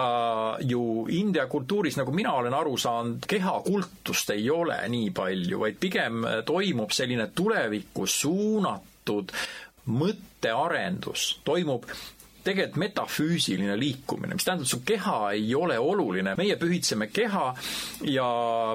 ju 0.67 1.07
India 1.15 1.47
kultuuris, 1.51 1.99
nagu 1.99 2.15
mina 2.15 2.37
olen 2.39 2.55
aru 2.55 2.77
saanud, 2.79 3.27
kehakultust 3.31 4.31
ei 4.37 4.47
ole 4.55 4.79
nii 4.93 5.11
palju, 5.17 5.59
vaid 5.65 5.81
pigem 5.83 6.23
toimub 6.47 6.95
selline 6.95 7.31
tulevikku 7.35 8.07
suunatud 8.07 9.35
mõttearendus, 9.91 11.27
toimub 11.45 11.89
tegelikult 12.45 12.79
metafüüsiline 12.81 13.77
liikumine, 13.79 14.37
mis 14.37 14.47
tähendab, 14.47 14.69
su 14.69 14.81
keha 14.87 15.19
ei 15.37 15.55
ole 15.55 15.79
oluline, 15.79 16.35
meie 16.39 16.57
pühitseme 16.61 17.11
keha 17.13 17.47
ja 18.09 18.29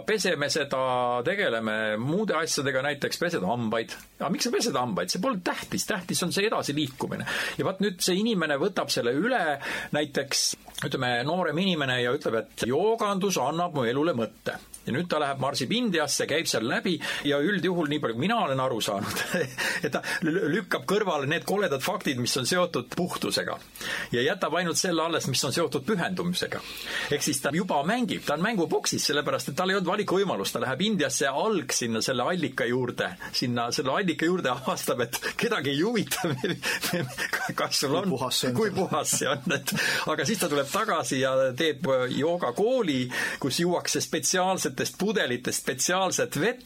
peseme 0.05 0.49
seda, 0.53 0.81
tegeleme 1.25 1.77
muude 2.01 2.37
asjadega, 2.39 2.83
näiteks 2.85 3.21
pesed 3.21 3.45
hambaid. 3.47 3.95
aga 4.19 4.29
miks 4.33 4.47
sa 4.47 4.53
pesed 4.53 4.77
hambaid, 4.79 5.11
see 5.11 5.23
pole 5.23 5.41
tähtis, 5.43 5.87
tähtis 5.89 6.23
on 6.23 6.33
see 6.35 6.47
edasiliikumine. 6.49 7.25
ja 7.57 7.67
vaat 7.67 7.81
nüüd 7.83 7.99
see 8.05 8.19
inimene 8.21 8.59
võtab 8.61 8.93
selle 8.93 9.15
üle, 9.15 9.41
näiteks 9.95 10.45
ütleme, 10.85 11.17
noorem 11.27 11.57
inimene 11.65 12.01
ja 12.03 12.13
ütleb, 12.15 12.41
et 12.43 12.67
joogandus 12.69 13.39
annab 13.41 13.75
mu 13.75 13.85
elule 13.89 14.15
mõtte 14.17 14.59
ja 14.85 14.93
nüüd 14.93 15.09
ta 15.09 15.19
läheb, 15.21 15.39
marsib 15.41 15.71
Indiasse, 15.75 16.27
käib 16.29 16.49
seal 16.49 16.67
läbi 16.69 16.95
ja 17.27 17.39
üldjuhul, 17.41 17.89
nii 17.89 18.01
palju 18.03 18.15
kui 18.15 18.25
mina 18.27 18.37
olen 18.45 18.61
aru 18.61 18.79
saanud 18.83 19.23
et 19.85 19.91
ta 19.91 20.01
lükkab 20.23 20.85
kõrvale 20.89 21.29
need 21.29 21.45
koledad 21.47 21.83
faktid, 21.83 22.19
mis 22.21 22.35
on 22.39 22.47
seotud 22.47 22.87
puhtusega. 22.95 23.57
Ja 24.13 24.23
jätab 24.23 24.55
ainult 24.57 24.79
selle 24.79 25.03
alles, 25.03 25.27
mis 25.31 25.43
on 25.45 25.53
seotud 25.55 25.85
pühendumisega. 25.87 26.61
ehk 27.11 27.23
siis 27.25 27.41
ta 27.41 27.51
juba 27.53 27.81
mängib, 27.87 28.23
ta 28.25 28.35
on 28.37 28.45
mängupoksis, 28.45 29.03
sellepärast 29.11 29.51
et 29.51 29.57
tal 29.57 29.71
ei 29.71 29.79
olnud 29.79 29.91
valikuvõimalust, 29.91 30.55
ta 30.55 30.63
läheb 30.63 30.85
Indiasse 30.85 31.29
alg 31.29 31.73
sinna 31.73 32.01
selle 32.05 32.23
allika 32.23 32.67
juurde, 32.69 33.09
sinna 33.33 33.69
selle 33.75 33.93
allika 33.95 34.29
juurde 34.29 34.51
avastab, 34.53 35.05
et 35.05 35.19
kedagi 35.37 35.73
ei 35.73 35.81
huvita 35.81 36.29
kas 37.59 37.81
sul 37.83 37.95
on, 37.95 38.13
kui 38.55 38.71
puhas 38.75 39.11
see 39.19 39.29
on, 39.29 39.55
et 39.55 39.73
aga 40.11 40.25
siis 40.27 40.39
ta 40.41 40.49
tuleb 40.51 40.69
tagasi 40.71 41.19
ja 41.21 41.33
teeb 41.57 41.87
joogakooli, 42.15 42.99
kus 43.41 43.59
juuakse 43.63 44.01
spetsiaalselt 44.03 44.74
väikestest 44.75 44.97
pudelitest 44.99 45.61
spetsiaalset 45.63 46.35
vett, 46.35 46.61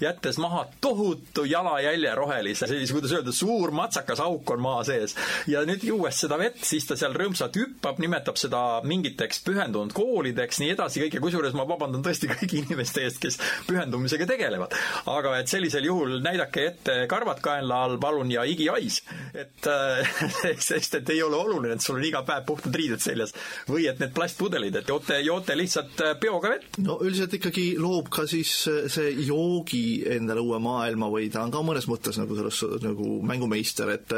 jättes 0.00 0.38
maha 0.38 0.66
tohutu 0.80 1.44
jalajälje 1.44 2.14
rohelise, 2.14 2.66
sellise, 2.66 2.94
kuidas 2.94 3.12
öelda, 3.12 3.32
suur 3.32 3.72
matsakas 3.74 4.20
auk 4.20 4.50
on 4.50 4.62
maa 4.62 4.82
sees. 4.86 5.14
ja 5.46 5.62
nüüd 5.68 5.84
juues 5.84 6.20
seda 6.24 6.38
vett, 6.40 6.60
siis 6.64 6.86
ta 6.88 6.96
seal 6.98 7.14
rõõmsalt 7.16 7.56
hüppab, 7.58 8.00
nimetab 8.02 8.38
seda 8.40 8.62
mingiteks 8.86 9.42
pühendunud 9.46 9.94
koolideks, 9.96 10.60
nii 10.62 10.74
edasi, 10.74 11.02
kõike, 11.04 11.22
kusjuures 11.24 11.56
ma 11.58 11.66
vabandan 11.68 12.04
tõesti 12.04 12.30
kõigi 12.32 12.62
inimeste 12.64 13.04
eest, 13.06 13.20
kes 13.22 13.38
pühendumisega 13.68 14.28
tegelevad. 14.28 14.74
aga 15.06 15.36
et 15.38 15.50
sellisel 15.50 15.88
juhul 15.88 16.18
näidake 16.24 16.66
ette 16.72 16.98
karvad 17.10 17.42
kaenla 17.44 17.82
all, 17.86 17.98
palun, 18.02 18.30
ja 18.32 18.44
igihais. 18.44 19.02
et 19.34 19.66
äh, 19.66 20.22
sest 20.68 21.00
et 21.00 21.14
ei 21.14 21.22
ole 21.22 21.36
oluline, 21.36 21.74
et 21.74 21.84
sul 21.84 21.98
on 21.98 22.04
iga 22.04 22.22
päev 22.26 22.46
puhtad 22.48 22.74
riided 22.74 23.02
seljas 23.02 23.34
või 23.68 23.88
et 23.90 24.00
need 24.02 24.14
plastpudelid, 24.14 24.76
et 24.80 24.88
joote, 24.88 25.20
joote 25.24 25.56
lihtsalt 25.58 26.04
peoga 26.20 26.54
vett. 26.54 26.80
no 26.84 26.98
üldiselt 27.02 27.34
ikkagi 27.38 27.68
loob 27.80 28.10
ka 28.12 28.26
siis 28.30 28.54
see 28.92 29.12
joog 29.26 29.47
joogi 29.48 29.82
endale 30.16 30.42
uue 30.44 30.60
maailma 30.62 31.08
või 31.12 31.28
ta 31.32 31.42
on 31.44 31.52
ka 31.54 31.62
mõnes 31.64 31.88
mõttes 31.90 32.20
nagu 32.20 32.36
selles 32.38 32.84
nagu 32.84 33.18
mängumeister, 33.26 33.92
et 33.94 34.14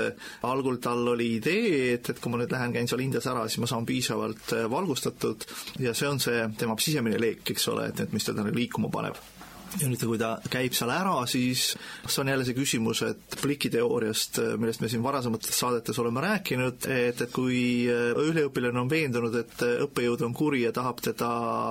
algul 0.47 0.81
tal 0.83 1.15
oli 1.15 1.35
idee, 1.39 1.95
et, 1.95 2.13
et 2.13 2.21
kui 2.23 2.33
ma 2.33 2.41
nüüd 2.41 2.53
lähen, 2.55 2.75
käin 2.75 2.91
seal 2.91 3.05
Indias 3.05 3.29
ära, 3.31 3.47
siis 3.49 3.63
ma 3.63 3.71
saan 3.71 3.89
piisavalt 3.89 4.55
valgustatud 4.71 5.47
ja 5.83 5.95
see 5.97 6.11
on 6.11 6.23
see 6.23 6.47
tema 6.59 6.79
sisemine 6.81 7.21
leek, 7.21 7.45
eks 7.55 7.69
ole, 7.73 7.91
et, 7.93 8.07
et 8.07 8.17
mis 8.17 8.27
teda 8.27 8.47
liikuma 8.51 8.91
paneb 8.93 9.19
ja 9.79 9.89
nüüd, 9.89 10.03
kui 10.03 10.19
ta 10.19 10.33
käib 10.51 10.75
seal 10.75 10.91
ära, 10.93 11.15
siis 11.31 11.71
see 12.07 12.23
on 12.23 12.31
jälle 12.33 12.47
see 12.47 12.57
küsimus, 12.57 13.03
et 13.07 13.37
plikiteooriast, 13.41 14.41
millest 14.59 14.83
me 14.83 14.91
siin 14.91 15.05
varasemates 15.05 15.55
saadetes 15.63 15.99
oleme 16.03 16.23
rääkinud, 16.25 16.89
et, 16.91 17.23
et 17.23 17.35
kui 17.35 17.61
üliõpilane 17.87 18.83
on 18.83 18.91
veendunud, 18.91 19.37
et 19.39 19.65
õppejõud 19.87 20.25
on 20.27 20.35
kuri 20.37 20.65
ja 20.65 20.75
tahab 20.75 21.03
teda 21.05 21.31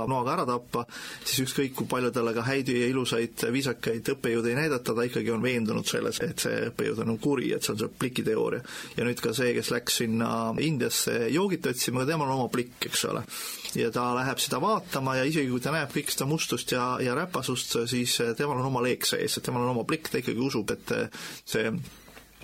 noaga 0.10 0.38
ära 0.38 0.48
tappa, 0.48 0.86
siis 1.26 1.44
ükskõik, 1.48 1.76
kui 1.76 1.90
palju 1.92 2.14
talle 2.16 2.34
ka 2.38 2.46
häid 2.48 2.72
ja 2.72 2.88
ilusaid 2.90 3.46
viisakaid 3.52 4.14
õppejõude 4.16 4.54
ei 4.54 4.60
näidata, 4.62 4.96
ta 4.96 5.08
ikkagi 5.08 5.34
on 5.36 5.44
veendunud 5.44 5.88
selles, 5.90 6.22
et 6.24 6.46
see 6.46 6.70
õppejõud 6.72 7.04
on 7.06 7.20
kuri, 7.20 7.52
et 7.56 7.66
see 7.66 7.76
on 7.76 7.84
see 7.84 7.96
plikiteooria. 8.00 8.64
ja 8.96 9.08
nüüd 9.08 9.24
ka 9.24 9.36
see, 9.36 9.54
kes 9.58 9.74
läks 9.76 10.02
sinna 10.04 10.30
Indiasse 10.64 11.28
joogit 11.34 11.68
otsima, 11.68 12.08
temal 12.08 12.30
on 12.30 12.40
oma 12.40 12.52
plikk, 12.54 12.90
eks 12.90 13.06
ole 13.12 13.26
ja 13.78 13.92
ta 13.94 14.10
läheb 14.18 14.40
seda 14.42 14.60
vaatama 14.62 15.16
ja 15.20 15.26
isegi 15.28 15.50
kui 15.52 15.62
ta 15.62 15.74
näeb 15.74 15.92
kõik 15.94 16.12
seda 16.14 16.28
mustust 16.30 16.72
ja, 16.74 16.86
ja 17.04 17.16
räpasust, 17.18 17.76
siis 17.90 18.20
temal 18.38 18.60
on 18.60 18.70
oma 18.72 18.84
leek 18.86 19.08
sees, 19.08 19.40
temal 19.44 19.66
on 19.66 19.74
oma 19.76 19.88
plikk, 19.90 20.12
ta 20.12 20.22
ikkagi 20.22 20.48
usub, 20.50 20.76
et 20.76 20.96
see 21.46 21.72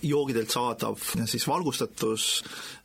joogidelt 0.01 0.51
saadav 0.51 0.99
siis 1.25 1.47
valgustatus 1.47 2.25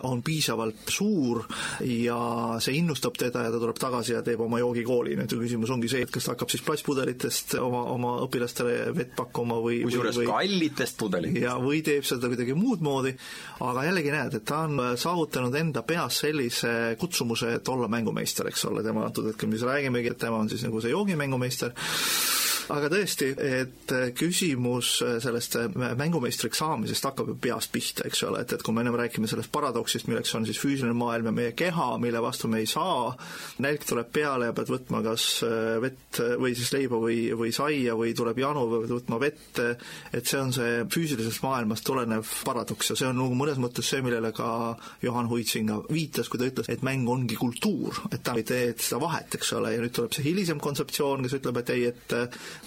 on 0.07 0.23
piisavalt 0.23 0.89
suur 0.89 1.43
ja 1.85 2.19
see 2.63 2.77
innustab 2.79 3.19
teda 3.19 3.45
ja 3.47 3.53
ta 3.53 3.59
tuleb 3.59 3.79
tagasi 3.81 4.15
ja 4.15 4.23
teeb 4.23 4.41
oma 4.41 4.61
joogikooli. 4.63 5.17
nüüd 5.19 5.35
küsimus 5.43 5.73
ongi 5.75 5.91
see, 5.91 6.05
et 6.07 6.13
kas 6.15 6.27
ta 6.29 6.35
hakkab 6.35 6.53
siis 6.53 6.63
plastpudelitest 6.67 7.57
oma, 7.61 7.83
oma 7.95 8.15
õpilastele 8.27 8.95
vett 8.97 9.15
pakkuma 9.17 9.59
või 9.63 9.83
kusjuures 9.85 10.21
kallitest 10.29 10.99
pudelitest. 11.01 11.43
ja 11.43 11.57
või 11.61 11.83
teeb 11.87 12.07
seda 12.07 12.31
kuidagi 12.31 12.55
muud 12.55 12.85
moodi, 12.85 13.15
aga 13.67 13.87
jällegi 13.89 14.15
näed, 14.15 14.39
et 14.39 14.47
ta 14.47 14.65
on 14.69 14.81
saavutanud 15.01 15.55
enda 15.61 15.83
peas 15.87 16.23
sellise 16.25 16.97
kutsumuse, 17.01 17.57
et 17.59 17.69
olla 17.69 17.91
mängumeister, 17.91 18.49
eks 18.49 18.65
ole, 18.71 18.85
tema 18.87 19.05
antud 19.09 19.27
hetkel, 19.33 19.51
mis 19.51 19.67
räägimegi, 19.67 20.15
et 20.15 20.23
tema 20.29 20.39
on 20.41 20.49
siis 20.53 20.63
nagu 20.67 20.81
see 20.81 20.95
joogimängumeister 20.95 21.75
aga 22.71 22.91
tõesti, 22.93 23.31
et 23.61 23.93
küsimus 24.19 24.93
sellest 25.23 25.57
mängumeistriks 25.99 26.61
saamisest 26.63 27.09
hakkab 27.09 27.33
ju 27.33 27.37
peast 27.43 27.73
pihta, 27.75 28.07
eks 28.09 28.25
ole, 28.29 28.45
et, 28.45 28.55
et 28.55 28.65
kui 28.65 28.75
me 28.75 28.85
ennem 28.85 28.99
räägime 28.99 29.29
sellest 29.31 29.53
paradoksist, 29.55 30.09
milleks 30.11 30.35
on 30.39 30.47
siis 30.49 30.61
füüsiline 30.61 30.95
maailm 30.97 31.31
ja 31.31 31.35
meie 31.37 31.55
keha, 31.59 31.89
mille 32.03 32.23
vastu 32.23 32.51
me 32.51 32.63
ei 32.63 32.69
saa, 32.71 33.11
nälg 33.63 33.85
tuleb 33.89 34.11
peale 34.15 34.51
ja 34.51 34.57
pead 34.57 34.73
võtma 34.73 35.03
kas 35.05 35.27
vett 35.83 36.21
või 36.41 36.55
siis 36.59 36.73
leiba 36.75 37.01
või, 37.03 37.19
või 37.37 37.53
saia 37.55 37.97
või 37.99 38.15
tuleb 38.17 38.41
janu 38.43 38.67
või 38.71 38.85
pead 38.85 38.95
võtma 38.99 39.21
vett, 39.23 39.63
et 40.15 40.31
see 40.31 40.41
on 40.41 40.55
see 40.55 40.85
füüsilisest 40.91 41.45
maailmast 41.47 41.87
tulenev 41.87 42.29
paradoks 42.47 42.93
ja 42.93 42.99
see 42.99 43.11
on 43.11 43.19
nagu 43.21 43.39
mõnes 43.39 43.61
mõttes 43.63 43.91
see, 43.91 44.03
millele 44.05 44.33
ka 44.37 44.77
Johan 45.05 45.31
Huitsinga 45.31 45.81
viitas, 45.91 46.31
kui 46.31 46.41
ta 46.41 46.49
ütles, 46.51 46.71
et 46.73 46.85
mäng 46.87 47.09
ongi 47.11 47.39
kultuur, 47.41 48.05
et 48.11 48.23
ta 48.25 48.37
ei 48.39 48.47
tee 48.47 48.73
seda 48.77 49.01
vahet, 49.03 49.39
eks 49.39 49.55
ole, 49.59 49.75
ja 49.75 49.83
nüüd 49.83 49.95
tuleb 49.97 50.15
see 50.17 50.27
hilisem 50.29 50.61
kontseptsioon, 50.63 51.25
kes 51.27 51.39
ütleb, 51.41 51.61
et 51.63 51.75
ei, 51.75 51.87
et 51.91 52.17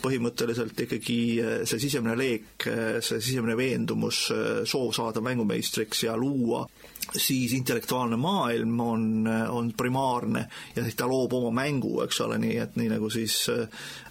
põhimõtteliselt 0.01 0.79
ikkagi 0.86 1.19
eh, 1.39 1.53
see 1.69 1.82
sisemine 1.86 2.15
leek, 2.17 2.67
eh, 2.69 2.97
see 3.03 3.21
sisemine 3.21 3.56
veendumus, 3.60 4.25
eh, 4.34 4.63
soov 4.69 4.93
saada 4.95 5.23
mängumeistriks 5.23 6.06
ja 6.08 6.17
luua 6.19 6.65
siis 7.11 7.53
intellektuaalne 7.53 8.17
maailm 8.17 8.79
on, 8.79 9.27
on 9.49 9.73
primaarne 9.77 10.47
ja 10.75 10.83
siis 10.83 10.95
ta 10.95 11.07
loob 11.09 11.33
oma 11.33 11.51
mängu, 11.63 12.01
eks 12.05 12.21
ole, 12.25 12.37
nii 12.41 12.57
et 12.63 12.79
nii 12.79 12.91
nagu 12.95 13.09
siis 13.13 13.37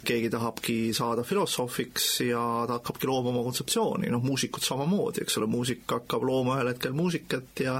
keegi 0.04 0.30
tahabki 0.30 0.76
saada 0.94 1.22
filosoofiks 1.22 2.06
ja 2.26 2.42
ta 2.66 2.78
hakkabki 2.78 3.06
looma 3.06 3.30
oma 3.30 3.44
kontseptsiooni, 3.46 4.10
noh 4.10 4.22
muusikud 4.24 4.64
samamoodi, 4.66 5.22
eks 5.22 5.38
ole, 5.38 5.46
muusik 5.50 5.84
hakkab 5.86 6.26
looma 6.26 6.56
ühel 6.58 6.72
hetkel 6.72 6.94
muusikat 6.96 7.62
ja 7.62 7.76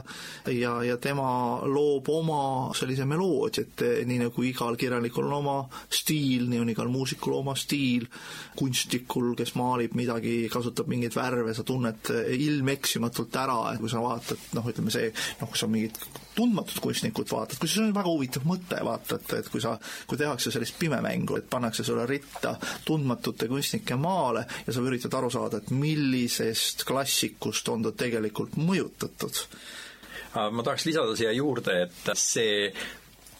ja, 0.50 0.76
ja 0.86 0.96
tema 1.02 1.26
loob 1.66 2.08
oma 2.12 2.42
sellise 2.78 3.06
meloodia, 3.08 3.66
et 3.66 4.06
nii 4.06 4.20
nagu 4.22 4.46
igal 4.46 4.78
kirjanikul 4.78 5.26
on 5.26 5.36
oma 5.40 5.56
stiil, 5.90 6.46
nii 6.50 6.62
on 6.62 6.70
igal 6.72 6.90
muusikul 6.92 7.34
oma 7.40 7.56
stiil, 7.58 8.06
kunstnikul, 8.58 9.32
kes 9.38 9.54
maalib 9.58 9.96
midagi, 9.98 10.36
kasutab 10.52 10.90
mingeid 10.92 11.16
värve, 11.16 11.54
sa 11.56 11.66
tunned 11.66 12.12
ilmeksimatult 12.36 13.40
ära, 13.42 13.58
et 13.72 13.82
kui 13.82 13.90
sa 13.90 14.02
vaatad, 14.04 14.50
noh, 14.56 14.70
ütleme 14.70 14.94
see, 14.94 15.01
noh, 15.40 15.48
kui 15.48 15.58
sa 15.58 15.68
mingit 15.70 15.98
tundmatut 16.34 16.80
kunstnikut 16.80 17.32
vaatad, 17.32 17.58
kui 17.60 17.68
see 17.68 17.82
on 17.84 17.94
väga 17.94 18.08
huvitav 18.08 18.46
mõte, 18.48 18.78
vaata, 18.84 19.18
et, 19.18 19.34
et 19.42 19.50
kui 19.52 19.60
sa, 19.64 19.74
kui 20.08 20.20
tehakse 20.20 20.52
sellist 20.54 20.78
pimemängu, 20.80 21.36
et 21.38 21.48
pannakse 21.50 21.84
sulle 21.86 22.06
ritta 22.08 22.54
tundmatute 22.86 23.48
kunstnike 23.50 23.98
maale 24.00 24.46
ja 24.66 24.74
sa 24.74 24.84
üritad 24.84 25.14
aru 25.18 25.30
saada, 25.32 25.60
et 25.60 25.72
millisest 25.76 26.86
klassikust 26.88 27.68
on 27.72 27.86
ta 27.86 27.94
tegelikult 28.04 28.56
mõjutatud. 28.60 29.44
ma 30.32 30.62
tahaks 30.64 30.86
lisada 30.88 31.16
siia 31.16 31.32
juurde, 31.36 31.82
et 31.86 32.12
see 32.16 32.72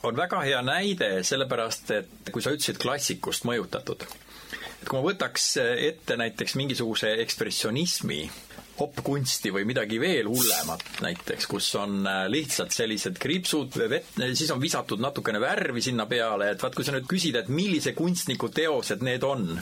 on 0.02 0.16
väga 0.16 0.42
hea 0.44 0.60
näide, 0.66 1.12
sellepärast 1.24 1.94
et 1.96 2.32
kui 2.32 2.42
sa 2.44 2.52
ütlesid 2.52 2.80
klassikust 2.82 3.46
mõjutatud, 3.48 4.04
et 4.04 4.88
kui 4.88 4.98
ma 4.98 5.04
võtaks 5.06 5.52
ette 5.62 6.18
näiteks 6.20 6.58
mingisuguse 6.60 7.14
ekspressionismi 7.24 8.22
popkunsti 8.76 9.52
või 9.54 9.66
midagi 9.68 10.00
veel 10.00 10.28
hullemat 10.30 11.02
näiteks, 11.04 11.46
kus 11.50 11.68
on 11.80 12.02
äh, 12.08 12.24
lihtsalt 12.32 12.74
sellised 12.74 13.20
kriipsud, 13.22 13.76
vett, 13.90 14.16
siis 14.32 14.50
on 14.54 14.62
visatud 14.62 15.02
natukene 15.02 15.40
värvi 15.42 15.84
sinna 15.84 16.06
peale, 16.10 16.52
et 16.52 16.62
vaat 16.62 16.76
kui 16.76 16.86
sa 16.86 16.94
nüüd 16.94 17.08
küsid, 17.10 17.38
et 17.38 17.50
millise 17.52 17.94
kunstniku 17.98 18.50
teosed 18.54 19.04
need 19.04 19.24
on, 19.26 19.58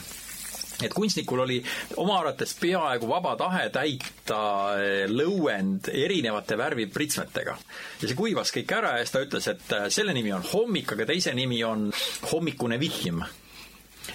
et 0.81 0.93
kunstnikul 0.95 1.43
oli 1.43 1.59
oma 2.01 2.17
arvates 2.21 2.55
peaaegu 2.61 3.09
vaba 3.09 3.35
tahe 3.39 3.67
täita 3.73 4.39
äh, 4.77 5.03
lõuend 5.11 5.91
erinevate 5.93 6.57
värvipritsmetega. 6.59 7.57
ja 8.01 8.07
see 8.07 8.17
kuivas 8.17 8.53
kõik 8.55 8.73
ära 8.77 8.97
ja 8.97 9.05
siis 9.05 9.15
ta 9.17 9.25
ütles, 9.27 9.51
et 9.51 9.77
äh, 9.77 9.85
selle 9.93 10.15
nimi 10.17 10.33
on 10.35 10.47
hommik, 10.53 10.95
aga 10.95 11.09
teise 11.13 11.35
nimi 11.37 11.63
on 11.67 11.89
hommikune 12.31 12.79
vihm 12.81 13.23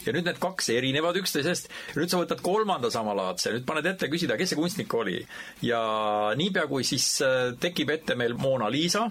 ja 0.07 0.15
nüüd 0.17 0.29
need 0.29 0.41
kaks 0.43 0.71
erinevad 0.75 1.19
üksteisest, 1.21 1.71
nüüd 1.99 2.13
sa 2.13 2.21
võtad 2.23 2.43
kolmanda 2.45 2.91
samalaadse, 2.93 3.55
nüüd 3.55 3.67
paned 3.69 3.89
ette 3.93 4.11
küsida, 4.13 4.39
kes 4.39 4.53
see 4.53 4.61
kunstnik 4.61 4.95
oli. 4.95 5.19
ja 5.67 5.81
niipea, 6.39 6.67
kui 6.71 6.87
siis 6.87 7.09
äh, 7.25 7.55
tekib 7.61 7.91
ette 7.97 8.19
meil 8.19 8.37
Mona 8.39 8.71
Lisa, 8.73 9.07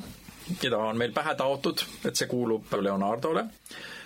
keda 0.61 0.79
on 0.91 0.97
meil 0.97 1.13
pähe 1.15 1.35
taotud, 1.37 1.83
et 2.05 2.15
see 2.15 2.29
kuulub 2.31 2.73
Leonardole, 2.79 3.47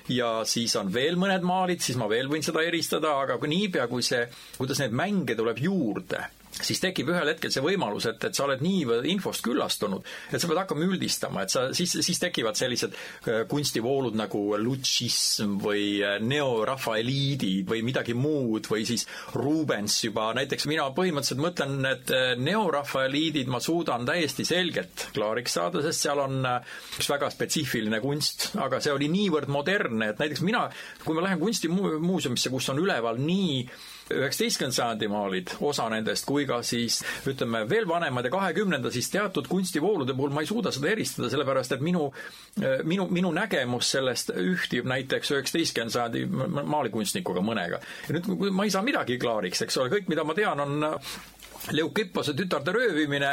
ja 0.09 0.39
siis 0.47 0.75
on 0.79 0.91
veel 0.93 1.19
mõned 1.19 1.45
maalid, 1.45 1.83
siis 1.85 1.99
ma 1.99 2.09
veel 2.09 2.31
võin 2.31 2.45
seda 2.45 2.63
eristada, 2.65 3.13
aga 3.23 3.37
kui 3.37 3.51
niipea, 3.51 3.87
kui 3.91 4.05
see, 4.05 4.25
kuidas 4.57 4.81
neid 4.81 4.95
mänge 4.95 5.37
tuleb 5.37 5.61
juurde 5.61 6.25
siis 6.65 6.81
tekib 6.83 7.09
ühel 7.13 7.31
hetkel 7.31 7.51
see 7.53 7.63
võimalus, 7.63 8.07
et, 8.09 8.23
et 8.27 8.35
sa 8.35 8.45
oled 8.45 8.61
niivõrd 8.63 9.07
infost 9.09 9.43
küllastunud, 9.45 10.05
et 10.31 10.41
sa 10.41 10.49
pead 10.49 10.61
hakkama 10.61 10.87
üldistama, 10.87 11.43
et 11.45 11.53
sa, 11.53 11.67
siis, 11.75 11.95
siis 12.05 12.21
tekivad 12.21 12.59
sellised 12.59 12.95
äh, 12.95 13.43
kunstivoolud 13.49 14.17
nagu 14.19 14.41
lutšism 14.59 15.57
või 15.63 15.85
äh, 16.05 16.17
neorafaeliidid 16.23 17.69
või 17.69 17.83
midagi 17.87 18.15
muud 18.17 18.69
või 18.71 18.85
siis 18.89 19.05
Rubens 19.37 19.99
juba, 20.03 20.29
näiteks 20.37 20.67
mina 20.69 20.89
põhimõtteliselt 20.95 21.43
mõtlen, 21.43 21.77
et 21.89 22.13
äh, 22.15 22.33
neorafaeliidid 22.39 23.51
ma 23.51 23.61
suudan 23.63 24.07
täiesti 24.07 24.47
selgelt 24.47 25.09
klaariks 25.15 25.55
saada, 25.59 25.83
sest 25.85 26.07
seal 26.07 26.23
on 26.23 26.41
üks 26.43 27.09
väga 27.09 27.29
spetsiifiline 27.33 28.01
kunst, 28.03 28.51
aga 28.59 28.81
see 28.83 28.93
oli 28.95 29.09
niivõrd 29.11 29.51
modernne, 29.51 30.11
et 30.11 30.21
näiteks 30.21 30.43
mina, 30.45 30.67
kui 31.03 31.17
ma 31.17 31.25
lähen 31.25 31.41
kunstimuuseumisse, 31.41 32.51
kus 32.53 32.69
on 32.73 32.83
üleval 32.83 33.19
nii 33.21 33.63
üheksateistkümnenda 34.13 34.75
sajandi 34.75 35.09
maalid, 35.11 35.53
osa 35.65 35.87
nendest, 35.91 36.25
kui 36.29 36.45
ka 36.49 36.61
siis 36.65 36.99
ütleme, 37.29 37.63
veel 37.69 37.87
vanemad 37.89 38.27
ja 38.27 38.33
kahekümnenda, 38.33 38.91
siis 38.93 39.09
teatud 39.13 39.47
kunstivoolude 39.49 40.15
puhul 40.17 40.33
ma 40.35 40.43
ei 40.45 40.49
suuda 40.49 40.73
seda 40.75 40.91
eristada, 40.91 41.29
sellepärast 41.33 41.77
et 41.77 41.83
minu, 41.85 42.09
minu, 42.89 43.07
minu 43.13 43.33
nägemus 43.35 43.91
sellest 43.95 44.33
ühtib 44.35 44.89
näiteks 44.89 45.33
üheksateistkümnenda 45.35 45.95
sajandi 45.97 46.25
maalikunstnikuga 46.75 47.43
mõnega. 47.45 47.81
ja 48.07 48.17
nüüd 48.17 48.49
ma 48.55 48.67
ei 48.67 48.73
saa 48.73 48.85
midagi 48.85 49.19
klaariks, 49.21 49.65
eks 49.65 49.77
ole, 49.81 49.93
kõik, 49.93 50.09
mida 50.11 50.25
ma 50.27 50.37
tean, 50.37 50.59
on 50.59 50.89
Leukippose 51.71 52.33
tütarde 52.33 52.73
röövimine 52.73 53.29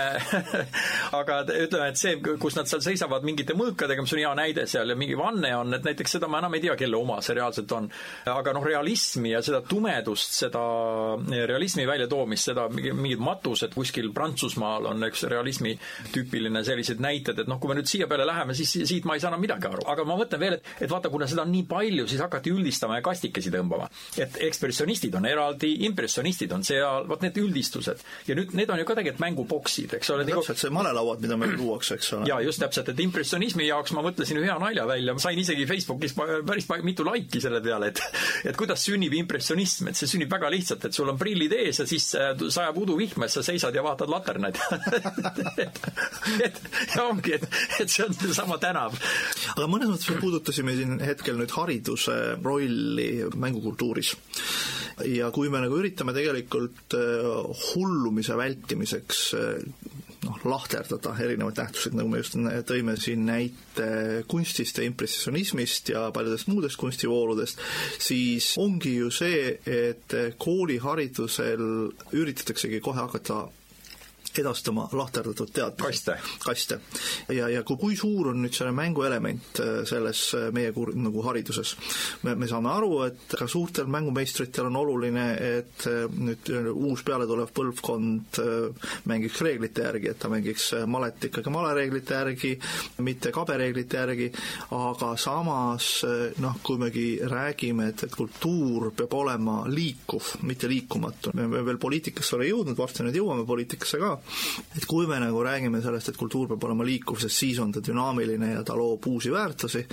aga 1.21 1.39
ütleme, 1.47 1.89
et 1.91 2.01
see, 2.01 2.17
kus 2.41 2.57
nad 2.59 2.69
seal 2.69 2.83
seisavad 2.85 3.25
mingite 3.27 3.57
mõõkadega, 3.57 4.05
mis 4.05 4.15
on 4.17 4.21
hea 4.23 4.33
näide 4.39 4.67
seal 4.71 4.93
ja 4.93 4.97
mingi 4.99 5.17
vanne 5.19 5.53
on, 5.57 5.75
et 5.77 5.87
näiteks 5.87 6.17
seda 6.17 6.29
ma 6.31 6.41
enam 6.43 6.57
ei 6.57 6.65
tea, 6.65 6.77
kelle 6.79 6.99
oma 6.99 7.19
see 7.25 7.37
reaalselt 7.39 7.73
on. 7.77 7.89
aga 8.33 8.55
noh, 8.57 8.65
realismi 8.67 9.33
ja 9.33 9.43
seda 9.45 9.63
tumedust, 9.67 10.37
seda 10.43 10.63
realismi 11.49 11.87
väljatoomist, 11.89 12.51
seda 12.51 12.67
mingid 12.73 13.23
matused 13.23 13.75
kuskil 13.77 14.13
Prantsusmaal 14.17 14.91
on 14.93 15.09
üks 15.09 15.27
realismi 15.31 15.77
tüüpiline 16.15 16.63
sellised 16.67 17.01
näited, 17.03 17.43
et 17.43 17.51
noh, 17.51 17.61
kui 17.63 17.73
me 17.73 17.79
nüüd 17.79 17.91
siia 17.91 18.09
peale 18.11 18.27
läheme, 18.29 18.57
siis 18.59 18.77
siit 18.89 19.09
ma 19.09 19.17
ei 19.17 19.25
saa 19.25 19.33
enam 19.33 19.43
midagi 19.45 19.71
aru. 19.71 19.87
aga 19.93 20.07
ma 20.09 20.19
mõtlen 20.21 20.43
veel, 20.43 20.59
et, 20.59 20.73
et 20.87 20.93
vaata, 20.93 21.11
kuna 21.13 21.29
seda 21.31 21.47
on 21.47 21.53
nii 21.55 21.67
palju, 21.71 22.07
siis 22.11 22.23
hakati 22.25 22.53
üldistama 22.55 23.01
ja 23.01 23.07
kastikesi 23.07 23.53
tõmbama. 23.55 23.89
et 24.21 24.41
ekspressionistid 24.49 25.15
on 25.17 25.27
eraldi, 25.29 25.73
impressionistid 25.89 26.53
on 26.53 26.65
seal, 26.67 27.07
vot 27.09 27.25
need 27.25 27.39
üldistused 27.41 28.03
ja 28.29 28.37
nüüd 28.39 28.55
need 28.59 28.71
on 28.73 28.81
ju 28.81 28.87
ka 28.89 28.97
tegelikult 28.99 29.23
mänguboksid, 29.23 29.97
eks 29.99 30.11
ole. 30.15 30.27
täpselt, 30.29 30.61
see 30.61 30.73
malelauad, 30.75 31.23
mida 31.23 31.39
meil 31.41 31.55
luuakse, 31.59 31.99
eks 31.99 32.13
ole. 32.17 32.29
jaa, 32.31 32.41
just 32.45 32.63
täpselt, 32.63 32.91
et 32.93 33.03
impressionismi 33.05 33.69
jaoks 33.69 33.95
ma 33.97 34.05
mõtlesin 34.07 34.41
ühe 34.41 34.49
hea 34.51 34.57
nalja 34.63 34.87
välja, 34.89 35.15
ma 35.17 35.23
sain 35.23 35.39
isegi 35.41 35.67
Facebookis 35.69 36.17
päris 36.17 36.69
mitu 36.87 37.07
laiki 37.07 37.41
selle 37.43 37.61
peale, 37.65 37.91
et 37.93 38.03
et 38.51 38.59
kuidas 38.59 38.85
sünnib 38.87 39.15
impressionism, 39.19 39.91
et 39.91 39.99
see 39.99 40.11
sünnib 40.11 40.33
väga 40.33 40.51
lihtsalt, 40.53 40.87
et 40.89 40.97
sul 40.97 41.11
on 41.13 41.19
prillid 41.21 41.55
ees 41.57 41.83
ja 41.83 41.89
siis 41.89 42.09
äh, 42.19 42.33
sajab 42.43 42.81
uduvihma, 42.85 43.29
sa 43.33 43.45
seisad 43.47 43.75
ja 43.77 43.85
vaatad 43.87 44.11
laternaid 44.13 44.59
et, 45.67 45.81
et 46.49 46.61
ja 46.95 47.07
ongi, 47.07 47.37
et, 47.39 47.47
et 47.83 47.93
see 47.93 48.07
on 48.07 48.17
seesama 48.17 48.59
tänav. 48.63 48.97
aga 49.57 49.69
mõnes 49.71 49.93
mõttes 49.93 50.11
me 50.13 50.21
puudutasime 50.23 50.77
siin 50.79 50.99
hetkel 51.05 51.39
nüüd 51.41 51.55
hariduse 51.57 52.17
rolli 52.43 53.11
mängukultuuris 53.37 54.15
ja 55.05 55.29
kui 55.35 55.51
me 55.53 55.61
nagu 55.61 55.77
üritame 55.81 56.15
tegelikult 56.17 56.97
äh, 56.97 57.67
hullumise 58.07 58.37
vältimiseks 58.39 59.23
äh, 59.35 59.95
noh, 60.27 60.39
lahterdada 60.49 61.15
erinevaid 61.23 61.59
nähtuseid, 61.61 61.97
nagu 61.99 62.11
me 62.11 62.21
just 62.21 62.37
tõime 62.69 62.97
siin 63.01 63.27
näite 63.29 63.89
kunstist 64.31 64.81
ja 64.81 64.87
impressionismist 64.87 65.93
ja 65.95 66.07
paljudest 66.15 66.51
muudest 66.51 66.81
kunstivooludest, 66.81 67.63
siis 68.03 68.53
ongi 68.63 68.97
ju 69.01 69.13
see, 69.15 69.57
et 69.67 70.17
kooliharidusel 70.43 71.63
üritataksegi 72.17 72.83
kohe 72.85 73.03
hakata 73.05 73.47
edastama 74.43 74.89
lahterdatud 74.93 75.51
teadmisi. 75.53 75.83
kaste. 75.83 76.17
kaste. 76.45 76.81
ja, 77.29 77.49
ja 77.49 77.63
kui, 77.63 77.77
kui 77.81 77.97
suur 77.97 78.31
on 78.33 78.43
nüüd 78.43 78.55
selle 78.57 78.73
mängu 78.77 79.05
element 79.07 79.61
äh, 79.61 79.83
selles 79.89 80.23
äh, 80.37 80.49
meie 80.55 80.73
kur, 80.77 80.93
nagu 80.97 81.23
hariduses? 81.27 81.75
me, 82.23 82.35
me 82.35 82.49
saame 82.51 82.71
aru, 82.73 82.91
et 83.07 83.37
ka 83.39 83.49
suurtel 83.51 83.91
mängumeistritel 83.93 84.71
on 84.71 84.81
oluline, 84.83 85.27
et 85.59 85.87
äh, 85.91 86.05
nüüd 86.11 86.51
uus 86.73 87.05
pealetulev 87.07 87.53
põlvkond 87.57 88.41
mängiks 89.09 89.41
reeglite 89.45 89.85
järgi, 89.87 90.11
et 90.11 90.19
ta 90.21 90.29
mängiks 90.33 90.71
malet 90.91 91.29
ikkagi 91.29 91.53
malereeglite 91.53 92.17
järgi, 92.17 92.53
mitte 93.05 93.33
kabereeglite 93.35 94.01
järgi, 94.01 94.29
aga 94.77 95.13
samas 95.21 95.89
noh, 96.43 96.59
kui 96.67 96.81
megi 96.81 97.07
räägime, 97.23 97.91
et, 97.93 98.07
et 98.07 98.17
kultuur 98.17 98.91
peab 98.97 99.15
olema 99.17 99.59
liikuv, 99.71 100.35
mitte 100.49 100.69
liikumatu, 100.71 101.33
me 101.37 101.63
veel 101.67 101.81
poliitikasse 101.83 102.37
ei 102.37 102.39
ole 102.41 102.51
jõudnud, 102.51 102.79
varsti 102.79 103.07
nüüd 103.07 103.19
jõuame 103.21 103.47
poliitikasse 103.49 104.01
ka, 104.03 104.13
et 104.77 104.87
kui 104.89 105.07
me 105.09 105.19
nagu 105.23 105.43
räägime 105.45 105.81
sellest, 105.85 106.11
et 106.13 106.21
kultuur 106.21 106.49
peab 106.51 106.65
olema 106.69 106.87
liikuv, 106.87 107.21
sest 107.23 107.43
siis 107.43 107.61
on 107.63 107.73
ta 107.75 107.83
dünaamiline 107.85 108.53
ja 108.55 108.65
ta 108.67 108.77
loob 108.79 109.07
uusi 109.11 109.33
väärtusi, 109.33 109.85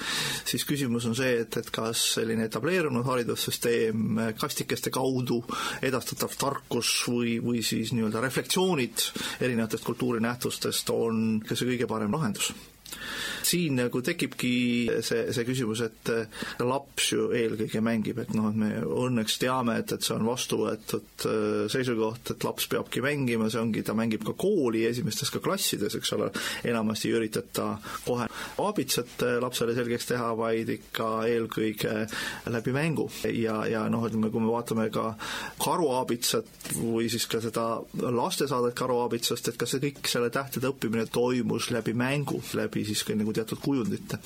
siis 0.45 0.65
küsimus 0.69 1.07
on 1.09 1.17
see, 1.17 1.35
et, 1.43 1.57
et 1.61 1.71
kas 1.73 2.01
selline 2.17 2.47
etableerunud 2.49 3.05
haridussüsteem 3.07 4.21
kastikeste 4.39 4.93
kaudu 4.93 5.41
edastatav 5.81 6.35
tarkus 6.39 6.95
või, 7.09 7.37
või 7.43 7.63
siis 7.65 7.93
nii-öelda 7.95 8.23
reflektsioonid 8.23 9.07
erinevatest 9.41 9.87
kultuurinähtustest 9.87 10.93
on 10.93 11.39
ka 11.47 11.57
see 11.57 11.73
kõige 11.73 11.89
parem 11.89 12.13
lahendus 12.13 12.53
siin 13.47 13.77
nagu 13.81 14.01
tekibki 14.05 14.53
see, 15.05 15.25
see 15.35 15.47
küsimus, 15.47 15.83
et 15.85 16.11
laps 16.63 17.11
ju 17.13 17.29
eelkõige 17.35 17.81
mängib, 17.83 18.21
et 18.23 18.33
noh, 18.37 18.49
et 18.51 18.59
me 18.59 18.71
õnneks 18.83 19.37
teame, 19.41 19.77
et, 19.81 19.95
et 19.95 20.05
see 20.05 20.15
on 20.15 20.25
vastu 20.27 20.61
võetud 20.63 21.27
äh, 21.29 21.65
seisukoht, 21.71 22.33
et 22.35 22.47
laps 22.47 22.67
peabki 22.71 23.03
mängima, 23.03 23.49
see 23.51 23.61
ongi, 23.61 23.83
ta 23.85 23.95
mängib 23.97 24.25
ka 24.27 24.35
kooli 24.39 24.85
esimestes 24.89 25.31
ka 25.33 25.41
klassides, 25.43 25.97
eks 25.99 26.13
ole, 26.17 26.29
enamasti 26.67 27.09
ei 27.09 27.17
üritata 27.19 27.69
kohe 28.05 28.27
aabitsat 28.63 29.25
lapsele 29.43 29.75
selgeks 29.77 30.09
teha, 30.09 30.31
vaid 30.37 30.69
ikka 30.73 31.09
eelkõige 31.29 32.07
läbi 32.53 32.75
mängu. 32.75 33.09
ja, 33.29 33.63
ja 33.69 33.83
noh, 33.91 34.05
ütleme, 34.07 34.31
kui 34.33 34.43
me 34.43 34.51
vaatame 34.51 34.89
ka 34.93 35.13
karuaabitsat 35.63 36.73
või 36.79 37.09
siis 37.11 37.27
ka 37.29 37.41
seda 37.43 37.67
lastesaadet 37.93 38.75
karuaabitsast, 38.77 39.49
et 39.49 39.59
kas 39.59 39.75
see 39.75 39.83
kõik, 39.87 40.03
selle 40.09 40.29
tähtede 40.33 40.69
õppimine 40.71 41.05
toimus 41.11 41.69
läbi 41.73 41.95
mängu, 41.97 42.41
läbi 42.57 42.85
siis 42.87 43.03
ka 43.05 43.15
nagu 43.17 43.32
teatud 43.35 43.61
kujundite. 43.63 44.19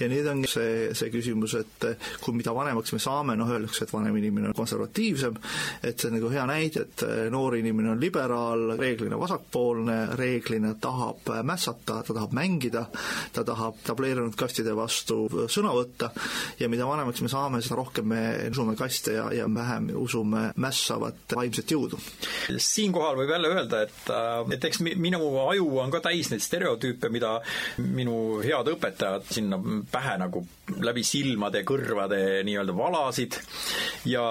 ja 0.00 0.08
nüüd 0.10 0.28
on 0.30 0.44
see, 0.48 0.90
see 0.96 1.10
küsimus, 1.12 1.56
et 1.60 1.88
kui 2.20 2.36
mida 2.36 2.54
vanemaks 2.56 2.94
me 2.94 3.00
saame, 3.02 3.36
noh, 3.38 3.50
öeldakse, 3.50 3.84
et 3.84 3.92
vanem 3.94 4.16
inimene 4.20 4.50
on 4.50 4.56
konservatiivsem, 4.56 5.38
et 5.82 5.98
see 5.98 6.10
on 6.10 6.18
nagu 6.18 6.30
hea 6.32 6.46
näide, 6.48 6.86
et 6.88 7.04
noor 7.32 7.56
inimene 7.58 7.94
on 7.94 8.00
liberaal, 8.00 8.74
reeglina 8.80 9.18
vasakpoolne, 9.20 9.98
reeglina 10.18 10.74
tahab 10.80 11.30
mässata, 11.46 12.02
ta 12.06 12.14
tahab 12.14 12.34
mängida, 12.36 12.86
ta 13.32 13.44
tahab 13.46 13.80
tableerunud 13.86 14.36
kastide 14.38 14.74
vastu 14.76 15.24
sõna 15.50 15.72
võtta 15.74 16.10
ja 16.60 16.68
mida 16.72 16.86
vanemaks 16.88 17.22
me 17.24 17.30
saame, 17.32 17.60
seda 17.64 17.78
rohkem 17.80 18.08
me 18.10 18.22
usume 18.50 18.76
kaste 18.78 19.16
ja, 19.18 19.28
ja 19.34 19.48
vähem 19.54 19.90
usume 19.98 20.48
mässavat 20.60 21.36
vaimset 21.36 21.70
jõudu. 21.70 21.98
siinkohal 22.58 23.18
võib 23.18 23.32
jälle 23.34 23.50
öelda, 23.52 23.82
et, 23.86 24.12
et 24.56 24.68
eks 24.70 24.82
minu 24.84 25.20
aju 25.44 25.68
on 25.82 25.92
ka 25.94 26.02
täis 26.04 26.30
neid 26.32 26.44
stereotüüpe, 26.44 27.10
mida 27.12 27.36
minu 27.78 28.40
head 28.54 28.70
õpetajad 28.74 29.26
sinna 29.34 29.58
pähe 29.92 30.16
nagu 30.22 30.44
läbi 30.84 31.04
silmade 31.04 31.60
kõrvade 31.66 32.18
nii-öelda 32.46 32.74
valasid. 32.76 33.36
ja 34.08 34.24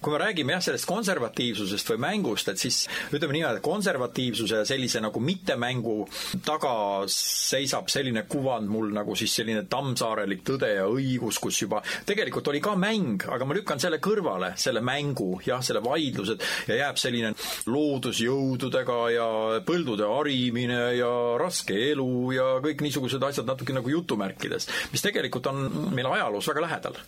kui 0.00 0.12
me 0.12 0.18
räägime 0.20 0.54
jah, 0.56 0.62
sellest 0.64 0.88
konservatiivsusest 0.88 1.92
või 1.92 2.00
mängust, 2.06 2.48
et 2.48 2.60
siis 2.60 2.84
ütleme 3.12 3.36
nii, 3.36 3.44
et 3.48 3.62
konservatiivsuse 3.64 4.62
ja 4.62 4.68
sellise 4.68 5.00
nagu 5.04 5.20
mittemängu 5.20 5.96
taga 6.44 6.74
seisab 7.12 7.88
selline 7.92 8.24
kuvand 8.28 8.68
mul 8.72 8.92
nagu 8.92 9.16
siis 9.18 9.34
selline 9.40 9.64
tammsaarelik 9.68 10.44
tõde 10.46 10.70
ja 10.74 10.86
õigus, 10.88 11.40
kus 11.42 11.62
juba 11.64 11.82
tegelikult 12.08 12.52
oli 12.52 12.60
ka 12.64 12.74
mäng, 12.76 13.24
aga 13.32 13.48
ma 13.48 13.56
lükkan 13.56 13.80
selle 13.82 14.00
kõrvale, 14.02 14.52
selle 14.60 14.84
mängu, 14.84 15.34
jah, 15.46 15.62
selle 15.64 15.82
vaidlused 15.84 16.44
ja 16.68 16.78
jääb 16.82 17.00
selline 17.00 17.32
loodusjõududega 17.72 18.98
ja 19.14 19.28
põldude 19.66 20.08
harimine 20.08 20.80
ja 20.98 21.12
raske 21.40 21.76
elu 21.90 22.10
ja 22.36 22.48
kõik 22.64 22.84
niisugused 22.84 23.22
asjad 23.24 23.48
natuke 23.48 23.76
nagu 23.76 23.92
jutumärkides, 23.92 24.68
mis 24.92 25.04
tegelikult 25.04 25.48
on 25.52 25.61
meil 25.94 26.08
ajaloos 26.12 26.48
väga 26.50 26.64
lähedal. 26.66 26.98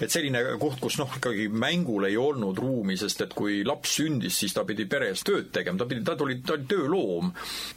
et 0.00 0.10
selline 0.12 0.42
koht, 0.60 0.78
kus 0.80 0.98
noh, 1.00 1.10
ikkagi 1.16 1.48
mängul 1.48 2.06
ei 2.08 2.16
olnud 2.20 2.58
ruumi, 2.58 2.96
sest 3.00 3.24
et 3.24 3.34
kui 3.34 3.62
laps 3.64 3.96
sündis, 3.98 4.36
siis 4.42 4.54
ta 4.54 4.66
pidi 4.68 4.86
peres 4.86 5.24
tööd 5.26 5.50
tegema, 5.54 5.78
ta 5.80 5.88
pidi, 5.88 6.04
ta 6.04 6.16
tuli, 6.18 6.40
ta 6.44 6.56
oli 6.56 6.68
tööloom. 6.68 7.32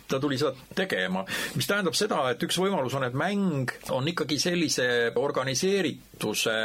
ta 0.07 0.19
tuli 0.19 0.37
seda 0.37 0.53
tegema, 0.75 1.25
mis 1.55 1.67
tähendab 1.67 1.95
seda, 1.97 2.21
et 2.31 2.43
üks 2.43 2.59
võimalus 2.61 2.95
on, 2.97 3.07
et 3.07 3.17
mäng 3.17 3.71
on 3.95 4.07
ikkagi 4.07 4.37
sellise 4.39 4.87
organiseerituse 5.15 6.57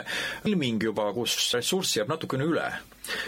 ilming 0.50 0.82
juba, 0.90 1.12
kus 1.16 1.36
ressurssi 1.54 2.00
jääb 2.00 2.10
natukene 2.12 2.48
üle 2.48 2.68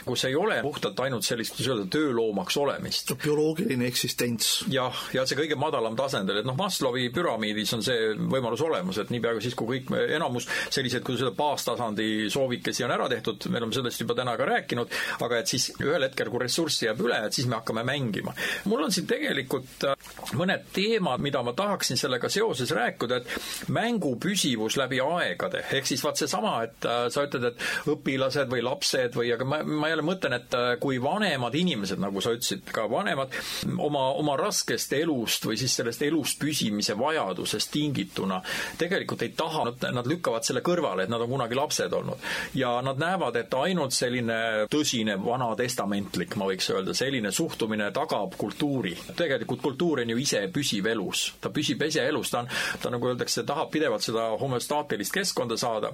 kus 0.05 0.25
ei 0.29 0.37
ole 0.37 0.61
puhtalt 0.63 1.01
ainult 1.05 1.27
sellist, 1.27 1.55
kuidas 1.57 1.71
öelda, 1.73 1.87
tööloomaks 1.93 2.57
olemist. 2.61 3.13
bioloogiline 3.23 3.87
eksistents. 3.89 4.65
jah, 4.73 5.03
ja 5.15 5.27
see 5.27 5.39
kõige 5.39 5.59
madalam 5.59 5.97
tasandil, 5.99 6.41
et 6.41 6.49
noh, 6.49 6.57
Maslowi 6.59 7.09
püramiidis 7.15 7.73
on 7.77 7.85
see 7.85 8.13
võimalus 8.17 8.63
olemas, 8.65 8.99
et 9.03 9.11
niipea 9.15 9.35
kui 9.37 9.45
siis, 9.45 9.57
kui 9.59 9.77
kõik, 9.77 9.93
enamus 10.17 10.49
selliseid, 10.71 11.05
kuidas 11.07 11.25
öelda, 11.25 11.37
baastasandi 11.39 12.09
soovikesi 12.33 12.87
on 12.87 12.95
ära 12.95 13.09
tehtud, 13.13 13.49
me 13.51 13.61
oleme 13.61 13.77
sellest 13.77 14.03
juba 14.05 14.17
täna 14.19 14.37
ka 14.39 14.47
rääkinud, 14.49 14.93
aga 15.25 15.41
et 15.43 15.53
siis 15.53 15.71
ühel 15.83 16.07
hetkel, 16.07 16.31
kui 16.33 16.43
ressurssi 16.45 16.87
jääb 16.87 17.03
üle, 17.07 17.19
et 17.27 17.37
siis 17.37 17.49
me 17.51 17.59
hakkame 17.59 17.85
mängima. 17.87 18.35
mul 18.71 18.85
on 18.87 18.95
siin 18.95 19.09
tegelikult 19.11 19.89
äh, 19.89 20.13
mõned 20.39 20.69
teemad, 20.75 21.23
mida 21.25 21.43
ma 21.43 21.55
tahaksin 21.57 21.99
sellega 22.01 22.31
seoses 22.33 22.71
rääkida, 22.77 23.23
et 23.23 23.69
mängu 23.73 24.15
püsivus 24.23 24.77
läbi 24.81 25.01
aegade, 25.03 25.65
ehk 25.73 25.89
siis 25.89 26.05
vaat 26.05 26.21
seesama, 26.21 26.55
et 26.67 26.89
äh, 26.89 27.07
sa 27.13 27.27
ütled, 27.27 27.53
et 27.53 27.91
õpilased 27.93 28.51
või 28.53 28.65
lapsed 28.65 29.19
või, 29.19 29.33
aga 29.35 29.49
ma, 29.49 29.63
ma 29.75 29.91
jälle 29.93 30.05
mõtlen, 30.07 30.37
et 30.39 30.57
äh, 30.59 30.73
kui 30.83 31.01
vanemad 31.03 31.55
inimesed, 31.55 32.01
nagu 32.03 32.21
sa 32.25 32.35
ütlesid, 32.37 32.65
ka 32.73 32.89
vanemad, 32.91 33.35
oma, 33.79 34.09
oma 34.19 34.37
raskest 34.41 34.93
elust 34.97 35.47
või 35.49 35.59
siis 35.61 35.77
sellest 35.81 36.03
elust 36.07 36.41
püsimise 36.43 36.97
vajadusest 36.99 37.73
tingituna 37.73 38.43
tegelikult 38.79 39.23
ei 39.23 39.33
taha, 39.37 39.65
nad 39.93 40.09
lükkavad 40.09 40.47
selle 40.47 40.63
kõrvale, 40.65 41.07
et 41.07 41.13
nad 41.13 41.23
on 41.23 41.31
kunagi 41.31 41.57
lapsed 41.59 41.93
olnud. 41.93 42.19
ja 42.55 42.75
nad 42.85 42.99
näevad, 43.01 43.37
et 43.37 43.55
ainult 43.55 43.95
selline 43.97 44.67
tõsine 44.73 45.17
vanatestamentlik, 45.25 46.37
ma 46.37 46.49
võiks 46.51 46.71
öelda, 46.73 46.95
selline 46.95 47.33
suhtumine 47.33 47.91
tagab 47.93 48.37
kultuuri. 48.39 48.97
tegelikult 49.17 49.63
kultuur 49.63 50.03
on 50.03 50.11
ju 50.11 50.19
ise 50.19 50.47
püsiv 50.53 50.87
elus, 50.87 51.33
ta 51.41 51.51
püsib 51.51 51.83
ise 51.87 52.07
elus, 52.09 52.31
ta 52.31 52.43
on, 52.45 52.51
ta 52.83 52.91
nagu 52.91 53.13
öeldakse, 53.13 53.47
tahab 53.47 53.71
pidevalt 53.71 54.03
seda 54.03 54.29
homöostaatilist 54.41 55.13
keskkonda 55.13 55.57
saada 55.57 55.93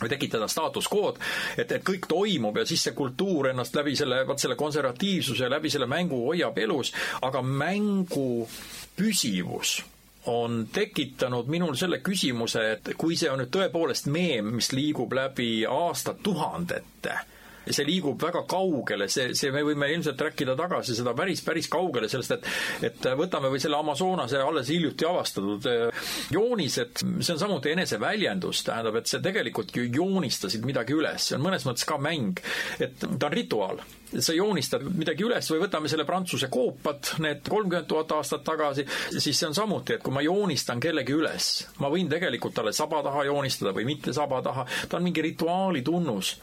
või 0.00 0.10
tekitada 0.12 0.48
staatus 0.48 0.88
quo'd, 0.90 1.20
et, 1.56 1.70
et 1.70 1.84
kõik 1.86 2.08
toimub 2.10 2.60
ja 2.60 2.66
siis 2.68 2.86
see 2.88 2.96
kultuur 2.96 3.50
ennast 3.52 3.76
läbi 3.76 3.96
selle, 3.98 4.22
vot 4.28 4.40
selle 4.40 4.58
konservatiivsuse 4.60 5.50
läbi 5.50 5.70
selle 5.70 5.88
mängu 5.90 6.24
hoiab 6.26 6.58
elus, 6.58 6.92
aga 7.22 7.42
mängu 7.42 8.46
püsivus 8.96 9.80
on 10.30 10.66
tekitanud 10.72 11.48
minul 11.48 11.74
selle 11.80 12.00
küsimuse, 12.04 12.64
et 12.76 12.92
kui 13.00 13.16
see 13.16 13.30
on 13.32 13.40
nüüd 13.40 13.52
tõepoolest 13.54 14.10
meem, 14.12 14.52
mis 14.58 14.72
liigub 14.76 15.12
läbi 15.16 15.64
aastatuhandete, 15.68 17.16
see 17.68 17.84
liigub 17.86 18.20
väga 18.22 18.42
kaugele, 18.48 19.08
see, 19.12 19.34
see, 19.38 19.52
me 19.54 19.62
võime 19.66 19.90
ilmselt 19.92 20.20
rääkida 20.24 20.56
tagasi 20.58 20.96
seda 20.96 21.12
päris, 21.16 21.42
päris 21.44 21.68
kaugele 21.72 22.08
sellest, 22.10 22.38
et 22.38 22.90
et 22.90 23.08
võtame 23.18 23.50
või 23.52 23.60
selle 23.62 23.78
Amazonase 23.80 24.40
alles 24.40 24.70
hiljuti 24.72 25.06
avastatud 25.08 25.68
eh, 25.68 26.10
joonised, 26.34 27.04
see 27.20 27.34
on 27.34 27.40
samuti 27.42 27.74
eneseväljendus, 27.74 28.64
tähendab, 28.66 29.00
et 29.00 29.10
see 29.10 29.22
tegelikult 29.24 29.74
ju 29.76 29.86
joonistasid 29.86 30.64
midagi 30.66 30.96
üles, 30.96 31.28
see 31.28 31.38
on 31.38 31.44
mõnes 31.44 31.66
mõttes 31.68 31.88
ka 31.88 31.98
mäng, 32.00 32.40
et 32.80 32.96
ta 33.00 33.30
on 33.30 33.34
rituaal. 33.34 33.82
Sa 34.10 34.34
joonistad 34.34 34.82
midagi 34.82 35.22
üles 35.22 35.46
või 35.52 35.60
võtame 35.62 35.90
selle 35.90 36.02
Prantsuse 36.08 36.48
koopad, 36.50 37.12
need 37.22 37.44
kolmkümmend 37.46 37.86
tuhat 37.86 38.10
aastat 38.16 38.42
tagasi, 38.42 38.82
siis 39.12 39.36
see 39.36 39.46
on 39.46 39.54
samuti, 39.54 39.94
et 39.94 40.02
kui 40.02 40.14
ma 40.14 40.24
joonistan 40.24 40.82
kellegi 40.82 41.14
üles, 41.14 41.50
ma 41.78 41.92
võin 41.92 42.10
tegelikult 42.10 42.56
talle 42.56 42.74
saba 42.74 43.04
taha 43.06 43.28
joonistada 43.28 43.74
või 43.76 43.86
mitte 43.92 44.14
saba 44.16 44.42
taha, 44.42 44.66
ta 44.88 44.98
on 44.98 45.06
mingi 45.06 45.22
rituaali 45.30 45.84
tunnus 45.86 46.34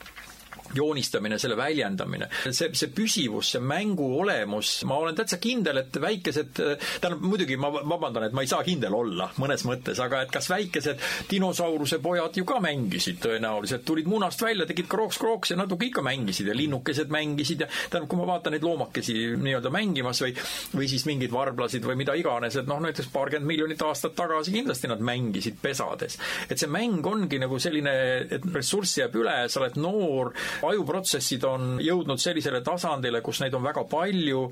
joonistamine, 0.76 1.40
selle 1.40 1.58
väljendamine, 1.58 2.30
see, 2.50 2.72
see 2.78 2.92
püsivus, 2.94 3.54
see 3.56 3.64
mängu 3.64 4.08
olemus, 4.20 4.74
ma 4.90 5.00
olen 5.02 5.18
täitsa 5.18 5.40
kindel, 5.42 5.82
et 5.84 6.00
väikesed, 6.02 6.54
tähendab 6.58 7.24
muidugi 7.24 7.58
ma 7.62 7.72
vabandan, 7.78 8.28
et 8.28 8.36
ma 8.36 8.44
ei 8.46 8.52
saa 8.52 8.64
kindel 8.68 8.96
olla 8.98 9.30
mõnes 9.42 9.64
mõttes, 9.68 10.02
aga 10.04 10.24
et 10.26 10.34
kas 10.34 10.50
väikesed 10.52 11.04
dinosauruse 11.32 12.02
pojad 12.04 12.38
ju 12.38 12.46
ka 12.48 12.60
mängisid 12.64 13.22
tõenäoliselt, 13.24 13.86
tulid 13.88 14.10
munast 14.10 14.42
välja, 14.44 14.68
tegid 14.70 14.90
krooks-krooks 14.92 15.54
ja 15.54 15.60
natuke 15.60 15.90
ikka 15.90 16.04
mängisid 16.06 16.50
ja 16.52 16.56
linnukesed 16.58 17.12
mängisid 17.14 17.66
ja 17.66 17.70
tähendab, 17.70 18.10
kui 18.12 18.20
ma 18.20 18.28
vaatan 18.34 18.56
neid 18.56 18.66
loomakesi 18.66 19.16
nii-öelda 19.38 19.72
mängimas 19.74 20.22
või 20.24 20.36
või 20.76 20.88
siis 20.92 21.06
mingeid 21.08 21.34
varblasid 21.34 21.86
või 21.86 21.98
mida 22.00 22.16
iganes, 22.18 22.58
et 22.60 22.68
noh, 22.70 22.80
näiteks 22.84 23.10
paarkümmend 23.14 23.48
miljonit 23.50 23.82
aastat 23.86 24.16
tagasi 24.18 24.54
kindlasti 24.56 24.90
nad 24.92 25.02
mängisid 25.04 25.60
pesades. 25.62 26.18
et 26.50 26.60
see 26.60 26.70
mäng 26.72 27.06
ongi 27.06 27.40
nagu 27.40 27.60
selline, 27.60 27.94
et 28.38 28.46
ressurssi 28.54 29.02
jääb 29.02 29.16
üle, 29.22 29.38
sa 29.50 29.62
oled 29.62 29.78
noor, 29.82 30.34
ajuprotsessid 30.66 31.44
on 31.48 31.78
jõudnud 31.84 32.22
sellisele 32.22 32.62
tasandile, 32.66 33.22
kus 33.26 33.42
neid 33.44 33.56
on 33.58 33.66
väga 33.66 33.84
palju, 33.90 34.44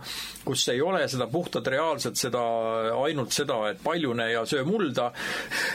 kus 0.46 0.68
ei 0.74 0.82
ole 0.82 1.06
seda 1.12 1.28
puhtalt 1.32 1.68
reaalselt 1.72 2.20
seda, 2.20 2.44
ainult 3.00 3.36
seda, 3.36 3.62
et 3.72 3.82
paljune 3.84 4.30
ja 4.32 4.46
söö 4.50 4.66
mulda, 4.68 5.12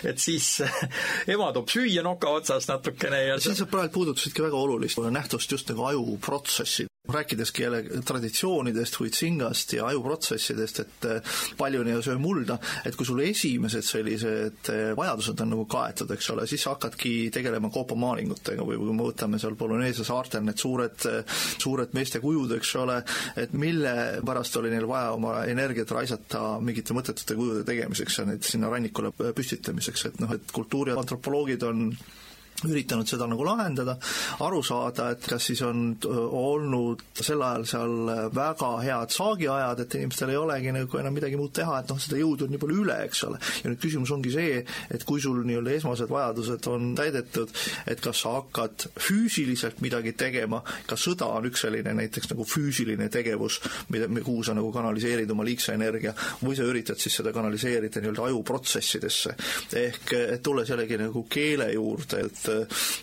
et 0.04 0.18
siis 0.22 0.60
ema 1.34 1.50
toob 1.56 1.70
süüa 1.72 2.04
noka 2.06 2.30
otsas 2.40 2.68
natukene 2.70 3.24
ja 3.28 3.40
siin 3.40 3.58
sa 3.58 3.68
praegu 3.70 4.00
puudutasidki 4.00 4.48
väga 4.48 4.56
olulist 4.60 5.00
nähtust 5.10 5.52
just 5.52 5.70
nagu 5.72 5.88
ajuprotsessi 5.90 6.89
rääkideski 7.08 7.62
jälle 7.62 7.84
traditsioonidest, 8.04 8.98
huitsingast 8.98 9.72
ja 9.72 9.86
ajuprotsessidest, 9.86 10.80
et 10.80 11.04
eh, 11.04 11.22
palju 11.56 11.82
nii-öelda 11.82 12.04
söö 12.04 12.18
mulda, 12.18 12.58
et 12.84 12.96
kui 12.96 13.06
sul 13.06 13.22
esimesed 13.24 13.86
sellised 13.86 14.68
eh, 14.68 14.90
vajadused 14.96 15.40
on 15.40 15.50
nagu 15.54 15.64
kaetud, 15.70 16.12
eks 16.12 16.30
ole, 16.34 16.46
siis 16.46 16.66
hakkadki 16.68 17.14
tegelema 17.32 17.70
koopamaalingutega 17.72 18.66
või 18.66 18.78
kui 18.82 18.94
me 18.94 19.08
võtame 19.08 19.40
seal 19.40 19.56
Polüneesia 19.58 20.04
saartel 20.06 20.44
need 20.44 20.60
suured, 20.60 21.08
eh, 21.08 21.40
suured 21.56 21.96
meeste 21.96 22.20
kujud, 22.20 22.52
eks 22.58 22.76
ole, 22.82 23.00
et 23.36 23.56
mille 23.56 23.96
pärast 24.26 24.60
oli 24.60 24.72
neil 24.74 24.88
vaja 24.88 25.16
oma 25.16 25.40
energiat 25.50 25.90
raisata 25.96 26.58
mingite 26.60 26.94
mõttetute 26.96 27.36
kujude 27.38 27.64
tegemiseks 27.64 28.20
ja 28.20 28.28
neid 28.28 28.46
sinna 28.46 28.70
rannikule 28.70 29.12
püstitamiseks, 29.16 30.10
et 30.12 30.20
noh, 30.20 30.36
et 30.36 30.52
kultuuriantropoloogid 30.52 31.64
on 31.64 31.88
üritanud 32.68 33.08
seda 33.08 33.26
nagu 33.30 33.44
lahendada, 33.46 33.96
aru 34.44 34.60
saada, 34.66 35.10
et 35.14 35.26
kas 35.28 35.46
siis 35.50 35.62
on 35.66 35.94
olnud 36.04 37.04
sel 37.16 37.42
ajal 37.44 37.66
seal 37.68 38.10
väga 38.34 38.70
head 38.84 39.14
saagiajad, 39.14 39.84
et 39.84 39.96
inimestel 40.00 40.34
ei 40.34 40.40
olegi 40.40 40.74
nagu 40.74 41.00
enam 41.00 41.16
midagi 41.16 41.38
muud 41.40 41.54
teha, 41.56 41.80
et 41.80 41.92
noh, 41.92 42.00
seda 42.02 42.20
jõudu 42.20 42.46
on 42.46 42.54
nii 42.54 42.62
palju 42.62 42.80
üle, 42.84 42.98
eks 43.06 43.24
ole. 43.28 43.40
ja 43.62 43.70
nüüd 43.70 43.80
küsimus 43.82 44.12
ongi 44.14 44.32
see, 44.34 44.60
et 44.90 45.06
kui 45.08 45.22
sul 45.22 45.40
nii-öelda 45.46 45.76
esmased 45.78 46.10
vajadused 46.12 46.68
on 46.72 46.92
täidetud, 46.98 47.54
et 47.90 48.02
kas 48.04 48.24
sa 48.24 48.36
hakkad 48.38 48.88
füüsiliselt 49.00 49.80
midagi 49.84 50.14
tegema, 50.18 50.62
ka 50.86 50.98
sõda 51.00 51.30
on 51.38 51.48
üks 51.50 51.64
selline 51.66 51.94
näiteks 51.96 52.32
nagu 52.32 52.46
füüsiline 52.48 53.08
tegevus, 53.12 53.60
mida, 53.92 54.08
kuhu 54.24 54.44
sa 54.46 54.56
nagu 54.56 54.72
kanaliseerid 54.74 55.30
oma 55.32 55.46
liigse 55.46 55.74
energia, 55.76 56.14
või 56.42 56.56
sa 56.58 56.68
üritad 56.68 57.00
siis 57.00 57.20
seda 57.20 57.32
kanaliseerida 57.36 58.02
nii-öelda 58.02 58.28
ajuprotsessidesse. 58.30 59.34
ehk 59.80 60.14
tulles 60.42 60.68
jällegi 60.70 60.98
nagu 61.00 61.24
keele 61.30 61.70
juurde, 61.74 62.24
et 62.26 62.49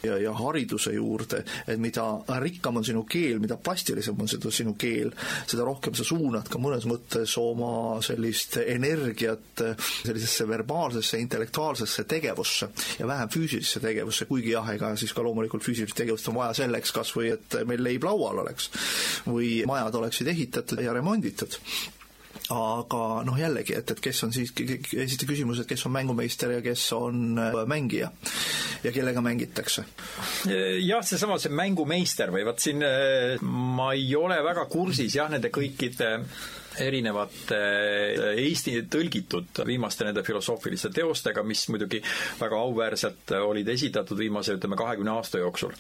ja, 0.04 0.18
ja 0.22 0.34
hariduse 0.38 0.94
juurde, 0.96 1.44
et 1.68 1.80
mida 1.82 2.06
rikkam 2.42 2.82
on 2.82 2.86
sinu 2.88 3.04
keel, 3.10 3.40
mida 3.44 3.58
plastilisem 3.58 4.18
on 4.20 4.30
seda 4.32 4.52
sinu 4.54 4.76
keel, 4.80 5.12
seda 5.48 5.66
rohkem 5.68 5.96
sa 5.98 6.06
suunad 6.08 6.50
ka 6.52 6.62
mõnes 6.62 6.88
mõttes 6.90 7.36
oma 7.42 8.00
sellist 8.06 8.60
energiat 8.64 9.64
sellisesse 10.06 10.48
verbaalsesse, 10.48 11.20
intellektuaalsesse 11.24 12.04
tegevusse 12.10 12.70
ja 13.00 13.08
vähem 13.08 13.32
füüsilisse 13.34 13.82
tegevusse, 13.84 14.28
kuigi 14.30 14.54
jah, 14.56 14.70
ega 14.76 14.94
siis 15.00 15.14
ka 15.16 15.26
loomulikult 15.26 15.66
füüsilist 15.66 15.98
tegevust 15.98 16.30
on 16.32 16.40
vaja 16.40 16.56
selleks 16.64 16.94
kas 16.96 17.14
või, 17.18 17.32
et 17.38 17.60
meil 17.68 17.84
leib 17.84 18.08
laual 18.08 18.44
oleks 18.46 18.72
või 19.28 19.62
majad 19.68 20.02
oleksid 20.02 20.34
ehitatud 20.34 20.82
ja 20.84 20.96
remonditud 20.96 21.60
aga 22.54 23.02
noh, 23.28 23.38
jällegi, 23.40 23.76
et, 23.78 23.92
et 23.92 24.02
kes 24.04 24.24
on 24.28 24.34
siis, 24.36 24.54
esiti 24.56 25.28
küsimus, 25.30 25.62
et 25.62 25.70
kes 25.70 25.86
on 25.88 25.94
mängumeister 25.96 26.54
ja 26.58 26.62
kes 26.64 26.86
on 26.96 27.40
äh, 27.42 27.58
mängija 27.68 28.12
ja 28.84 28.94
kellega 28.96 29.24
mängitakse? 29.24 29.86
jah, 30.48 31.04
seesama, 31.04 31.40
see 31.42 31.54
mängumeister 31.54 32.32
või 32.34 32.46
vot 32.48 32.64
siin 32.64 32.84
äh, 32.86 33.36
ma 33.44 33.92
ei 33.96 34.10
ole 34.16 34.40
väga 34.46 34.68
kursis 34.72 35.18
jah, 35.20 35.30
nende 35.32 35.52
kõikide 35.54 36.14
erinevate 36.84 37.58
äh, 37.58 38.40
Eesti 38.44 38.74
tõlgitud 38.92 39.62
viimaste 39.68 40.06
nende 40.08 40.24
filosoofiliste 40.26 40.92
teostega, 40.96 41.44
mis 41.48 41.66
muidugi 41.72 42.00
väga 42.40 42.60
auväärselt 42.62 43.34
olid 43.42 43.68
esitatud 43.74 44.20
viimase, 44.20 44.58
ütleme, 44.58 44.78
kahekümne 44.80 45.14
aasta 45.18 45.42
jooksul. 45.42 45.74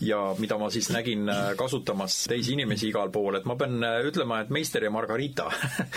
ja 0.00 0.20
mida 0.38 0.58
ma 0.58 0.70
siis 0.74 0.90
nägin 0.94 1.28
äh, 1.30 1.52
kasutamas 1.58 2.24
teisi 2.30 2.54
inimesi 2.56 2.88
igal 2.90 3.12
pool, 3.14 3.38
et 3.38 3.48
ma 3.48 3.56
pean 3.60 3.78
äh, 3.84 4.00
ütlema, 4.08 4.40
et 4.42 4.50
Meister 4.54 4.84
ja 4.84 4.90
Margarita 4.94 5.48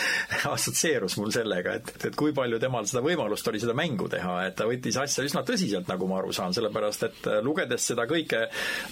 assotsieerus 0.56 1.18
mul 1.18 1.34
sellega, 1.36 1.78
et, 1.80 1.94
et 2.12 2.16
kui 2.16 2.34
palju 2.36 2.60
temal 2.62 2.88
seda 2.90 3.04
võimalust 3.06 3.48
oli 3.52 3.62
seda 3.64 3.76
mängu 3.78 4.10
teha, 4.12 4.38
et 4.48 4.58
ta 4.60 4.68
võttis 4.70 5.00
asja 5.02 5.26
üsna 5.28 5.44
tõsiselt, 5.48 5.90
nagu 5.90 6.10
ma 6.10 6.22
aru 6.22 6.34
saan, 6.36 6.56
sellepärast 6.56 7.08
et 7.10 7.30
lugedes 7.46 7.90
seda 7.92 8.08
kõike, 8.10 8.46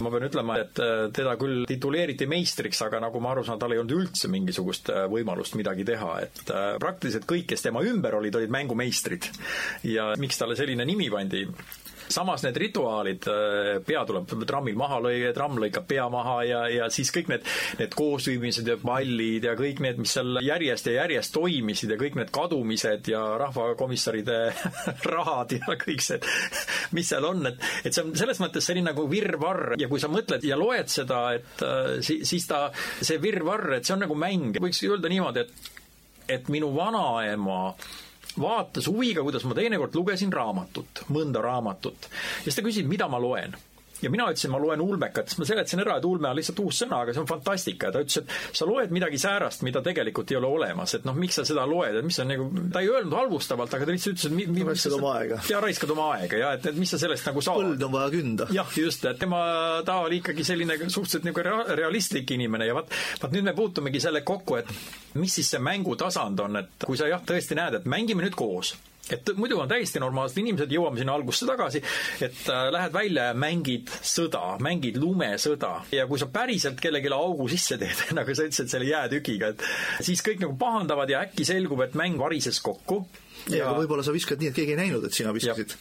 ma 0.04 0.12
pean 0.14 0.28
ütlema, 0.30 0.60
et 0.64 0.84
teda 1.16 1.36
küll 1.40 1.66
tituleeriti 1.70 2.28
meistriks, 2.30 2.82
aga 2.86 3.00
nagu 3.04 3.22
ma 3.24 3.34
aru 3.34 3.46
saan, 3.48 3.60
tal 3.62 3.74
ei 3.76 3.82
olnud 3.82 3.96
üldse 3.96 4.30
mingisugust 4.32 4.92
võimalust 5.12 5.35
võimalust 5.36 5.58
midagi 5.60 5.84
teha, 5.86 6.12
et 6.24 6.52
äh, 6.52 6.78
praktiliselt 6.80 7.28
kõik, 7.28 7.50
kes 7.52 7.66
tema 7.66 7.84
ümber 7.84 8.16
olid, 8.16 8.36
olid 8.40 8.52
mängumeistrid. 8.52 9.28
ja 9.84 10.14
miks 10.18 10.40
talle 10.40 10.56
selline 10.56 10.86
nimi 10.86 11.10
pandi, 11.12 11.44
samas 12.12 12.44
need 12.46 12.58
rituaalid, 12.62 13.28
äh, 13.32 13.70
pea 13.86 14.04
tuleb 14.08 14.30
trammil 14.48 14.78
maha 14.80 15.00
lüüa, 15.04 15.34
tramm 15.36 15.60
lõikab 15.62 15.88
pea 15.90 16.08
maha 16.12 16.38
ja, 16.48 16.62
ja 16.72 16.90
siis 16.94 17.12
kõik 17.16 17.32
need, 17.32 17.46
need 17.80 17.96
koosviibimised 17.98 18.70
ja 18.70 18.78
pallid 18.82 19.48
ja 19.48 19.56
kõik 19.60 19.82
need, 19.84 20.02
mis 20.02 20.16
seal 20.18 20.40
järjest 20.46 20.90
ja 20.92 20.98
järjest 21.02 21.34
toimisid 21.36 21.96
ja 21.96 22.00
kõik 22.00 22.18
need 22.20 22.34
kadumised 22.36 23.12
ja 23.12 23.24
rahvakomissaride 23.42 24.40
rahad 25.16 25.56
ja 25.58 25.78
kõik 25.86 26.04
see, 26.06 26.20
mis 26.96 27.10
seal 27.12 27.28
on, 27.28 27.46
et, 27.52 27.62
et 27.84 27.94
see 27.96 28.06
on 28.06 28.16
selles 28.18 28.42
mõttes 28.44 28.66
selline 28.66 28.92
nagu 28.92 29.08
virvarr. 29.10 29.76
Ja 29.82 29.90
kui 29.92 30.02
sa 30.02 30.10
mõtled 30.12 30.44
ja 30.46 30.58
loed 30.60 30.92
seda, 30.92 31.22
et 31.38 31.64
äh, 31.66 31.98
siis, 32.06 32.26
siis 32.30 32.46
ta, 32.50 32.68
see 33.02 33.20
virvarr, 33.22 33.80
et 33.80 33.88
see 33.88 33.96
on 33.96 34.06
nagu 34.06 34.18
mäng, 34.20 34.60
võiks 34.62 34.84
öelda 34.86 35.12
niimoodi, 35.12 35.46
et 35.46 35.74
et 36.26 36.48
minu 36.50 36.72
vanaema 36.74 37.76
vaatas 38.42 38.90
huviga, 38.92 39.24
kuidas 39.24 39.46
ma 39.48 39.56
teinekord 39.58 39.96
lugesin 39.96 40.34
raamatut, 40.34 41.06
mõnda 41.10 41.44
raamatut. 41.44 42.10
ja 42.10 42.50
siis 42.50 42.60
ta 42.60 42.66
küsis, 42.66 42.88
mida 42.88 43.08
ma 43.12 43.22
loen 43.22 43.56
ja 44.06 44.12
mina 44.14 44.28
ütlesin, 44.30 44.52
ma 44.54 44.60
loen 44.62 44.82
ulmekat, 44.84 45.30
siis 45.32 45.42
ma 45.42 45.48
seletasin 45.50 45.82
ära, 45.84 45.98
et 46.00 46.06
ulme 46.08 46.30
on 46.30 46.38
lihtsalt 46.38 46.62
uus 46.64 46.82
sõna, 46.84 47.02
aga 47.04 47.16
see 47.16 47.24
on 47.24 47.30
fantastika 47.30 47.90
ja 47.90 47.96
ta 47.96 48.04
ütles, 48.06 48.22
et 48.22 48.60
sa 48.60 48.68
loed 48.70 48.94
midagi 48.96 49.20
säärast, 49.22 49.66
mida 49.66 49.82
tegelikult 49.86 50.32
ei 50.32 50.40
ole 50.40 50.52
olemas, 50.60 50.96
et 50.98 51.08
noh, 51.08 51.18
miks 51.18 51.40
sa 51.40 51.46
seda 51.48 51.66
loed, 51.70 52.00
et 52.00 52.06
mis 52.06 52.20
on 52.22 52.30
nagu, 52.32 52.48
ta 52.74 52.84
ei 52.84 52.92
öelnud 52.92 53.18
halvustavalt, 53.18 53.76
aga 53.78 53.90
ta 53.90 53.96
lihtsalt 53.96 54.16
ütles, 54.16 54.30
et 54.30 54.38
mi, 54.38 54.48
mi, 54.52 54.66
raiskad 54.70 54.98
oma 55.00 55.14
aega. 55.20 55.42
ja 55.50 55.62
raiskad 55.64 55.96
oma 55.96 56.10
aega 56.16 56.42
ja 56.42 56.54
et, 56.58 56.70
et 56.72 56.80
mis 56.80 56.94
sa 56.94 57.02
sellest 57.02 57.30
nagu 57.32 57.44
saad. 57.46 57.62
põld 57.62 57.86
on 57.90 57.96
vaja 57.98 58.14
künda. 58.14 58.50
jah, 58.56 58.74
just, 58.86 59.06
et 59.10 59.22
tema, 59.22 59.42
ta 59.88 60.00
oli 60.06 60.22
ikkagi 60.22 60.48
selline 60.48 60.80
suhteliselt 60.86 61.30
nagu 61.30 61.46
realistlik 61.82 62.36
inimene 62.38 62.70
ja 62.70 62.78
vaat, 62.78 62.94
vaat 63.22 63.36
nüüd 63.36 63.50
me 63.50 63.56
puutumegi 63.58 64.04
selle 64.04 64.22
kokku, 64.28 64.60
et 64.62 64.70
mis 65.20 65.40
siis 65.40 65.56
see 65.56 65.64
mängutasand 65.64 66.46
on, 66.46 66.62
et 66.62 66.86
kui 66.86 67.00
sa 67.00 67.10
jah, 67.10 67.24
tõesti 67.26 67.58
näed, 67.58 67.80
et 67.80 67.90
mängime 67.90 68.26
nüüd 68.26 68.38
koos 68.38 68.76
et 69.14 69.32
muidu 69.38 69.60
on 69.62 69.70
täiesti 69.70 70.02
normaalsed 70.02 70.40
inimesed, 70.42 70.72
jõuame 70.74 71.02
sinna 71.02 71.16
algusse 71.18 71.48
tagasi, 71.48 71.82
et 72.26 72.40
äh, 72.50 72.68
lähed 72.74 72.94
välja 72.96 73.30
ja 73.30 73.38
mängid 73.38 73.92
sõda, 74.02 74.56
mängid 74.64 75.00
lumesõda. 75.02 75.74
Ja 75.96 76.08
kui 76.10 76.22
sa 76.22 76.30
päriselt 76.32 76.82
kellelegi 76.82 77.12
augu 77.14 77.50
sisse 77.52 77.80
teed, 77.82 78.08
nagu 78.18 78.38
sa 78.38 78.48
ütlesid 78.48 78.72
selle 78.72 78.90
jäätükiga, 78.90 79.54
et 79.54 80.06
siis 80.06 80.24
kõik 80.26 80.42
nagu 80.44 80.58
pahandavad 80.60 81.12
ja 81.14 81.26
äkki 81.28 81.48
selgub, 81.48 81.86
et 81.86 81.98
mäng 81.98 82.20
varises 82.22 82.62
kokku. 82.66 83.04
ja, 83.50 83.66
ja 83.66 83.76
võib-olla 83.78 84.06
sa 84.06 84.16
viskad 84.16 84.42
nii, 84.42 84.54
et 84.54 84.58
keegi 84.58 84.74
ei 84.74 84.82
näinud, 84.86 85.06
et 85.06 85.14
sina 85.14 85.34
viskasid 85.36 85.78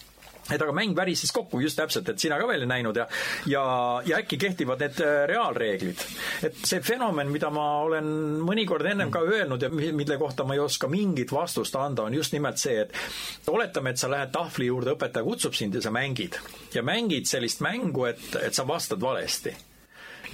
et 0.50 0.60
aga 0.60 0.72
mäng 0.76 0.94
värises 0.96 1.32
kokku 1.32 1.60
just 1.60 1.78
täpselt, 1.78 2.08
et 2.08 2.20
sina 2.20 2.38
ka 2.40 2.48
veel 2.48 2.66
ei 2.66 2.70
näinud 2.70 2.96
ja 2.96 3.06
ja, 3.46 3.64
ja 4.06 4.20
äkki 4.20 4.38
kehtivad 4.40 4.82
need 4.84 5.00
äh, 5.00 5.24
reaalreeglid. 5.30 6.06
et 6.42 6.62
see 6.64 6.80
fenomen, 6.84 7.30
mida 7.32 7.50
ma 7.54 7.66
olen 7.84 8.08
mõnikord 8.44 8.86
ennem 8.90 9.12
ka 9.14 9.24
öelnud 9.24 9.62
ja 9.62 9.70
mille 9.70 10.18
kohta 10.20 10.44
ma 10.44 10.56
ei 10.56 10.62
oska 10.64 10.88
mingit 10.88 11.32
vastust 11.32 11.76
anda, 11.80 12.04
on 12.08 12.14
just 12.14 12.32
nimelt 12.36 12.60
see, 12.60 12.86
et 12.86 13.50
oletame, 13.50 13.94
et 13.94 14.00
sa 14.00 14.10
lähed 14.10 14.32
tahvli 14.34 14.68
juurde, 14.70 14.96
õpetaja 14.96 15.24
kutsub 15.24 15.56
sind 15.56 15.74
ja 15.74 15.84
sa 15.84 15.92
mängid. 15.94 16.40
ja 16.74 16.82
mängid 16.82 17.28
sellist 17.30 17.60
mängu, 17.64 18.08
et, 18.10 18.26
et 18.42 18.54
sa 18.54 18.66
vastad 18.68 19.00
valesti 19.00 19.54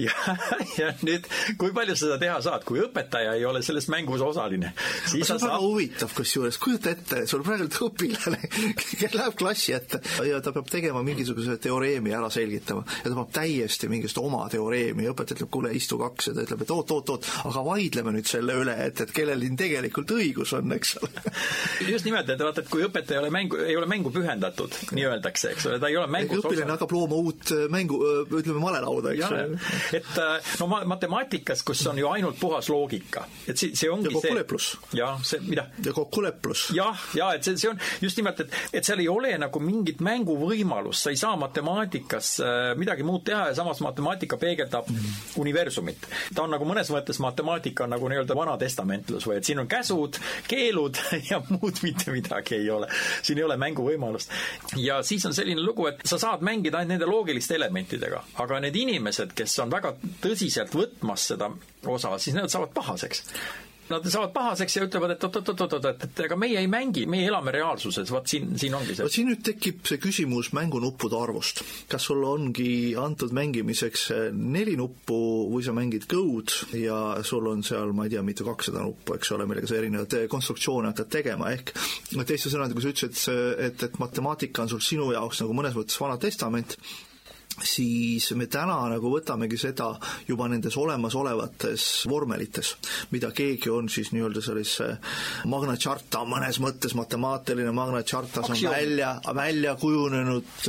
ja, 0.07 0.37
ja 0.79 0.91
nüüd, 1.07 1.27
kui 1.61 1.75
palju 1.77 1.97
sa 1.97 2.07
seda 2.07 2.19
teha 2.23 2.39
saad, 2.45 2.65
kui 2.69 2.83
õpetaja 2.85 3.35
ei 3.39 3.45
ole 3.49 3.63
selles 3.67 3.89
mängus 3.93 4.23
osaline, 4.25 4.73
siis 5.05 5.27
see 5.27 5.37
on 5.37 5.43
väga 5.43 5.57
saad... 5.57 5.65
huvitav 5.65 6.15
kusjuures, 6.17 6.59
kujuta 6.63 6.95
ette, 6.95 7.25
sul 7.31 7.45
praegu 7.47 7.69
õpilane, 7.91 8.51
kes 9.01 9.17
läheb 9.17 9.37
klassi 9.39 9.75
ette 9.77 10.01
ja 10.27 10.41
ta 10.45 10.55
peab 10.57 10.71
tegema 10.71 11.03
mingisuguse 11.07 11.59
teoreemi 11.63 12.15
ära 12.17 12.31
selgitama 12.33 12.85
ja 12.87 13.07
ta 13.09 13.15
peab 13.15 13.35
täiesti 13.41 13.91
mingisugust 13.91 14.23
oma 14.23 14.47
teoreemi 14.53 15.07
ja 15.07 15.15
õpetaja 15.15 15.41
ütleb, 15.41 15.53
kuule, 15.55 15.75
istu 15.77 15.99
kaks 16.01 16.31
ja 16.31 16.37
ta 16.37 16.47
ütleb, 16.47 16.65
et 16.65 16.75
oot, 16.75 16.95
oot, 16.97 17.15
oot, 17.15 17.31
aga 17.51 17.65
vaidleme 17.67 18.15
nüüd 18.17 18.29
selle 18.31 18.57
üle, 18.63 18.77
et, 18.87 19.05
et 19.05 19.15
kellel 19.15 19.43
siin 19.45 19.59
tegelikult 19.61 20.15
õigus 20.17 20.55
on, 20.57 20.73
eks 20.77 20.97
ole. 21.01 21.25
just 21.93 22.07
nimelt, 22.09 22.29
et 22.31 22.43
vaata, 22.45 22.65
et 22.65 22.71
kui 22.73 22.85
õpetaja 22.87 23.19
ei 23.19 23.25
ole 23.25 23.33
mängu, 23.35 23.61
ei 23.65 23.77
ole 23.79 23.89
mängu 23.91 24.13
pühendatud, 24.15 24.77
nii 24.97 25.07
öeldakse, 25.11 25.55
eks 25.55 25.69
ole, 25.71 25.81
ta 25.83 25.91
ei 25.91 25.99
ole 26.01 26.11
mängus 26.11 26.45
õpilane 26.45 26.77
hakkab 26.77 26.95
looma 26.95 27.21
uut 27.21 27.55
mängu, 27.73 28.01
ütleme, 28.29 28.61
malelauda, 28.63 29.15
eks 29.17 29.27
ole. 29.31 29.45
Et 29.95 30.19
äh, 30.19 30.53
no 30.61 30.69
matemaatikas, 30.87 31.65
kus 31.67 31.83
on 31.91 31.99
ju 31.99 32.09
ainult 32.11 32.39
puhas 32.41 32.69
loogika, 32.73 33.25
et 33.49 33.59
see, 33.59 33.75
see 33.79 33.91
ongi 33.91 34.11
ja 34.11 34.15
kokkuleplus. 34.17 34.71
jah, 34.97 35.23
see, 35.27 35.41
mida? 35.47 35.67
ja 35.85 35.95
kokkuleplus. 35.97 36.69
jah, 36.77 37.07
ja 37.17 37.33
et 37.37 37.47
see, 37.47 37.57
see 37.61 37.71
on 37.71 37.81
just 38.01 38.21
nimelt, 38.21 38.41
et, 38.45 38.57
et 38.73 38.87
seal 38.87 39.03
ei 39.03 39.09
ole 39.11 39.33
nagu 39.41 39.63
mingit 39.63 40.03
mänguvõimalust, 40.05 41.07
sa 41.07 41.15
ei 41.15 41.21
saa 41.21 41.37
matemaatikas 41.41 42.37
midagi 42.79 43.07
muud 43.07 43.25
teha 43.27 43.51
ja 43.51 43.55
samas 43.59 43.81
matemaatika 43.85 44.39
peegeldab 44.41 44.89
mm. 44.91 45.17
universumit. 45.43 46.07
ta 46.35 46.45
on 46.45 46.55
nagu 46.55 46.67
mõnes 46.69 46.91
mõttes 46.93 47.21
matemaatika 47.23 47.87
on 47.87 47.95
nagu 47.97 48.11
nii-öelda 48.11 48.37
vanatestamentlus 48.37 49.27
või 49.29 49.39
et 49.41 49.49
siin 49.49 49.63
on 49.63 49.69
käsud, 49.71 50.19
keelud 50.49 50.99
ja 51.31 51.41
muud 51.49 51.83
mitte 51.83 52.13
midagi 52.15 52.61
ei 52.61 52.71
ole. 52.71 52.89
siin 53.23 53.39
ei 53.39 53.45
ole 53.45 53.57
mänguvõimalust. 53.61 54.31
ja 54.77 55.03
siis 55.07 55.27
on 55.27 55.35
selline 55.35 55.63
lugu, 55.65 55.87
et 55.91 56.05
sa 56.05 56.19
saad 56.19 56.45
mängida 56.47 56.79
ainult 56.79 56.91
nende 56.91 57.07
loogiliste 57.07 57.55
elementidega, 57.55 58.23
aga 58.43 58.61
need 58.65 58.77
inimesed, 58.77 59.35
kes 59.37 59.59
on 59.63 59.71
väga 59.71 59.80
tõsiselt 60.23 60.75
võtmas 60.77 61.27
seda 61.33 61.51
osa, 61.89 62.15
siis 62.19 62.37
nad 62.37 62.53
saavad 62.53 62.73
pahaseks 62.77 63.25
nad 63.91 64.07
saavad 64.07 64.33
pahaseks 64.35 64.77
ja 64.77 64.85
ütlevad, 64.87 65.15
et 65.15 65.25
oot-oot-oot-oot, 65.27 65.87
et, 65.91 66.05
et 66.07 66.23
ega 66.25 66.37
meie 66.39 66.61
ei 66.61 66.69
mängi, 66.71 67.07
meie 67.11 67.27
elame 67.29 67.53
reaalsuses, 67.55 68.11
vot 68.15 68.29
siin, 68.31 68.53
siin 68.61 68.75
ongi 68.79 68.95
see. 68.95 69.07
vot 69.07 69.15
siin 69.15 69.29
nüüd 69.31 69.43
tekib 69.47 69.83
see 69.89 70.01
küsimus 70.03 70.53
mängunuppude 70.57 71.19
arvust. 71.19 71.65
kas 71.91 72.07
sul 72.11 72.23
ongi 72.27 72.95
antud 73.01 73.35
mängimiseks 73.37 74.07
neli 74.37 74.77
nuppu 74.79 75.19
või 75.51 75.67
sa 75.67 75.75
mängid 75.77 76.07
Go'd 76.11 76.55
ja 76.79 77.01
sul 77.27 77.51
on 77.51 77.65
seal, 77.67 77.95
ma 77.97 78.07
ei 78.07 78.15
tea, 78.15 78.25
mitu, 78.27 78.47
kakssada 78.47 78.85
nuppu, 78.87 79.19
eks 79.19 79.35
ole, 79.37 79.49
millega 79.51 79.71
sa 79.71 79.79
erinevaid 79.81 80.31
konstruktsioone 80.31 80.93
hakkad 80.93 81.13
tegema, 81.19 81.51
ehk 81.57 81.75
teiste 82.31 82.53
sõnadega, 82.53 82.83
sa 82.83 82.95
ütlesid, 82.95 83.39
et, 83.67 83.87
et 83.91 84.03
matemaatika 84.03 84.65
on 84.65 84.71
sul 84.71 84.85
sinu 84.85 85.11
jaoks 85.17 85.43
nagu 85.43 85.57
mõnes 85.57 85.75
mõttes 85.77 85.99
Vana 86.01 86.19
Testament, 86.21 86.77
siis 87.65 88.31
me 88.39 88.47
täna 88.51 88.79
nagu 88.93 89.13
võtamegi 89.13 89.59
seda 89.61 89.91
juba 90.29 90.49
nendes 90.49 90.77
olemasolevates 90.81 91.87
vormelites, 92.11 92.75
mida 93.13 93.31
keegi 93.37 93.71
on 93.71 93.89
siis 93.93 94.13
nii-öelda 94.15 94.43
sellise 94.45 94.91
Magna 95.51 95.77
Charta 95.77 96.25
mõnes 96.29 96.61
mõttes 96.63 96.97
matemaatiline 96.99 97.73
Magna 97.77 98.03
Chartas 98.03 98.51
on 98.51 98.61
välja, 98.71 99.15
välja 99.35 99.77
kujunenud 99.81 100.69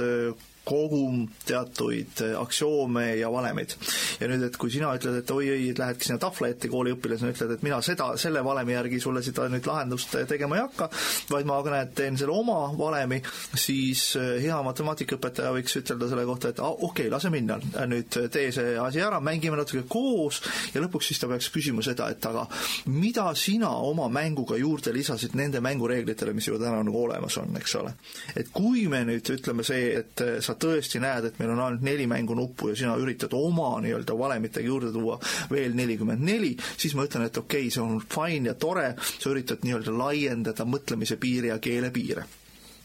kogum 0.66 1.26
teatuid 1.46 2.22
äh, 2.22 2.42
aktsioome 2.42 3.16
ja 3.16 3.32
valemeid. 3.32 3.74
ja 4.20 4.28
nüüd, 4.30 4.44
et 4.46 4.58
kui 4.62 4.72
sina 4.72 4.92
ütled, 4.98 5.18
et 5.22 5.32
oi-oi, 5.34 5.72
et 5.72 5.80
lähedki 5.82 6.08
sinna 6.08 6.22
tahvla 6.22 6.52
ette 6.54 6.70
kooliõpilasena, 6.72 7.34
ütled, 7.34 7.56
et 7.56 7.66
mina 7.66 7.82
seda, 7.86 8.12
selle 8.22 8.44
valemi 8.46 8.76
järgi 8.76 9.00
sulle 9.02 9.24
seda 9.26 9.48
nüüd 9.50 9.66
lahendust 9.68 10.16
äh, 10.20 10.28
tegema 10.30 10.60
ei 10.60 10.66
hakka, 10.68 10.90
vaid 11.32 11.50
ma 11.50 11.58
näed, 11.66 11.94
teen 11.98 12.20
selle 12.20 12.36
oma 12.38 12.60
valemi, 12.78 13.22
siis 13.58 14.12
äh, 14.20 14.36
hea 14.44 14.60
matemaatikaõpetaja 14.68 15.54
võiks 15.58 15.78
ütelda 15.82 16.10
selle 16.12 16.28
kohta, 16.30 16.54
et 16.54 16.62
ah, 16.62 16.70
okei 16.72 17.08
okay,, 17.08 17.12
lase 17.14 17.34
minna, 17.34 17.58
nüüd 17.90 18.20
tee 18.32 18.52
see 18.54 18.78
asi 18.82 19.02
ära, 19.02 19.22
mängime 19.24 19.58
natuke 19.58 19.84
koos 19.90 20.44
ja 20.76 20.84
lõpuks 20.84 21.10
siis 21.10 21.22
ta 21.22 21.30
peaks 21.32 21.50
küsima 21.54 21.82
seda, 21.86 22.12
et 22.14 22.26
aga 22.30 22.46
mida 22.94 23.26
sina 23.40 23.72
oma 23.82 24.08
mänguga 24.14 24.60
juurde 24.62 24.94
lisasid 24.94 25.34
nende 25.40 25.62
mängureeglitele, 25.64 26.36
mis 26.38 26.48
juba 26.52 26.62
täna 26.66 26.84
nagu 26.86 27.02
olemas 27.02 27.38
on, 27.42 27.56
eks 27.58 27.76
ole. 27.82 27.96
et 28.38 28.54
kui 28.54 28.86
me 28.92 29.02
nüüd 29.10 29.34
ütleme 29.36 29.66
see, 29.66 29.96
et 30.02 30.26
sa 30.44 30.51
sa 30.52 30.58
tõesti 30.60 31.00
näed, 31.02 31.30
et 31.30 31.40
meil 31.40 31.54
on 31.54 31.64
ainult 31.66 31.86
neli 31.86 32.08
mängunuppu 32.12 32.72
ja 32.72 32.80
sina 32.84 32.98
üritad 33.00 33.34
oma 33.38 33.74
nii-öelda 33.84 34.18
valemitega 34.20 34.68
juurde 34.68 34.92
tuua 34.92 35.18
veel 35.52 35.76
nelikümmend 35.78 36.28
neli, 36.28 36.52
siis 36.78 36.96
ma 36.98 37.08
ütlen, 37.08 37.28
et 37.30 37.38
okei 37.40 37.68
okay,, 37.68 37.74
see 37.74 37.84
on 37.84 38.02
fine 38.02 38.52
ja 38.52 38.58
tore, 38.60 38.92
sa 39.00 39.32
üritad 39.32 39.64
nii-öelda 39.66 39.96
laiendada 39.96 40.68
mõtlemise 40.68 41.20
piiri 41.22 41.54
ja 41.54 41.60
keele 41.64 41.92
piire 41.96 42.28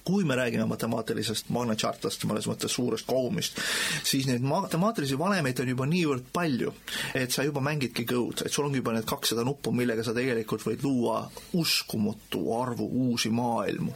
kui 0.07 0.24
me 0.24 0.36
räägime 0.38 0.66
matemaatilisest 0.70 1.48
Magna 1.50 1.74
Chartast, 1.74 2.22
mõnes 2.30 2.46
mõttes 2.46 2.74
suurest 2.76 3.07
kogumist, 3.11 3.59
siis 4.07 4.28
neid 4.28 4.44
matemaatilisi 4.46 5.18
valemeid 5.18 5.59
on 5.64 5.72
juba 5.72 5.86
niivõrd 5.90 6.28
palju, 6.32 6.70
et 7.18 7.34
sa 7.34 7.42
juba 7.42 7.62
mängidki 7.64 8.04
Go'd, 8.07 8.44
et 8.46 8.54
sul 8.54 8.68
ongi 8.68 8.78
juba 8.78 8.94
need 8.94 9.09
kakssada 9.09 9.42
nuppu, 9.46 9.72
millega 9.74 10.04
sa 10.07 10.14
tegelikult 10.14 10.62
võid 10.62 10.84
luua 10.86 11.24
uskumatu 11.59 12.44
arvu 12.54 12.86
uusi 13.07 13.32
maailmu. 13.34 13.94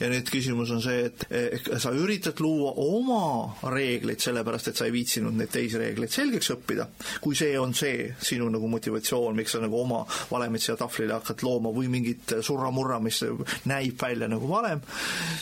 ja 0.00 0.08
nüüd 0.08 0.32
küsimus 0.32 0.72
on 0.72 0.80
see, 0.80 1.10
et 1.28 1.68
sa 1.82 1.92
üritad 1.92 2.40
luua 2.40 2.72
oma 2.80 3.70
reegleid, 3.74 4.20
sellepärast 4.24 4.72
et 4.72 4.80
sa 4.80 4.88
ei 4.88 4.96
viitsinud 4.96 5.36
neid 5.36 5.52
teisi 5.52 5.76
reegleid 5.80 6.12
selgeks 6.14 6.54
õppida, 6.56 6.88
kui 7.20 7.36
see 7.36 7.58
on 7.60 7.76
see 7.76 8.08
sinu 8.16 8.48
nagu 8.48 8.68
motivatsioon, 8.72 9.36
miks 9.36 9.58
sa 9.58 9.60
nagu 9.60 9.76
oma 9.82 10.00
valemit 10.30 10.64
siia 10.64 10.78
tahvlile 10.80 11.18
hakkad 11.18 11.44
looma 11.44 11.74
või 11.74 11.92
mingit 11.92 12.38
surra-murra, 12.40 12.96
mis 13.04 13.20
näib 13.68 14.00
välja 14.00 14.28
nagu 14.30 14.48
valem, 14.48 14.80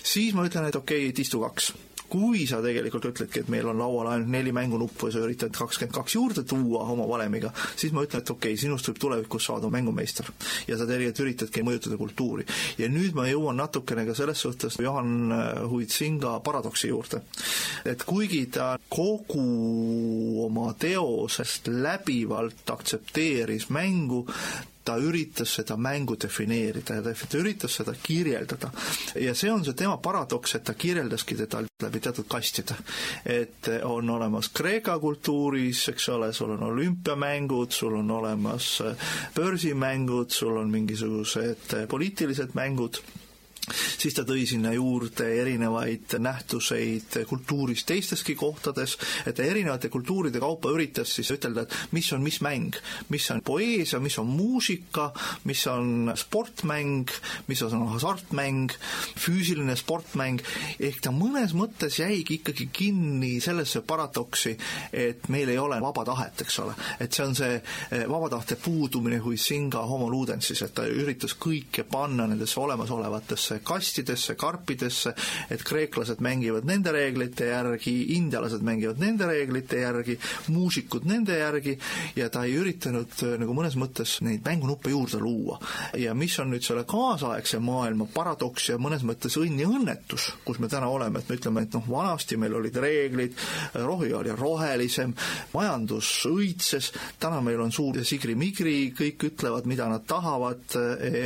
siis 0.08 0.34
ma 0.34 0.46
ütlen, 0.48 0.68
et 0.68 0.76
okei 0.78 1.04
okay,, 1.04 1.12
et 1.12 1.24
istu 1.26 1.42
kaks 1.44 1.72
kui 2.08 2.46
sa 2.48 2.60
tegelikult 2.64 3.08
ütledki, 3.10 3.42
et 3.42 3.50
meil 3.52 3.68
on 3.68 3.78
laual 3.80 4.08
ainult 4.12 4.30
neli 4.32 4.52
mängunuppu 4.56 5.10
ja 5.10 5.16
sa 5.16 5.24
üritad 5.26 5.52
kakskümmend 5.56 5.94
kaks 5.94 6.16
juurde 6.16 6.44
tuua 6.48 6.86
oma 6.94 7.06
valemiga, 7.08 7.50
siis 7.76 7.92
ma 7.92 8.04
ütlen, 8.06 8.24
et 8.24 8.32
okei 8.32 8.54
okay,, 8.54 8.60
sinust 8.60 8.88
võib 8.88 9.00
tulevikus 9.02 9.48
saada 9.50 9.70
mängumeister. 9.72 10.30
ja 10.68 10.78
sa 10.78 10.86
tegelikult 10.88 11.22
üritadki 11.26 11.64
mõjutada 11.66 11.98
kultuuri. 12.00 12.46
ja 12.78 12.88
nüüd 12.88 13.16
ma 13.18 13.28
jõuan 13.28 13.60
natukene 13.60 14.06
ka 14.08 14.16
selles 14.16 14.40
suhtes 14.40 14.78
Johan 14.80 15.34
Huitsinga 15.68 16.38
paradoksi 16.40 16.88
juurde. 16.88 17.22
et 17.84 18.04
kuigi 18.04 18.46
ta 18.46 18.78
kogu 18.88 20.44
oma 20.46 20.72
teosest 20.78 21.68
läbivalt 21.68 22.70
aktsepteeris 22.70 23.68
mängu, 23.70 24.24
ta 24.88 24.96
üritas 25.04 25.52
seda 25.58 25.76
mängu 25.76 26.16
defineerida 26.20 26.94
ja 26.98 27.02
ta 27.04 27.38
üritas 27.38 27.74
seda 27.80 27.92
kirjeldada. 28.02 28.70
ja 29.20 29.34
see 29.36 29.52
on 29.52 29.64
see 29.64 29.76
tema 29.76 29.98
paradoks, 30.02 30.54
et 30.56 30.64
ta 30.64 30.74
kirjeldaski 30.74 31.36
teda 31.42 31.62
läbi 31.82 32.00
teatud 32.00 32.28
kastide. 32.28 32.76
et 33.26 33.68
on 33.84 34.10
olemas 34.10 34.48
Kreeka 34.48 34.98
kultuuris, 34.98 35.88
eks 35.92 36.08
ole, 36.08 36.32
sul 36.32 36.56
on 36.56 36.62
olümpiamängud, 36.70 37.70
sul 37.70 38.00
on 38.00 38.10
olemas 38.10 38.70
börsimängud, 39.36 40.30
sul 40.30 40.56
on 40.56 40.70
mingisugused 40.70 41.76
poliitilised 41.88 42.56
mängud 42.56 43.02
siis 43.72 44.16
ta 44.16 44.24
tõi 44.28 44.46
sinna 44.48 44.72
juurde 44.76 45.26
erinevaid 45.42 46.18
nähtuseid 46.18 47.20
kultuuris 47.28 47.84
teisteski 47.88 48.34
kohtades, 48.38 48.96
et 49.26 49.36
ta 49.36 49.46
erinevate 49.46 49.90
kultuuride 49.92 50.40
kaupa 50.42 50.72
üritas 50.74 51.12
siis 51.14 51.30
ütelda, 51.34 51.64
et 51.64 51.94
mis 51.96 52.10
on 52.12 52.22
mis 52.24 52.40
mäng, 52.44 52.76
mis 53.08 53.30
on 53.30 53.42
poeesia, 53.44 54.00
mis 54.00 54.18
on 54.18 54.26
muusika, 54.26 55.10
mis 55.48 55.66
on 55.70 56.12
sportmäng, 56.16 57.10
mis 57.48 57.62
on 57.62 57.86
hasartmäng, 57.92 58.72
füüsiline 59.18 59.76
sportmäng, 59.78 60.42
ehk 60.80 61.00
ta 61.04 61.12
mõnes 61.14 61.54
mõttes 61.56 62.00
jäigi 62.00 62.38
ikkagi 62.40 62.68
kinni 62.72 63.38
sellesse 63.44 63.82
paradoksi, 63.86 64.56
et 64.92 65.28
meil 65.32 65.48
ei 65.48 65.58
ole 65.58 65.80
vaba 65.82 66.04
tahet, 66.08 66.44
eks 66.44 66.58
ole. 66.64 66.74
et 67.00 67.12
see 67.12 67.24
on 67.24 67.34
see 67.38 67.54
eh, 67.56 68.04
vaba 68.08 68.28
tahte 68.32 68.56
puudumine 68.62 69.20
kui 69.20 69.38
singa 69.38 69.82
homo 69.88 70.08
ludensis, 70.10 70.62
et 70.62 70.74
ta 70.74 70.86
üritas 70.88 71.34
kõike 71.38 71.84
panna 71.88 72.26
nendesse 72.28 72.60
olemasolevatesse 72.60 73.57
kastidesse, 73.64 74.34
karpidesse, 74.38 75.14
et 75.50 75.62
kreeklased 75.66 76.22
mängivad 76.24 76.66
nende 76.68 76.92
reeglite 76.94 77.50
järgi, 77.50 77.94
indialased 78.16 78.64
mängivad 78.64 79.00
nende 79.02 79.28
reeglite 79.28 79.82
järgi, 79.82 80.18
muusikud 80.54 81.06
nende 81.08 81.38
järgi 81.38 81.78
ja 82.16 82.28
ta 82.32 82.44
ei 82.46 82.56
üritanud 82.58 83.14
äh, 83.24 83.36
nagu 83.40 83.56
mõnes 83.56 83.78
mõttes 83.80 84.18
neid 84.26 84.44
mängunuppe 84.46 84.92
juurde 84.92 85.20
luua. 85.22 85.58
ja 85.96 86.14
mis 86.14 86.38
on 86.38 86.52
nüüd 86.52 86.64
selle 86.64 86.84
kaasaegse 86.88 87.58
maailma 87.62 88.08
paradoks 88.14 88.68
ja 88.70 88.78
mõnes 88.78 89.04
mõttes 89.06 89.36
õnn 89.40 89.60
ja 89.60 89.68
õnnetus, 89.68 90.30
kus 90.44 90.58
me 90.58 90.68
täna 90.68 90.88
oleme, 90.88 91.18
et 91.20 91.28
me 91.28 91.38
ütleme, 91.38 91.62
et 91.66 91.74
noh, 91.74 91.88
vanasti 91.88 92.36
meil 92.36 92.54
olid 92.58 92.76
reeglid, 92.76 93.36
rohi 93.74 94.12
oli 94.14 94.34
rohelisem, 94.36 95.14
majandus 95.54 96.10
õitses, 96.28 96.92
täna 97.20 97.40
meil 97.44 97.60
on 97.62 97.72
suur 97.72 97.98
sigri-migri, 98.04 98.92
kõik 98.96 99.28
ütlevad, 99.30 99.66
mida 99.70 99.88
nad 99.90 100.04
tahavad 100.08 100.76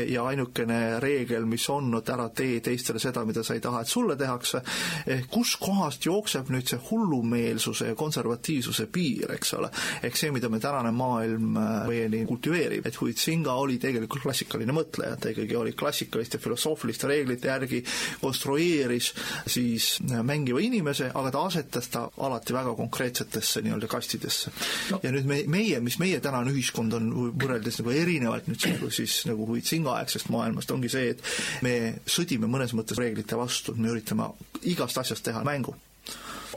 ja 0.09 0.25
ainukene 0.31 1.01
reegel, 1.03 1.47
mis 1.49 1.65
on, 1.73 1.91
et 1.99 2.11
ära 2.13 2.22
ära 2.23 2.31
tee 2.35 2.61
teistele 2.65 3.01
seda, 3.03 3.25
mida 3.27 3.43
sa 3.45 3.57
ei 3.57 3.63
taha, 3.63 3.83
et 3.83 3.91
sulle 3.91 4.17
tehakse, 4.19 4.63
ehk 5.11 5.29
kuskohast 5.33 6.07
jookseb 6.07 6.51
nüüd 6.53 6.69
see 6.71 6.81
hullumeelsuse 6.91 7.91
ja 7.91 7.99
konservatiivsuse 7.99 8.87
piir, 8.93 9.33
eks 9.37 9.55
ole. 9.59 9.71
ehk 10.03 10.19
see, 10.19 10.31
mida 10.35 10.49
me 10.53 10.61
tänane 10.63 10.93
maailm 10.95 11.59
meieni 11.89 12.25
kultiveerib, 12.29 12.87
et 12.87 13.01
Huitsinga 13.01 13.55
oli 13.59 13.79
tegelikult 13.83 14.23
klassikaline 14.27 14.75
mõtleja, 14.77 15.17
ta 15.21 15.33
ikkagi 15.33 15.57
oli 15.59 15.75
klassikaliste 15.79 16.39
filosoofiliste 16.43 17.11
reeglite 17.11 17.51
järgi, 17.51 17.83
konstrueeris 18.21 19.13
siis 19.47 19.97
mängiva 20.03 20.63
inimese, 20.63 21.11
aga 21.15 21.33
ta 21.35 21.45
asetas 21.49 21.91
ta 21.93 22.05
alati 22.23 22.55
väga 22.55 22.75
konkreetsetesse 22.79 23.63
nii-öelda 23.65 23.89
kastidesse. 23.91 24.53
No.. 24.91 25.01
ja 25.03 25.13
nüüd 25.15 25.29
me, 25.29 25.43
meie, 25.51 25.81
mis 25.85 25.99
meie 26.03 26.21
tänane 26.23 26.53
ühiskond 26.53 26.95
on 26.97 27.11
võrreldes 27.41 27.81
nagu 27.81 27.95
erinevalt 27.97 28.49
nüüd 28.51 28.63
siis, 28.63 28.95
siis 28.97 29.19
nagu 29.29 29.47
Huitsinga 29.49 29.97
aegsest 29.99 30.31
maailmast, 30.33 30.71
ongi 30.75 30.91
see, 30.93 31.13
et 31.15 31.23
me 31.65 31.75
sõdime 32.13 32.51
mõnes 32.51 32.75
mõttes 32.77 33.01
reeglite 33.01 33.39
vastu, 33.39 33.77
me 33.79 33.93
üritame 33.95 34.33
igast 34.69 35.01
asjast 35.03 35.25
teha 35.29 35.45
mängu. 35.47 35.75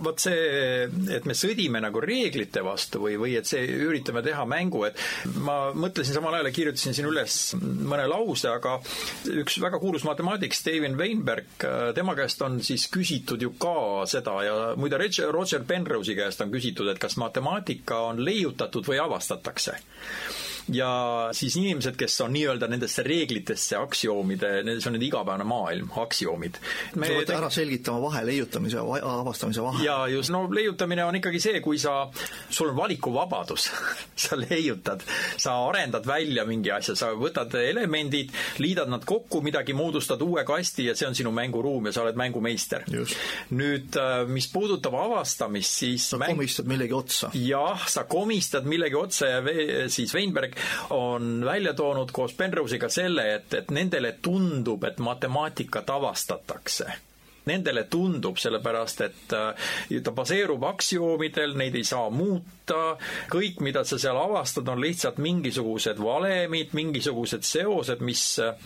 Vot 0.04 0.20
see, 0.20 0.88
et 1.16 1.28
me 1.30 1.36
sõdime 1.38 1.80
nagu 1.80 2.02
reeglite 2.04 2.60
vastu 2.66 3.00
või, 3.06 3.14
või 3.20 3.36
et 3.40 3.48
see, 3.48 3.62
üritame 3.86 4.20
teha 4.26 4.44
mängu, 4.50 4.82
et 4.90 5.00
ma 5.40 5.72
mõtlesin 5.72 6.18
samal 6.18 6.36
ajal 6.36 6.50
ja 6.50 6.56
kirjutasin 6.58 6.98
siin 6.98 7.08
üles 7.08 7.38
mõne 7.62 8.08
lause, 8.12 8.50
aga 8.52 8.74
üks 9.32 9.56
väga 9.64 9.80
kuulus 9.80 10.04
matemaatik, 10.08 10.58
Steven 10.58 10.98
Weinberg, 11.00 11.64
tema 11.96 12.16
käest 12.20 12.44
on 12.44 12.60
siis 12.66 12.90
küsitud 12.92 13.46
ju 13.46 13.54
ka 13.62 14.04
seda 14.12 14.36
ja 14.44 14.58
muide 14.76 15.00
Roger 15.00 15.64
Penrose'i 15.68 16.18
käest 16.20 16.44
on 16.44 16.52
küsitud, 16.52 16.92
et 16.92 17.00
kas 17.00 17.16
matemaatika 17.22 18.02
on 18.10 18.20
leiutatud 18.26 18.92
või 18.92 19.00
avastatakse 19.06 19.80
ja 20.74 21.30
siis 21.32 21.56
inimesed, 21.60 21.96
kes 22.00 22.18
on 22.26 22.34
nii-öelda 22.34 22.68
nendesse 22.72 23.04
reeglitesse, 23.06 23.78
aktsioomide, 23.78 24.52
see 24.66 24.90
on 24.90 24.96
nende 24.96 25.06
igapäevane 25.06 25.46
maailm, 25.48 25.92
aktsioomid. 26.02 26.58
sa 26.96 27.02
pead 27.02 27.34
ära 27.36 27.50
selgitama 27.54 28.02
vahe, 28.02 28.24
leiutamise 28.26 28.80
ja 28.80 29.12
avastamise 29.12 29.62
vahe. 29.62 29.84
ja 29.86 29.98
just, 30.10 30.34
no 30.34 30.46
leiutamine 30.52 31.06
on 31.06 31.20
ikkagi 31.20 31.42
see, 31.44 31.62
kui 31.66 31.78
sa, 31.82 32.08
sul 32.50 32.72
on 32.74 32.80
valikuvabadus 32.80 33.68
sa 34.26 34.40
leiutad, 34.40 35.06
sa 35.38 35.58
arendad 35.68 36.08
välja 36.08 36.48
mingi 36.50 36.74
asja, 36.74 36.98
sa 36.98 37.12
võtad 37.14 37.54
elemendid, 37.62 38.34
liidad 38.64 38.90
nad 38.90 39.06
kokku, 39.06 39.44
midagi 39.46 39.76
moodustad 39.78 40.22
uue 40.26 40.46
kasti 40.48 40.90
ja 40.90 40.98
see 40.98 41.10
on 41.10 41.18
sinu 41.18 41.34
mänguruum 41.36 41.92
ja 41.92 41.96
sa 41.96 42.06
oled 42.06 42.18
mängumeister. 42.18 42.88
nüüd, 43.54 43.94
äh, 44.02 44.26
mis 44.28 44.50
puudutab 44.50 44.98
avastamist, 44.98 45.78
siis 45.84 46.10
sa 46.10 46.18
mäng... 46.22 46.34
komistad 46.34 46.66
millegi 46.70 46.98
otsa. 46.98 47.30
jah, 47.38 47.86
sa 47.92 48.08
komistad 48.10 48.66
millegi 48.66 48.98
otsa 48.98 49.30
ja 49.30 49.88
siis 49.92 50.14
Weinberg 50.56 50.90
on 50.90 51.46
välja 51.46 51.74
toonud 51.74 52.12
koos 52.12 52.34
Penrose'iga 52.34 52.90
selle, 52.90 53.36
et, 53.36 53.54
et 53.54 53.72
nendele 53.72 54.16
tundub, 54.22 54.84
et 54.84 55.00
matemaatikat 55.00 55.90
avastatakse 55.90 56.94
nendele 57.46 57.84
tundub, 57.84 58.40
sellepärast 58.42 59.02
et 59.06 59.34
äh, 59.38 60.00
ta 60.02 60.12
baseerub 60.18 60.64
aktsioomidel, 60.66 61.54
neid 61.54 61.76
ei 61.78 61.84
saa 61.86 62.08
muuta, 62.10 62.96
kõik, 63.30 63.60
mida 63.62 63.84
sa 63.86 64.00
seal 64.02 64.18
avastad, 64.18 64.66
on 64.74 64.82
lihtsalt 64.82 65.20
mingisugused 65.22 66.02
valemid, 66.02 66.74
mingisugused 66.74 67.46
seosed, 67.46 68.02
mis 68.02 68.24
äh, 68.42 68.58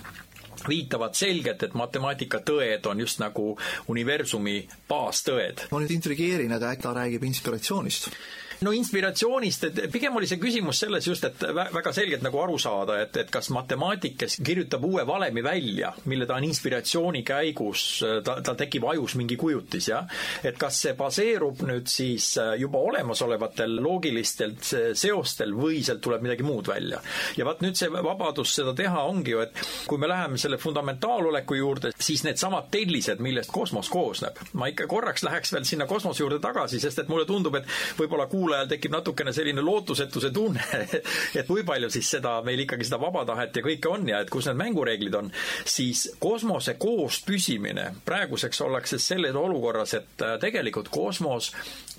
viitavad 0.64 1.20
selgelt, 1.20 1.68
et 1.68 1.76
matemaatika 1.76 2.40
tõed 2.40 2.88
on 2.88 3.04
just 3.04 3.20
nagu 3.20 3.50
universumi 3.92 4.62
baastõed. 4.88 5.68
ma 5.74 5.84
nüüd 5.84 5.98
intrigeerin, 6.00 6.56
aga 6.56 6.72
äkki 6.72 6.88
ta 6.88 6.96
räägib 7.02 7.28
inspiratsioonist? 7.28 8.14
No 8.62 8.72
inspiratsioonist, 8.76 9.64
et 9.70 9.80
pigem 9.92 10.16
oli 10.20 10.28
see 10.28 10.40
küsimus 10.42 10.82
selles 10.84 11.08
just, 11.08 11.24
et 11.28 11.44
väga 11.56 11.94
selgelt 11.96 12.24
nagu 12.26 12.42
aru 12.44 12.58
saada, 12.60 13.00
et, 13.04 13.16
et 13.22 13.32
kas 13.32 13.50
matemaatikas 13.56 14.40
kirjutab 14.46 14.84
uue 14.86 15.06
valemi 15.08 15.44
välja, 15.46 15.94
mille 16.12 16.28
ta 16.28 16.36
on 16.40 16.48
inspiratsiooni 16.50 17.24
käigus, 17.28 17.86
ta, 18.26 18.40
tal 18.46 18.58
tekib 18.60 18.88
ajus 18.92 19.16
mingi 19.20 19.38
kujutis, 19.40 19.90
jah. 19.94 20.08
et 20.44 20.60
kas 20.60 20.82
see 20.84 20.96
baseerub 21.00 21.64
nüüd 21.68 21.88
siis 21.92 22.34
juba 22.60 22.82
olemasolevatel 22.90 23.80
loogilistel 23.84 24.56
seostel 24.60 25.56
või 25.56 25.80
sealt 25.86 26.04
tuleb 26.04 26.26
midagi 26.26 26.44
muud 26.48 26.68
välja. 26.68 27.00
ja 27.38 27.48
vaat 27.48 27.64
nüüd 27.64 27.80
see 27.80 27.92
vabadus 27.94 28.54
seda 28.60 28.76
teha 28.76 29.06
ongi 29.08 29.36
ju, 29.36 29.44
et 29.46 29.64
kui 29.88 30.02
me 30.02 30.12
läheme 30.12 30.40
selle 30.42 30.60
fundamentaaloleku 30.60 31.56
juurde, 31.60 31.94
siis 32.00 32.26
needsamad 32.28 32.68
tellised, 32.74 33.24
millest 33.24 33.54
kosmos 33.56 33.90
koosneb, 33.94 34.36
ma 34.60 34.68
ikka 34.72 34.90
korraks 34.92 35.24
läheks 35.24 35.56
veel 35.56 35.68
sinna 35.68 35.88
kosmose 35.90 36.24
juurde 36.24 36.42
tagasi, 36.44 36.82
sest 36.84 37.04
et 37.04 37.12
mulle 37.12 37.28
tundub, 37.30 37.56
et 37.56 37.68
võib-olla 38.00 38.28
kuulajad 38.28 38.49
kuulajal 38.50 38.70
tekib 38.72 38.94
natukene 38.96 39.34
selline 39.34 39.62
lootusetuse 39.62 40.32
tunne, 40.34 40.64
et 41.38 41.46
kui 41.48 41.62
palju 41.68 41.92
siis 41.94 42.10
seda, 42.16 42.40
meil 42.46 42.64
ikkagi 42.64 42.88
seda 42.88 42.98
vaba 43.02 43.22
tahet 43.30 43.60
ja 43.60 43.62
kõike 43.66 43.92
on 43.92 44.08
ja 44.10 44.24
et 44.24 44.32
kus 44.34 44.50
need 44.50 44.58
mängureeglid 44.58 45.18
on, 45.20 45.30
siis 45.70 46.08
kosmose 46.22 46.74
koos 46.82 47.22
püsimine, 47.28 47.92
praeguseks 48.08 48.64
ollakse 48.66 48.98
selles 49.02 49.38
olukorras, 49.38 49.94
et 50.00 50.26
äh, 50.26 50.40
tegelikult 50.42 50.90
kosmos 50.90 51.52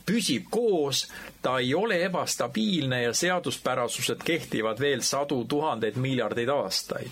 püsib 0.06 0.48
koos, 0.50 1.06
ta 1.42 1.58
ei 1.58 1.74
ole 1.74 2.02
ebastabiilne 2.04 3.02
ja 3.02 3.12
seaduspärasused 3.16 4.22
kehtivad 4.24 4.80
veel 4.80 5.00
sadu 5.00 5.44
tuhandeid 5.48 5.96
miljardeid 5.96 6.48
aastaid. 6.48 7.10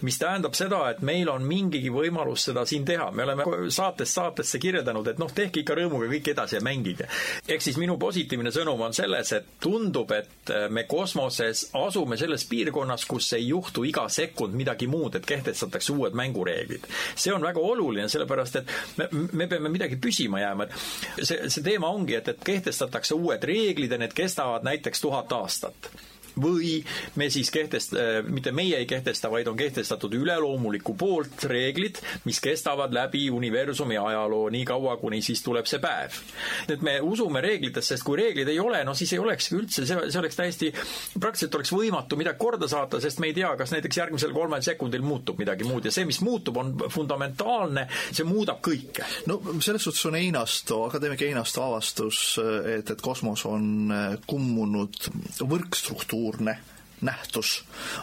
mis 0.00 0.18
tähendab 0.18 0.54
seda, 0.54 0.90
et 0.90 1.00
meil 1.00 1.28
on 1.28 1.42
mingigi 1.42 1.90
võimalus 1.90 2.44
seda 2.50 2.64
siin 2.66 2.84
teha, 2.84 3.10
me 3.10 3.24
oleme 3.24 3.44
saatest 3.68 4.14
saatesse 4.14 4.58
kirjeldanud, 4.58 5.06
et 5.06 5.18
noh, 5.18 5.32
tehke 5.32 5.60
ikka 5.60 5.74
rõõmuga 5.78 6.10
kõik 6.12 6.28
edasi 6.34 6.56
ja 6.56 6.60
mängige. 6.60 7.08
ehk 7.48 7.62
siis 7.62 7.76
minu 7.76 7.96
positiivne 7.98 8.50
sõnum 8.50 8.80
on 8.80 8.94
selles, 8.94 9.32
et 9.32 9.46
tundub, 9.60 10.12
et 10.12 10.52
me 10.70 10.84
kosmoses 10.84 11.70
asume 11.74 12.16
selles 12.16 12.44
piirkonnas, 12.44 13.04
kus 13.06 13.32
ei 13.32 13.48
juhtu 13.48 13.84
iga 13.84 14.08
sekund 14.08 14.54
midagi 14.54 14.86
muud, 14.86 15.14
et 15.14 15.26
kehtestatakse 15.26 15.92
uued 15.92 16.14
mängureeglid. 16.14 16.86
see 17.16 17.32
on 17.32 17.42
väga 17.42 17.60
oluline, 17.60 18.08
sellepärast 18.08 18.56
et 18.56 18.66
me, 18.96 19.08
me 19.32 19.46
peame 19.46 19.68
midagi 19.68 19.96
püsima 19.96 20.40
jääma, 20.40 20.64
et 20.64 21.24
see, 21.24 21.48
see 21.48 21.64
teema 21.64 21.88
ongi, 21.88 22.14
et, 22.14 22.28
et 22.30 22.44
kehtestatakse 22.44 23.14
uued 23.14 23.44
reeglid 23.52 23.92
ja 23.92 23.98
need 23.98 24.14
kestavad 24.16 24.64
näiteks 24.66 25.00
tuhat 25.00 25.32
aastat 25.32 25.90
või 26.42 26.78
me 27.20 27.30
siis 27.30 27.50
kehtest-, 27.54 27.96
äh, 27.98 28.20
mitte 28.26 28.52
meie 28.56 28.80
ei 28.80 28.86
kehtesta, 28.86 29.30
vaid 29.30 29.48
on 29.50 29.58
kehtestatud 29.58 30.14
üleloomuliku 30.14 30.94
poolt 30.98 31.44
reeglid, 31.50 32.00
mis 32.24 32.40
kestavad 32.40 32.94
läbi 32.94 33.28
universumi 33.30 33.98
ajaloo 34.00 34.48
nii 34.50 34.64
kaua, 34.68 34.96
kuni 35.00 35.22
siis 35.22 35.42
tuleb 35.46 35.68
see 35.70 35.80
päev. 35.82 36.16
nüüd 36.68 36.84
me 36.86 36.98
usume 37.04 37.40
reeglitesse, 37.44 37.94
sest 37.94 38.06
kui 38.06 38.18
reeglid 38.20 38.48
ei 38.48 38.60
ole, 38.60 38.82
no 38.84 38.94
siis 38.94 39.12
ei 39.14 39.22
olekski 39.22 39.56
üldse, 39.58 39.86
see, 39.88 40.10
see 40.10 40.20
oleks 40.20 40.38
täiesti, 40.38 40.70
praktiliselt 41.18 41.58
oleks 41.58 41.72
võimatu 41.74 42.18
midagi 42.20 42.38
korda 42.40 42.68
saata, 42.70 43.00
sest 43.02 43.20
me 43.22 43.30
ei 43.30 43.36
tea, 43.36 43.50
kas 43.58 43.74
näiteks 43.74 44.00
järgmisel 44.02 44.34
kolmel 44.36 44.62
sekundil 44.64 45.04
muutub 45.04 45.40
midagi 45.40 45.66
muud 45.68 45.88
ja 45.88 45.94
see, 45.94 46.06
mis 46.08 46.20
muutub, 46.24 46.60
on 46.60 46.74
fundamentaalne, 46.92 47.86
see 48.10 48.26
muudab 48.28 48.60
kõike. 48.64 49.06
no 49.30 49.40
selles 49.60 49.84
suhtes 49.86 50.04
on 50.10 50.18
Einasto, 50.20 50.84
akadeemik 50.88 51.24
Einasto 51.26 51.64
avastus, 51.64 52.22
et, 52.76 52.94
et 52.94 53.02
kosmos 53.04 53.44
on 53.48 53.92
kummunud 54.30 55.10
võrkstruktuur 55.40 56.29
kultuurne 56.30 56.58
nähtus 57.00 57.62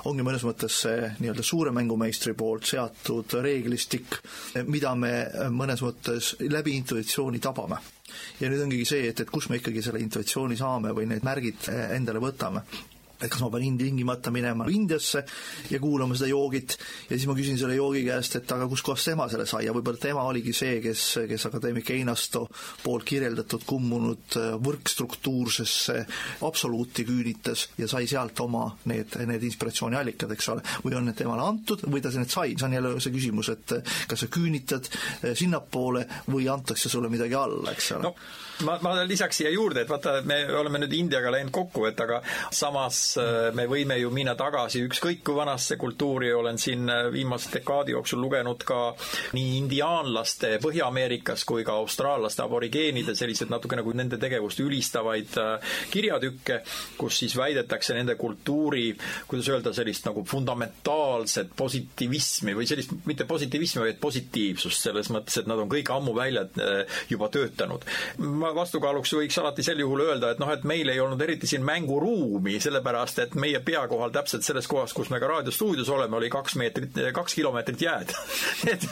ongi 0.09 0.23
mõnes 0.25 0.41
mõttes 0.41 0.80
see 0.82 1.09
nii-öelda 1.19 1.43
suure 1.45 1.71
mängumeistri 1.71 2.34
poolt 2.34 2.65
seatud 2.65 3.36
reeglistik, 3.45 4.17
mida 4.65 4.95
me 4.97 5.11
mõnes 5.53 5.84
mõttes 5.86 6.32
läbi 6.49 6.73
intuitsiooni 6.80 7.39
tabame. 7.39 7.78
ja 8.39 8.49
nüüd 8.49 8.63
ongi 8.63 8.86
see, 8.86 9.07
et, 9.09 9.19
et 9.19 9.30
kus 9.30 9.49
me 9.49 9.61
ikkagi 9.61 9.84
selle 9.86 10.01
intuitsiooni 10.01 10.57
saame 10.57 10.95
või 10.97 11.05
need 11.11 11.23
märgid 11.23 11.69
endale 11.93 12.19
võtame 12.19 12.65
et 13.22 13.32
kas 13.32 13.41
ma 13.41 13.49
pean 13.53 13.65
ilmtingimata 13.65 14.32
minema 14.34 14.68
Indiasse 14.70 15.24
ja 15.72 15.80
kuulama 15.82 16.15
seda 16.18 16.30
joogit. 16.32 16.78
Ja 17.09 17.15
siis 17.15 17.28
ma 17.30 17.36
küsin 17.38 17.57
selle 17.59 17.78
joogi 17.78 18.03
käest, 18.05 18.38
et 18.39 18.51
aga 18.53 18.68
kuskohast 18.70 19.09
tema 19.09 19.28
selle 19.32 19.47
sai? 19.49 19.65
Ja 19.65 19.74
võib-olla 19.76 20.01
tema 20.01 20.26
oligi 20.30 20.53
see, 20.55 20.80
kes, 20.84 21.03
kes 21.30 21.47
akadeemik 21.49 21.89
Einasto 21.95 22.45
poolt 22.84 23.07
kirjeldatud 23.07 23.65
kummunud 23.68 24.38
äh, 24.39 24.49
võrkstruktuursesse 24.63 25.97
absoluuti 26.47 27.07
küünitas 27.07 27.68
ja 27.78 27.89
sai 27.89 28.07
sealt 28.09 28.39
oma 28.45 28.68
need, 28.91 29.18
need 29.30 29.47
inspiratsiooniallikad, 29.49 30.36
eks 30.38 30.51
ole, 30.53 30.65
või 30.86 30.97
on 30.99 31.09
need 31.09 31.18
temale 31.20 31.45
antud 31.45 31.86
või 31.88 32.03
ta 32.03 32.13
need 32.13 32.34
sai, 32.34 32.53
see 32.57 32.68
on 32.68 32.78
jälle 32.78 32.93
see 33.03 33.15
küsimus, 33.15 33.51
et 33.53 33.78
äh, 33.80 33.95
kas 34.09 34.26
sa 34.26 34.32
küünitad 34.32 34.91
äh, 34.91 35.34
sinnapoole 35.38 36.05
või 36.30 36.49
antakse 36.51 36.91
sulle 36.91 37.09
midagi 37.13 37.38
alla, 37.38 37.74
eks 37.74 37.95
ole? 37.97 38.11
No 38.11 38.45
ma, 38.66 38.78
ma 38.82 38.93
lisaks 39.05 39.41
siia 39.41 39.51
juurde, 39.53 39.84
et 39.84 39.89
vaata, 39.89 40.22
me 40.26 40.39
oleme 40.58 40.82
nüüd 40.82 40.93
Indiaga 40.97 41.32
läinud 41.34 41.53
kokku, 41.53 41.86
et 41.89 41.99
aga 42.01 42.20
samas 42.53 42.99
äh, 43.22 43.49
me 43.58 43.68
võime 43.70 43.97
ju 43.99 44.10
minna 44.14 44.34
tagasi 44.39 44.82
ükskõik 44.88 45.24
kui 45.28 45.38
vanasse 45.38 45.78
kultuuri, 45.80 46.32
olen 46.34 46.58
siin 46.62 46.89
äh, 46.89 47.08
viimase 47.14 47.51
dekaadi 47.53 47.93
jooksul 47.93 48.22
lugenud 48.24 48.64
ka 48.68 48.80
nii 49.38 49.58
indiaanlaste 49.60 50.55
Põhja-Ameerikas 50.64 51.45
kui 51.47 51.66
ka 51.68 51.78
austraallaste 51.82 52.43
aborigeenide 52.45 53.16
selliseid 53.18 53.51
natuke 53.53 53.78
nagu 53.78 53.93
nende 53.97 54.20
tegevust 54.22 54.62
ülistavaid 54.64 55.38
äh, 55.41 55.76
kirjatükke, 55.93 56.62
kus 56.97 57.22
siis 57.22 57.38
väidetakse 57.38 57.95
nende 57.97 58.18
kultuuri, 58.20 58.89
kuidas 59.30 59.51
öelda, 59.53 59.74
sellist 59.78 60.08
nagu 60.10 60.26
fundamentaalset 60.28 61.53
positiivismi 61.58 62.58
või 62.58 62.70
sellist, 62.70 62.95
mitte 63.05 63.28
positiivismi, 63.30 63.84
vaid 63.86 64.01
positiivsust 64.01 64.89
selles 64.89 65.12
mõttes, 65.14 65.41
et 65.41 65.49
nad 65.49 65.60
on 65.62 65.70
kõik 65.72 65.91
ammu 65.93 66.16
välja 66.18 66.47
juba 67.10 67.30
töötanud. 67.34 67.86
ma 68.18 68.47
vastukaaluks 68.56 69.14
võiks 69.18 69.39
alati 69.41 69.64
sel 69.66 69.82
juhul 69.84 70.04
öelda, 70.08 70.32
et 70.34 70.41
noh, 70.41 70.52
et 70.54 70.64
meil 70.68 70.89
ei 70.91 71.00
olnud 71.04 71.22
eriti 71.22 71.50
siin 71.50 71.66
mänguruumi, 71.68 72.58
sellepärast, 72.64 73.20
et 73.24 73.36
meie 73.39 73.60
pea 73.66 73.84
kohal 73.89 74.14
täpselt 74.16 74.45
selles 74.48 74.68
kohas, 74.70 74.93
kus 74.95 75.12
me 75.14 75.20
ka 75.22 75.30
raadiostuudios 75.32 75.89
oleme, 75.93 76.18
oli 76.20 76.30
kaks 76.34 76.58
meetrit, 76.60 76.98
kaks 77.16 77.38
kilomeetrit 77.38 77.82
jääd 77.88 78.14
et 78.74 78.86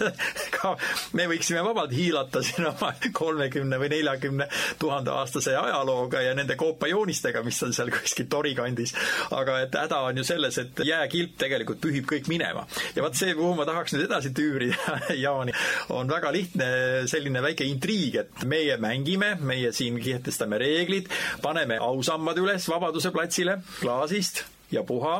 ka 0.54 0.76
me 1.18 1.28
võiksime 1.32 1.64
vabalt 1.66 1.94
hiilata 1.96 2.42
siin 2.46 2.70
oma 2.70 2.92
kolmekümne 3.16 3.80
või 3.82 3.92
neljakümne 3.96 4.48
tuhande 4.80 5.14
aastase 5.16 5.56
ajalooga 5.58 6.22
ja 6.26 6.34
nende 6.38 6.58
koopajoonistega, 6.60 7.44
mis 7.46 7.62
on 7.66 7.74
seal 7.76 7.92
kuskil 7.94 8.30
Tori 8.30 8.56
kandis. 8.58 8.96
aga 9.36 9.60
et 9.66 9.76
häda 9.76 10.02
on 10.10 10.18
ju 10.18 10.26
selles, 10.28 10.58
et 10.62 10.82
jääkilp 10.86 11.38
tegelikult 11.42 11.82
pühib 11.84 12.08
kõik 12.10 12.30
minema. 12.32 12.66
ja 12.96 13.04
vot 13.06 13.16
see, 13.18 13.34
kuhu 13.38 13.54
ma 13.58 13.68
tahaks 13.68 13.96
nüüd 13.96 14.08
edasi 14.08 14.34
tüürida, 14.36 15.00
Jaani, 15.26 15.54
on 15.96 16.10
väga 16.10 16.32
lihtne 16.36 16.68
selline 17.10 17.42
väike 17.46 17.68
intriig, 17.68 18.20
et 18.24 18.46
meie 18.50 18.78
mängime, 18.82 19.36
meie 19.48 19.72
siin 19.76 20.02
kehtestame 20.02 20.60
reeglid, 20.62 21.12
paneme 21.42 21.80
ausammad 21.82 22.38
üles 22.42 22.68
Vabaduse 22.70 23.14
platsile 23.16 23.60
klaasist 23.80 24.44
ja 24.74 24.84
puha, 24.86 25.20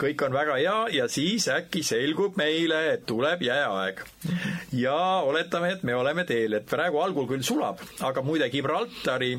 kõik 0.00 0.24
on 0.26 0.34
väga 0.34 0.56
hea 0.60 0.76
ja 0.96 1.06
siis 1.12 1.48
äkki 1.52 1.82
selgub 1.86 2.36
meile, 2.40 2.80
et 2.94 3.06
tuleb 3.08 3.44
jääaeg. 3.44 4.02
ja 4.72 4.98
oletame, 5.26 5.72
et 5.76 5.82
me 5.82 5.94
oleme 5.94 6.24
teel, 6.24 6.58
et 6.58 6.68
praegu 6.70 7.00
algul 7.02 7.28
küll 7.30 7.44
sulab, 7.46 7.82
aga 8.00 8.24
muide 8.24 8.48
Gibraltari 8.50 9.36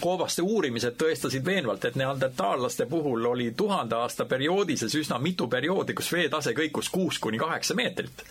koobaste 0.00 0.42
uurimised 0.42 0.96
tõestasid 1.00 1.44
veenvalt, 1.44 1.84
et 1.84 1.96
neandertaallaste 1.98 2.86
puhul 2.90 3.24
oli 3.30 3.50
tuhande 3.56 3.96
aasta 3.98 4.24
perioodises 4.28 4.94
üsna 4.98 5.18
mitu 5.22 5.48
perioodi, 5.50 5.94
kus 5.98 6.10
veetase 6.12 6.54
kõikus 6.56 6.90
kuus 6.92 7.18
kuni 7.18 7.38
kaheksa 7.38 7.74
meetrit. 7.78 8.24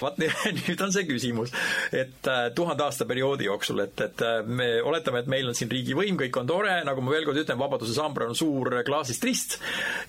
vaat 0.00 0.20
nüüd 0.60 0.80
on 0.82 0.92
see 0.92 1.06
küsimus, 1.08 1.54
et 1.92 2.30
äh, 2.30 2.46
tuhande 2.54 2.86
aasta 2.86 3.08
perioodi 3.08 3.48
jooksul, 3.48 3.84
et, 3.86 4.00
et 4.00 4.22
äh, 4.22 4.38
me 4.46 4.70
oletame, 4.82 5.24
et 5.24 5.32
meil 5.32 5.48
on 5.48 5.58
siin 5.58 5.70
riigivõim, 5.72 6.18
kõik 6.20 6.40
on 6.40 6.48
tore, 6.50 6.78
nagu 6.86 7.04
ma 7.04 7.16
veel 7.16 7.28
kord 7.28 7.42
ütlen, 7.42 7.60
Vabaduse 7.60 7.94
sambra 7.96 8.28
on 8.28 8.36
suur 8.38 8.82
klaasist 8.86 9.24
rist 9.24 9.58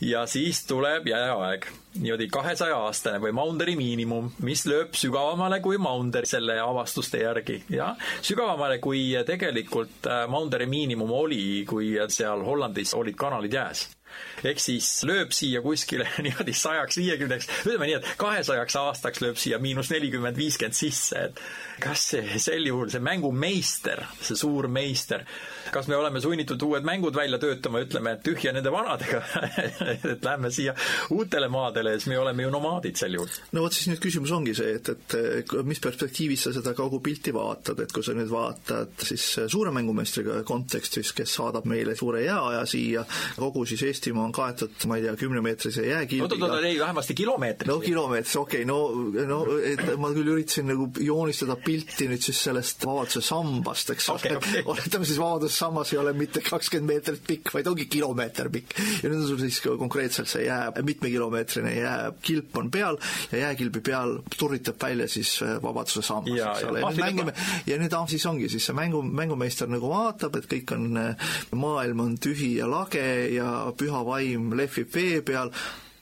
ja 0.03 0.26
siis 0.30 0.63
tuleb 0.68 1.07
jääaeg 1.11 1.68
niimoodi 2.02 2.28
kahesaja 2.32 2.78
aastane 2.88 3.22
või 3.24 3.34
Maunderi 3.36 3.76
miinimum, 3.80 4.32
mis 4.45 4.66
lööb 4.70 4.95
sügavamale 4.98 5.60
kui 5.64 5.80
Maunder 5.82 6.28
selle 6.30 6.60
avastuste 6.62 7.22
järgi, 7.24 7.62
jah, 7.74 7.98
sügavamale 8.26 8.80
kui 8.84 9.10
tegelikult 9.28 10.08
äh, 10.10 10.26
Maunderi 10.32 10.70
miinimum 10.70 11.12
oli, 11.12 11.43
kui 11.70 11.95
seal 12.14 12.43
Hollandis 12.45 12.93
olid 12.98 13.18
kanalid 13.20 13.54
jääs. 13.58 13.88
Ehk 14.48 14.62
siis 14.62 14.88
lööb 15.08 15.34
siia 15.36 15.62
kuskile 15.66 16.08
niimoodi 16.26 16.54
sajaks 16.56 17.00
viiekümneks, 17.02 17.50
ütleme 17.66 17.89
nii, 17.89 18.00
et 18.00 18.10
kahesajaks 18.22 18.78
aastaks 18.82 19.22
lööb 19.24 19.39
siia 19.41 19.60
miinus 19.62 19.91
nelikümmend, 19.93 20.38
viiskümmend 20.39 20.78
sisse, 20.78 21.28
et 21.30 21.41
kas 21.84 22.08
see 22.14 22.41
sel 22.41 22.66
juhul, 22.70 22.89
see 22.93 23.04
mängumeister, 23.04 24.06
see 24.22 24.39
suur 24.39 24.70
meister, 24.72 25.26
kas 25.74 25.88
me 25.91 25.97
oleme 25.97 26.22
sunnitud 26.24 26.61
uued 26.68 26.86
mängud 26.88 27.15
välja 27.15 27.39
töötama, 27.41 27.82
ütleme, 27.86 28.15
et 28.18 28.24
tühja 28.26 28.53
nende 28.55 28.72
vanadega 28.74 29.22
et 30.13 30.26
lähme 30.26 30.51
siia 30.53 30.76
uutele 31.13 31.49
maadele, 31.51 31.95
siis 31.97 32.11
me 32.11 32.20
oleme 32.20 32.45
ju 32.45 32.51
nomaadid 32.53 32.99
sel 32.99 33.18
juhul. 33.18 33.32
no 33.55 33.65
vot 33.65 33.76
siis 33.76 33.89
nüüd 33.91 34.01
küsimus 34.03 34.34
ongi 34.36 34.55
see, 34.57 34.78
et, 34.80 34.91
et 34.93 35.55
mis 35.68 35.82
perspektiivis 35.84 36.47
sa 36.47 36.53
seda 36.55 36.74
kogu 36.78 36.99
pilti 37.03 37.34
vaatad, 37.36 37.82
et 37.84 37.93
kui 37.93 38.05
sa 38.05 38.15
nüüd 38.18 38.32
vaatad 38.32 39.05
siis 39.07 39.26
suure 39.51 39.72
mängumeistriga 39.76 40.41
kontekstis, 40.47 41.13
kes 41.18 41.38
saadab 41.39 41.68
meile 41.70 41.95
suure 41.97 42.24
jääaja 42.26 42.65
siia, 42.70 43.05
kogu 43.38 43.65
siis 43.70 43.84
Eestimaa 43.88 44.26
on 44.28 44.36
kaetud, 44.36 44.76
ma 44.89 44.97
ei 44.97 45.05
tea, 45.05 45.15
kümnemeetrise 45.20 45.86
jääkilbiga. 45.88 46.45
oot, 46.45 46.57
oot, 46.57 46.68
ei, 46.68 46.80
vähemasti 46.80 47.15
kilomeetris. 47.18 47.70
no 47.72 47.80
kilomeetris, 47.84 48.36
okei 48.36 48.63
okay,, 48.63 48.68
no, 48.68 49.28
no 49.28 49.59
et 49.63 49.84
ma 49.99 50.11
küll 50.15 50.34
üritasin 50.36 50.70
nagu 50.72 50.89
joonistada 51.03 51.57
pilti 51.63 52.09
nüüd 52.11 52.24
siis 52.24 52.41
sellest 52.49 52.86
Vabaduse 52.88 53.22
sambast, 53.26 53.93
eks 53.95 54.09
ole 54.13 54.22
okay, 54.22 54.38
okay. 54.39 54.63
oletame 54.65 55.07
siis 55.07 55.20
Vabaduse 55.22 55.57
sammas 55.58 55.93
ei 55.93 55.99
ole 56.01 56.14
mitte 56.18 56.41
kakskümmend 56.45 56.91
meetrit 56.91 57.24
pikk, 57.28 57.53
vaid 57.55 57.68
ongi 57.70 57.88
kilomeeter 57.91 58.49
pikk. 58.53 58.76
ja 59.03 59.10
nüüd 59.10 59.22
on 59.22 59.28
sul 59.30 59.41
siis 59.41 59.60
konkreetselt 59.66 60.30
see 60.32 60.45
jää, 60.47 60.72
mitmekilomeetrine 60.86 61.74
jääkilp 61.78 62.58
on 62.62 62.72
peal 62.72 62.99
ja 63.32 63.47
jääkilbi 63.47 63.82
peal 63.86 64.18
turritab 64.38 64.82
välja 64.82 65.08
siis 65.08 65.38
äh, 65.43 65.58
Vabaduse 65.64 66.01
sammas, 66.05 66.39
eks 66.39 66.68
ole. 66.70 66.82
ja 66.82 66.91
nüüd 66.91 67.03
mängime 67.03 67.34
ja 67.68 67.80
nüüd 67.82 67.97
ah, 67.97 68.08
siis 68.10 68.26
ongi 68.30 68.49
siis 68.51 68.70
see 68.70 68.78
mängu, 68.78 69.01
mängumeister 69.01 69.70
nagu 69.72 69.89
vaatab, 69.91 70.38
et 70.39 70.49
kõik 70.51 70.76
on, 70.76 70.88
äh, 71.01 71.34
maailm 71.55 72.05
on 72.05 72.16
tühi 72.22 72.55
ja 72.58 72.70
lage 72.70 73.08
ja 73.34 73.51
püha 73.78 74.03
vaim 74.08 74.53
lehvib 74.58 74.93
vee 74.93 75.22
peal, 75.26 75.51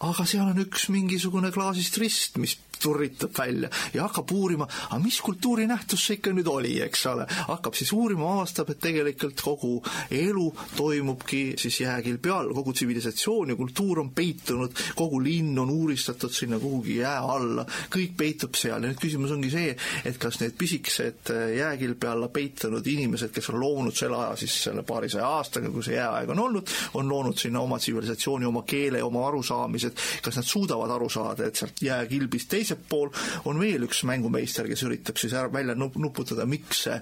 aga 0.09 0.25
seal 0.29 0.49
on 0.51 0.61
üks 0.65 0.89
mingisugune 0.93 1.51
klaasist 1.55 1.97
rist, 2.01 2.37
mis 2.41 2.57
turritab 2.79 3.31
välja 3.37 3.69
ja 3.93 4.03
hakkab 4.03 4.31
uurima, 4.31 4.67
aga 4.89 4.99
mis 5.03 5.21
kultuurinähtus 5.21 6.05
see 6.05 6.19
ikka 6.19 6.33
nüüd 6.35 6.47
oli, 6.51 6.73
eks 6.85 7.05
ole. 7.11 7.25
hakkab 7.47 7.77
siis 7.77 7.91
uurima, 7.95 8.27
avastab, 8.35 8.69
et 8.69 8.81
tegelikult 8.83 9.41
kogu 9.41 9.73
elu 10.11 10.45
toimubki 10.75 11.55
siis 11.59 11.79
jääkilbi 11.81 12.29
all, 12.29 12.53
kogu 12.53 12.73
tsivilisatsioon 12.73 13.53
ja 13.53 13.55
kultuur 13.55 13.99
on 14.03 14.11
peitunud, 14.15 14.75
kogu 14.95 15.21
linn 15.23 15.59
on 15.59 15.69
uuristatud 15.69 16.33
sinna 16.33 16.59
kuhugi 16.59 16.99
jää 16.99 17.19
alla, 17.19 17.65
kõik 17.95 18.15
peitub 18.17 18.55
seal. 18.59 18.83
Ja 18.83 18.91
nüüd 18.91 19.01
küsimus 19.01 19.33
ongi 19.33 19.49
see, 19.53 19.75
et 20.05 20.19
kas 20.21 20.39
need 20.41 20.57
pisikesed 20.59 21.31
äh, 21.33 21.55
jääkilbi 21.61 22.11
alla 22.11 22.29
peitunud 22.29 22.87
inimesed, 22.87 23.33
kes 23.35 23.49
on 23.53 23.59
loonud 23.59 23.95
selle 23.95 24.19
aja 24.19 24.35
siis 24.39 24.57
selle 24.67 24.83
paarisaja 24.87 25.27
aastaga, 25.39 25.71
kui 25.73 25.83
see 25.85 25.97
jääaeg 25.97 26.35
on 26.35 26.43
olnud, 26.47 26.75
on 26.99 27.09
loonud 27.09 27.39
sinna 27.39 27.63
oma 27.63 27.79
tsivilisatsiooni, 27.79 28.45
oma 28.45 28.65
keele, 28.67 29.03
oma 29.03 29.27
arusaamised, 29.27 29.94
kas 30.25 30.39
nad 30.39 30.47
suudavad 30.47 30.91
aru 30.95 31.09
saada, 31.11 31.47
et 31.47 31.59
sealt 31.59 31.81
jääkilbist 31.85 32.51
teisel 32.51 32.81
pool 32.89 33.11
on 33.45 33.59
veel 33.61 33.87
üks 33.87 34.03
mängumeister, 34.07 34.69
kes 34.69 34.85
üritab 34.87 35.19
siis 35.21 35.33
ära 35.33 35.51
välja 35.53 35.75
nuputada, 35.75 36.47
miks 36.49 36.85
see 36.87 36.99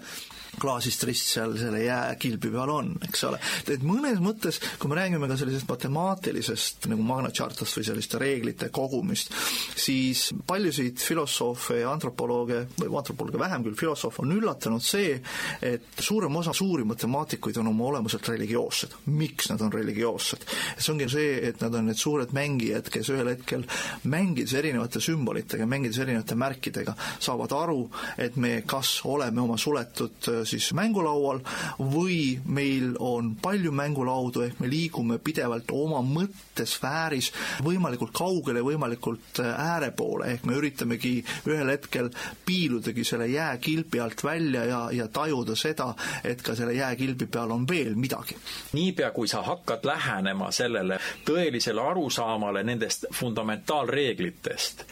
klaasist 0.60 1.04
rist 1.08 1.32
seal 1.34 1.56
selle 1.58 1.84
jääkilbi 1.84 2.52
peal 2.54 2.72
on, 2.72 2.92
eks 3.08 3.24
ole. 3.28 3.40
et 3.68 3.84
mõnes 3.86 4.20
mõttes, 4.24 4.60
kui 4.80 4.92
me 4.92 4.98
räägime 5.00 5.28
ka 5.30 5.38
sellisest 5.40 5.70
matemaatilisest 5.70 6.88
nagu 6.92 7.06
Magna 7.06 7.32
Chartast 7.34 7.78
või 7.78 7.88
selliste 7.88 8.22
reeglite 8.22 8.70
kogumist, 8.74 9.34
siis 9.76 10.30
paljusid 10.48 11.02
filosoofe 11.02 11.82
ja 11.82 11.92
antropolooge, 11.94 12.64
või 12.80 12.92
antropolooge 13.00 13.42
vähem 13.42 13.66
küll, 13.68 13.78
filosoofe 13.80 14.24
on 14.24 14.36
üllatanud 14.38 14.84
see, 14.84 15.18
et 15.62 16.04
suurem 16.04 16.36
osa 16.42 16.54
suuri 16.54 16.86
matemaatikuid 16.88 17.58
on 17.62 17.72
oma 17.74 17.90
olemuselt 17.92 18.28
religioossed. 18.30 18.98
miks 19.06 19.50
nad 19.50 19.62
on 19.62 19.74
religioossed? 19.74 20.46
see 20.78 20.94
ongi 20.94 21.10
see, 21.10 21.36
et 21.50 21.62
nad 21.62 21.74
on 21.76 21.90
need 21.90 22.00
suured 22.00 22.34
mängijad, 22.36 22.90
kes 22.94 23.10
ühel 23.14 23.34
hetkel 23.34 23.66
mängides 24.10 24.54
erinevate 24.60 25.02
sümbolitega, 25.04 25.66
mängides 25.70 26.00
erinevate 26.04 26.36
märkidega, 26.40 26.96
saavad 27.20 27.54
aru, 27.58 27.82
et 28.18 28.36
me 28.36 28.62
kas 28.68 29.00
oleme 29.10 29.42
oma 29.42 29.58
suletud 29.58 30.32
siis 30.46 30.72
mängulaual 30.74 31.42
või 31.80 32.40
meil 32.46 32.94
on 33.00 33.34
palju 33.42 33.72
mängulaudu, 33.76 34.44
ehk 34.48 34.60
me 34.64 34.70
liigume 34.72 35.20
pidevalt 35.24 35.72
oma 35.76 36.02
mõttesfääris 36.06 37.32
võimalikult 37.66 38.14
kaugele, 38.18 38.64
võimalikult 38.66 39.42
äh, 39.44 39.54
ääre 39.74 39.92
poole, 39.92 40.34
ehk 40.34 40.46
me 40.50 40.58
üritamegi 40.60 41.16
ühel 41.50 41.74
hetkel 41.74 42.10
piiludagi 42.46 43.04
selle 43.08 43.28
jääkilbi 43.28 44.00
alt 44.04 44.24
välja 44.24 44.66
ja, 44.66 44.82
ja 44.92 45.08
tajuda 45.08 45.56
seda, 45.56 45.94
et 46.24 46.42
ka 46.42 46.56
selle 46.56 46.74
jääkilbi 46.78 47.28
peal 47.32 47.52
on 47.52 47.68
veel 47.70 47.96
midagi. 47.96 48.38
niipea, 48.74 49.12
kui 49.12 49.28
sa 49.28 49.42
hakkad 49.42 49.86
lähenema 49.86 50.52
sellele 50.52 51.00
tõelisele 51.26 51.82
arusaamale 51.82 52.64
nendest 52.64 53.06
fundamentaalreeglitest, 53.14 54.86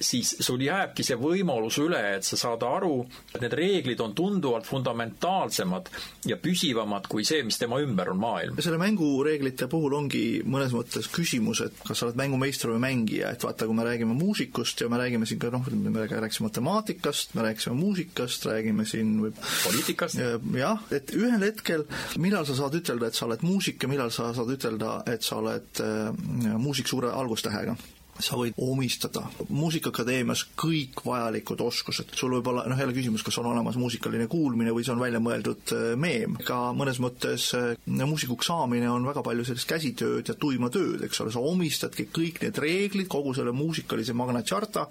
siis 0.00 0.34
sul 0.44 0.62
jääbki 0.62 1.04
see 1.06 1.16
võimalus 1.18 1.78
üle, 1.82 2.00
et 2.16 2.26
sa 2.26 2.38
saad 2.38 2.62
aru, 2.66 3.00
et 3.34 3.40
need 3.42 3.54
reeglid 3.58 4.00
on 4.04 4.14
tunduvalt 4.16 4.66
fundamentaalsemad 4.68 5.90
ja 6.28 6.38
püsivamad 6.40 7.08
kui 7.10 7.26
see, 7.26 7.42
mis 7.46 7.58
tema 7.60 7.80
ümber 7.82 8.12
on 8.12 8.20
maailm. 8.22 8.60
selle 8.62 8.80
mängureeglite 8.80 9.68
puhul 9.70 9.96
ongi 9.98 10.24
mõnes 10.46 10.74
mõttes 10.76 11.08
küsimus, 11.12 11.62
et 11.66 11.82
kas 11.86 12.00
sa 12.00 12.08
oled 12.08 12.18
mängumeister 12.20 12.72
või 12.74 12.82
mängija, 12.84 13.32
et 13.34 13.44
vaata, 13.44 13.66
kui 13.66 13.76
me 13.76 13.86
räägime 13.86 14.16
muusikust 14.18 14.84
ja 14.84 14.90
me 14.92 15.00
räägime 15.00 15.28
siin 15.28 15.42
ka 15.42 15.52
noh, 15.54 15.66
me 15.72 16.06
rääkisime 16.06 16.48
matemaatikast, 16.48 17.34
me 17.34 17.46
rääkisime 17.48 17.76
muusikast, 17.78 18.48
räägime 18.50 18.86
siin 18.88 19.16
või 19.22 19.34
poliitikast. 19.40 20.22
jah, 20.58 20.82
et 20.94 21.14
ühel 21.16 21.46
hetkel, 21.48 21.86
millal 22.18 22.46
sa 22.48 22.56
saad 22.58 22.78
ütelda, 22.78 23.10
et 23.10 23.18
sa 23.18 23.26
oled 23.28 23.44
muusik 23.46 23.82
ja 23.82 23.90
millal 23.90 24.14
sa 24.14 24.32
saad 24.36 24.50
ütelda, 24.54 25.02
et 25.10 25.26
sa 25.26 25.40
oled 25.42 25.84
äh, 25.84 26.58
muusik 26.58 26.90
suure 26.90 27.12
algustähega 27.14 27.76
sa 28.22 28.38
võid 28.38 28.56
omistada 28.62 29.22
Muusikaakadeemias 29.48 30.44
kõik 30.58 31.02
vajalikud 31.06 31.60
oskused. 31.62 32.14
sul 32.14 32.34
võib 32.36 32.50
olla, 32.52 32.64
noh 32.68 32.78
jälle 32.78 32.94
küsimus, 32.96 33.22
kas 33.26 33.38
on 33.38 33.50
olemas 33.52 33.78
muusikaline 33.80 34.26
kuulmine 34.26 34.74
või 34.74 34.84
see 34.86 34.94
on 34.94 35.02
välja 35.02 35.20
mõeldud 35.22 35.74
äh, 35.74 35.88
meem. 35.96 36.36
ka 36.44 36.72
mõnes 36.76 37.00
mõttes 37.02 37.50
äh, 37.58 37.74
muusikuks 37.86 38.50
saamine 38.50 38.90
on 38.90 39.06
väga 39.06 39.22
palju 39.22 39.44
sellist 39.48 39.68
käsitööd 39.68 40.28
ja 40.28 40.34
tuima 40.34 40.70
tööd, 40.70 41.04
eks 41.06 41.20
ole, 41.24 41.34
sa 41.34 41.44
omistadki 41.44 42.08
kõik 42.12 42.42
need 42.42 42.58
reeglid, 42.58 43.08
kogu 43.08 43.34
selle 43.36 43.52
muusikalise 43.52 44.16
Magna 44.16 44.42
Charta, 44.42 44.88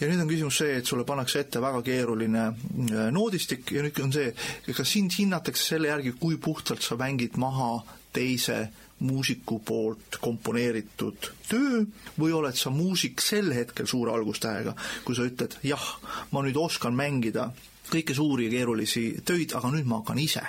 ja 0.00 0.08
nüüd 0.08 0.22
on 0.22 0.30
küsimus 0.30 0.58
see, 0.60 0.78
et 0.80 0.88
sulle 0.88 1.06
pannakse 1.08 1.42
ette 1.44 1.60
väga 1.62 1.82
keeruline 1.84 2.46
äh, 2.46 3.06
noodistik 3.14 3.72
ja 3.74 3.84
nüüd 3.84 4.00
on 4.04 4.12
see, 4.14 4.32
kas 4.68 4.90
sind 4.92 5.14
hinnatakse 5.16 5.72
selle 5.74 5.92
järgi, 5.92 6.16
kui 6.20 6.38
puhtalt 6.42 6.84
sa 6.84 6.98
mängid 7.00 7.38
maha 7.40 7.80
teise 8.16 8.66
muusiku 9.04 9.58
poolt 9.64 10.18
komponeeritud 10.20 11.30
töö 11.48 11.82
või 12.18 12.32
oled 12.32 12.56
sa 12.56 12.72
muusik 12.72 13.20
sel 13.20 13.52
hetkel 13.52 13.88
suure 13.90 14.14
algustähega, 14.14 14.76
kui 15.04 15.16
sa 15.16 15.26
ütled 15.28 15.58
jah, 15.66 15.88
ma 16.32 16.44
nüüd 16.44 16.56
oskan 16.56 16.96
mängida 16.96 17.50
kõiki 17.90 18.16
suuri 18.16 18.48
ja 18.48 18.56
keerulisi 18.56 19.08
töid, 19.24 19.52
aga 19.54 19.70
nüüd 19.74 19.86
ma 19.86 20.00
hakkan 20.00 20.22
ise 20.22 20.42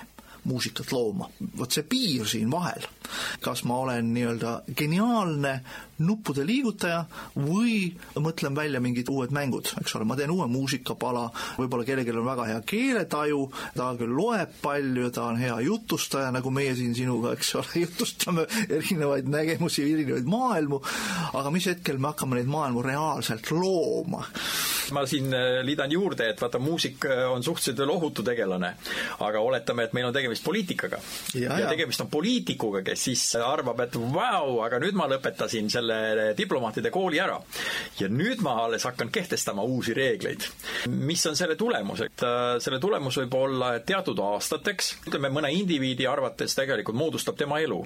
muusikat 0.47 0.91
looma. 0.91 1.29
vot 1.57 1.71
see 1.71 1.83
piir 1.83 2.27
siin 2.27 2.51
vahel, 2.51 2.87
kas 3.43 3.63
ma 3.67 3.81
olen 3.83 4.13
nii-öelda 4.15 4.61
geniaalne 4.77 5.53
nuppude 6.03 6.45
liigutaja 6.45 7.03
või 7.35 7.89
mõtlen 8.21 8.55
välja 8.55 8.81
mingid 8.83 9.09
uued 9.09 9.33
mängud, 9.33 9.71
eks 9.81 9.95
ole, 9.97 10.05
ma 10.05 10.17
teen 10.17 10.31
uue 10.33 10.45
muusikapala, 10.51 11.25
võib-olla 11.57 11.87
kellelgi 11.87 12.13
on 12.13 12.27
väga 12.27 12.47
hea 12.51 12.59
keeletaju, 12.69 13.41
ta 13.77 13.89
küll 13.97 14.13
loeb 14.17 14.53
palju, 14.61 15.09
ta 15.13 15.27
on 15.31 15.41
hea 15.41 15.57
jutustaja, 15.65 16.29
nagu 16.35 16.53
meie 16.53 16.75
siin 16.77 16.93
sinuga, 16.97 17.33
eks 17.37 17.55
ole, 17.57 17.73
jutustame 17.85 18.45
erinevaid 18.67 19.29
nägemusi, 19.33 19.87
erinevaid 19.87 20.29
maailmu, 20.29 20.81
aga 21.39 21.53
mis 21.53 21.69
hetkel 21.71 21.97
me 22.01 22.11
hakkame 22.11 22.39
neid 22.39 22.51
maailmu 22.51 22.85
reaalselt 22.85 23.51
looma? 23.55 24.25
ma 24.91 25.01
siin 25.05 25.33
äh, 25.33 25.59
liidan 25.67 25.91
juurde, 25.91 26.29
et 26.29 26.41
vaata, 26.41 26.59
muusik 26.63 27.05
äh, 27.05 27.25
on 27.31 27.43
suhteliselt 27.43 27.81
veel 27.81 27.91
ohutu 27.91 28.23
tegelane, 28.23 28.69
aga 29.25 29.41
oletame, 29.43 29.83
et 29.87 29.95
meil 29.97 30.07
on 30.07 30.15
tegemist 30.15 30.36
poliitikaga. 30.43 30.99
ja, 31.35 31.59
ja 31.59 31.69
tegemist 31.69 32.01
on 32.01 32.09
poliitikuga, 32.11 32.81
kes 32.85 33.03
siis 33.09 33.23
arvab, 33.41 33.79
et 33.85 33.95
vau, 34.13 34.59
aga 34.65 34.79
nüüd 34.81 34.97
ma 34.97 35.07
lõpetasin 35.11 35.69
selle 35.71 36.33
diplomaatide 36.37 36.91
kooli 36.93 37.21
ära. 37.23 37.39
ja 37.99 38.09
nüüd 38.11 38.41
ma 38.45 38.57
alles 38.65 38.87
hakkan 38.87 39.11
kehtestama 39.13 39.63
uusi 39.63 39.95
reegleid. 39.97 40.47
mis 40.89 41.25
on 41.29 41.35
selle 41.35 41.55
tulemus, 41.55 42.01
et 42.05 42.25
äh, 42.25 42.57
selle 42.63 42.79
tulemus 42.83 43.19
võib 43.23 43.37
olla, 43.39 43.73
teatud 43.79 44.19
aastateks, 44.19 44.93
ütleme 45.07 45.31
mõne 45.33 45.51
indiviidi 45.53 46.07
arvates 46.07 46.55
tegelikult 46.57 46.97
moodustab 46.97 47.37
tema 47.37 47.59
elu. 47.63 47.81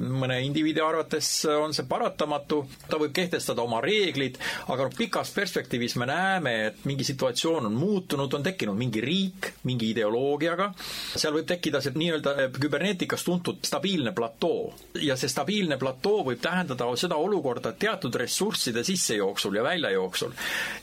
mõne 0.00 0.40
indiviidi 0.44 0.80
arvates 0.80 1.30
on 1.46 1.74
see 1.76 1.86
paratamatu, 1.88 2.62
ta 2.88 3.00
võib 3.00 3.12
kehtestada 3.12 3.62
oma 3.62 3.80
reeglid, 3.84 4.38
aga 4.72 4.88
noh, 4.88 4.96
pikas 4.96 5.32
perspektiivis 5.34 5.96
me 6.00 6.08
näeme, 6.08 6.54
et 6.70 6.84
mingi 6.88 7.04
situatsioon 7.04 7.66
on 7.68 7.76
muutunud, 7.76 8.32
on 8.32 8.42
tekkinud 8.42 8.78
mingi 8.78 9.02
riik 9.04 9.52
mingi 9.68 9.92
ideoloogiaga, 9.92 10.70
seal 11.14 11.34
võib 11.36 11.46
tekkida 11.52 11.80
see 11.84 11.94
nii-öelda 11.96 12.48
küberneetikas 12.58 13.24
tuntud 13.28 13.62
stabiilne 13.66 14.12
platoo. 14.16 14.74
ja 15.00 15.16
see 15.16 15.30
stabiilne 15.32 15.78
platoo 15.80 16.24
võib 16.30 16.42
tähendada 16.42 16.88
seda 16.96 17.16
olukorda 17.20 17.72
teatud 17.72 18.14
ressursside 18.24 18.84
sissejooksul 18.84 19.56
ja 19.56 19.66
väljajooksul, 19.66 20.36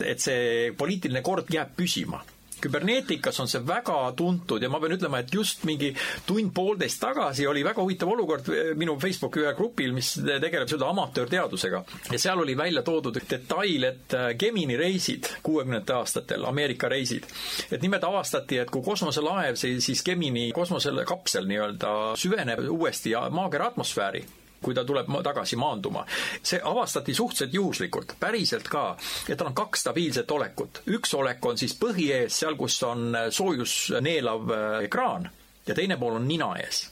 et 0.06 0.20
see 0.20 0.74
poliitiline 0.76 1.22
kord 1.26 1.50
jääb 1.54 1.74
püsima 1.76 2.22
küberneetikas 2.62 3.40
on 3.42 3.48
see 3.50 3.62
väga 3.66 3.98
tuntud 4.16 4.62
ja 4.62 4.70
ma 4.72 4.80
pean 4.82 4.96
ütlema, 4.96 5.20
et 5.22 5.34
just 5.34 5.64
mingi 5.68 5.92
tund-poolteist 6.28 7.00
tagasi 7.02 7.46
oli 7.50 7.64
väga 7.66 7.82
huvitav 7.82 8.12
olukord 8.14 8.50
eh, 8.54 8.72
minu 8.78 8.96
Facebooki 9.00 9.44
ühel 9.44 9.56
grupil, 9.58 9.94
mis 9.96 10.12
tegeleb 10.20 10.68
seda 10.70 10.90
amatöörteadusega. 10.90 11.82
ja 12.12 12.18
seal 12.18 12.42
oli 12.44 12.56
välja 12.56 12.82
toodud 12.86 13.20
detail, 13.30 13.88
et 13.90 14.16
eh, 14.16 14.26
Gemini 14.38 14.76
reisid 14.80 15.30
kuuekümnendate 15.42 15.96
aastatel, 15.98 16.44
Ameerika 16.48 16.88
reisid, 16.88 17.28
et 17.70 17.82
nimelt 17.82 18.04
avastati, 18.04 18.60
et 18.62 18.70
kui 18.70 18.84
kosmoselaev, 18.84 19.58
siis 19.60 20.04
Gemini 20.04 20.50
kosmosekapsel 20.56 21.48
nii-öelda 21.50 21.94
süveneb 22.20 22.64
uuesti 22.70 23.14
maakera 23.30 23.70
atmosfääri, 23.72 24.24
kui 24.62 24.74
ta 24.74 24.84
tuleb 24.84 25.08
tagasi 25.24 25.56
maanduma. 25.56 26.04
see 26.42 26.60
avastati 26.64 27.14
suhteliselt 27.14 27.54
juhuslikult, 27.54 28.14
päriselt 28.20 28.68
ka, 28.68 28.96
et 29.28 29.38
tal 29.38 29.50
on 29.50 29.54
kaks 29.54 29.80
stabiilset 29.80 30.30
olekut. 30.30 30.82
üks 30.86 31.14
olek 31.14 31.44
on 31.46 31.58
siis 31.58 31.74
põhi 31.74 32.10
ees, 32.12 32.38
seal, 32.38 32.56
kus 32.56 32.82
on 32.82 33.16
soojust 33.30 34.00
neelav 34.00 34.50
äh, 34.50 34.84
ekraan 34.84 35.30
ja 35.66 35.74
teine 35.74 35.96
pool 35.96 36.18
on 36.20 36.28
nina 36.28 36.54
ees 36.60 36.88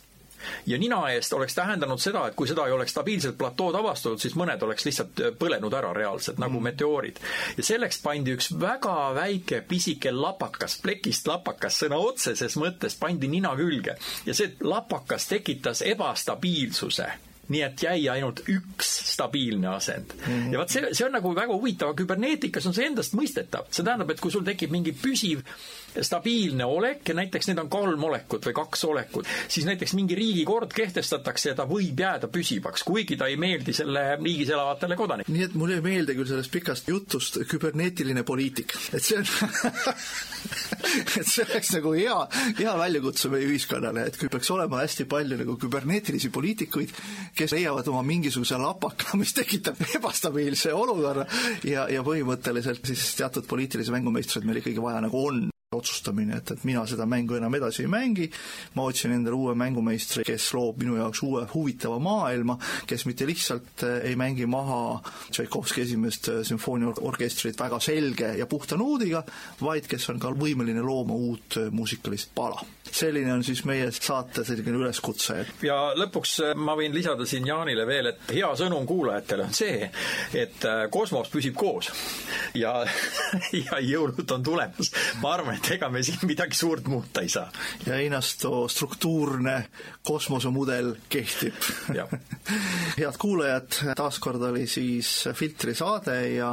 ja 0.67 0.79
nina 0.79 1.01
eest 1.11 1.33
oleks 1.33 1.55
tähendanud 1.55 2.01
seda, 2.01 2.27
et 2.29 2.37
kui 2.39 2.49
seda 2.49 2.67
ei 2.67 2.73
oleks 2.73 2.93
stabiilselt 2.95 3.39
platood 3.39 3.75
avastatud, 3.79 4.21
siis 4.23 4.37
mõned 4.39 4.63
oleks 4.63 4.87
lihtsalt 4.87 5.23
äh, 5.23 5.33
põlenud 5.39 5.75
ära 5.75 5.93
reaalselt, 5.97 6.39
nagu 6.39 6.59
mm. 6.59 6.69
meteoorid. 6.71 7.21
ja 7.57 7.67
selleks 7.71 8.03
pandi 8.03 8.35
üks 8.37 8.53
väga 8.61 8.97
väike 9.19 9.63
pisike 9.69 10.13
lapakas, 10.15 10.79
plekist 10.83 11.29
lapakas, 11.29 11.81
sõna 11.83 12.01
otseses 12.03 12.59
mõttes 12.61 12.99
pandi 13.01 13.29
nina 13.29 13.55
külge 13.59 13.99
ja 14.27 14.35
see 14.35 14.55
lapakas 14.61 15.29
tekitas 15.31 15.83
ebastabiilsuse 15.87 17.09
nii 17.49 17.63
et 17.65 17.83
jäi 17.83 18.09
ainult 18.13 18.43
üks 18.53 18.91
stabiilne 19.13 19.71
asend 19.73 20.13
mm. 20.15 20.27
-hmm. 20.27 20.53
ja 20.53 20.63
vot 20.63 20.75
see, 20.75 20.93
see 20.93 21.07
on 21.07 21.15
nagu 21.17 21.35
väga 21.35 21.55
huvitav, 21.55 21.95
küberneetikas 21.99 22.67
on 22.69 22.77
see 22.77 22.87
endastmõistetav. 22.91 23.71
see 23.71 23.85
tähendab, 23.85 24.11
et 24.11 24.21
kui 24.21 24.35
sul 24.35 24.45
tekib 24.45 24.75
mingi 24.75 24.93
püsiv 24.93 25.45
stabiilne 26.03 26.65
olek 26.65 27.09
ja 27.09 27.15
näiteks 27.19 27.51
need 27.51 27.61
on 27.63 27.71
kolm 27.73 28.05
olekut 28.09 28.47
või 28.49 28.57
kaks 28.57 28.85
olekut, 28.89 29.29
siis 29.49 29.67
näiteks 29.69 29.95
mingi 29.99 30.17
riigikord 30.19 30.73
kehtestatakse 30.75 31.53
ja 31.53 31.59
ta 31.59 31.67
võib 31.69 32.01
jääda 32.01 32.31
püsivaks, 32.33 32.85
kuigi 32.87 33.17
ta 33.19 33.29
ei 33.31 33.39
meeldi 33.41 33.75
selle 33.77 34.05
riigis 34.17 34.53
elavatele 34.55 34.97
kodanikele. 34.99 35.37
nii 35.37 35.47
et 35.49 35.57
mulle 35.59 35.79
ei 35.79 35.85
meeldi 35.85 36.17
küll 36.19 36.31
sellest 36.31 36.53
pikast 36.55 36.89
jutust 36.89 37.41
küberneetiline 37.49 38.25
poliitik, 38.29 38.75
et 38.93 39.05
see 39.05 39.19
on 39.19 39.27
et 41.19 41.27
see 41.27 41.45
oleks 41.47 41.73
nagu 41.77 41.95
hea, 41.97 42.19
hea 42.61 42.75
väljakutse 42.79 43.33
meie 43.33 43.49
ühiskonnale, 43.49 44.07
et 44.09 44.19
kui 44.21 44.31
peaks 44.33 44.51
olema 44.55 44.83
hästi 44.85 45.09
palju 45.11 45.41
nagu 45.43 45.57
küberneetilisi 45.61 46.31
poliitikuid, 46.35 46.95
kes 47.39 47.57
leiavad 47.57 47.89
oma 47.93 48.05
mingisuguse 48.07 48.59
lapaka, 48.61 49.17
mis 49.21 49.35
tekitab 49.37 49.81
ebastabiilse 49.99 50.75
olukorra 50.75 51.27
ja, 51.67 51.89
ja 51.93 52.05
põhimõtteliselt 52.07 52.85
siis 52.89 53.13
teatud 53.19 53.49
poliitilisi 53.49 53.95
mängumeistreid 53.95 54.47
meil 54.49 54.63
ikkagi 54.63 54.83
vaja 54.83 55.03
nagu 55.05 55.25
on 55.29 55.47
otsustamine, 55.77 56.33
et, 56.39 56.51
et 56.55 56.63
mina 56.65 56.81
seda 56.89 57.05
mängu 57.05 57.37
enam 57.37 57.53
edasi 57.59 57.83
ei 57.85 57.91
mängi, 57.93 58.25
ma 58.73 58.87
otsin 58.89 59.13
endale 59.13 59.37
uue 59.37 59.53
mängumeistri, 59.61 60.23
kes 60.25 60.47
loob 60.57 60.79
minu 60.81 60.95
jaoks 60.97 61.21
uue 61.27 61.43
huvitava 61.51 61.99
maailma, 62.01 62.55
kes 62.89 63.05
mitte 63.05 63.27
lihtsalt 63.29 63.85
eh, 63.85 63.99
ei 64.09 64.17
mängi 64.17 64.47
maha 64.49 64.79
Tšaikovski 65.29 65.85
esimest 65.85 66.31
eh, 66.33 66.39
sümfooniaorkestrit 66.49 67.61
väga 67.61 67.83
selge 67.85 68.31
ja 68.39 68.47
puhta 68.49 68.79
noodiga, 68.81 69.21
vaid 69.61 69.91
kes 69.93 70.09
on 70.09 70.23
ka 70.23 70.33
võimeline 70.33 70.81
looma 70.81 71.19
uut 71.21 71.59
eh, 71.61 71.69
muusikalist 71.69 72.33
pala. 72.33 72.65
selline 72.89 73.29
on 73.35 73.45
siis 73.45 73.61
meie 73.69 73.91
saate 73.93 74.47
selline 74.49 74.73
üleskutse. 74.73 75.37
ja 75.69 75.77
lõpuks 76.01 76.39
ma 76.57 76.79
võin 76.81 76.97
lisada 76.97 77.29
siin 77.29 77.45
Jaanile 77.45 77.85
veel, 77.85 78.15
et 78.15 78.33
hea 78.33 78.49
sõnum 78.57 78.89
kuulajatele 78.89 79.51
on 79.51 79.53
see, 79.53 79.93
et 80.33 80.65
kosmos 80.89 81.29
püsib 81.29 81.61
koos 81.61 81.93
ja 82.57 82.73
ja 83.67 83.85
jõulud 83.85 84.33
on 84.33 84.49
tulemas. 84.49 84.93
ma 85.21 85.37
arvan, 85.37 85.58
et 85.59 85.71
ega 85.75 85.89
me 85.93 86.03
siin 86.07 86.23
midagi 86.29 86.57
suurt 86.57 86.87
muuta 86.89 87.23
ei 87.25 87.29
saa. 87.29 87.51
ja 87.87 87.99
Einasto 87.99 88.69
struktuurne 88.69 89.69
kosmosemudel 90.03 90.95
kehtib 91.09 91.55
head 92.99 93.19
kuulajad, 93.19 93.95
taaskord 93.97 94.43
oli 94.51 94.67
siis 94.67 95.29
Filtri 95.35 95.75
saade 95.75 96.19
ja 96.37 96.51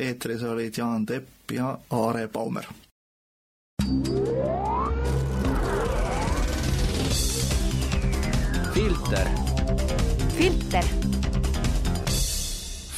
eetris 0.00 0.42
olid 0.42 0.78
Jaan 0.78 1.06
Tepp 1.06 1.50
ja 1.52 1.78
Aare 1.90 2.28
Baumer. 2.28 2.64
filter. 8.74 9.28
filter. 10.36 10.84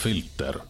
filter 0.02 0.60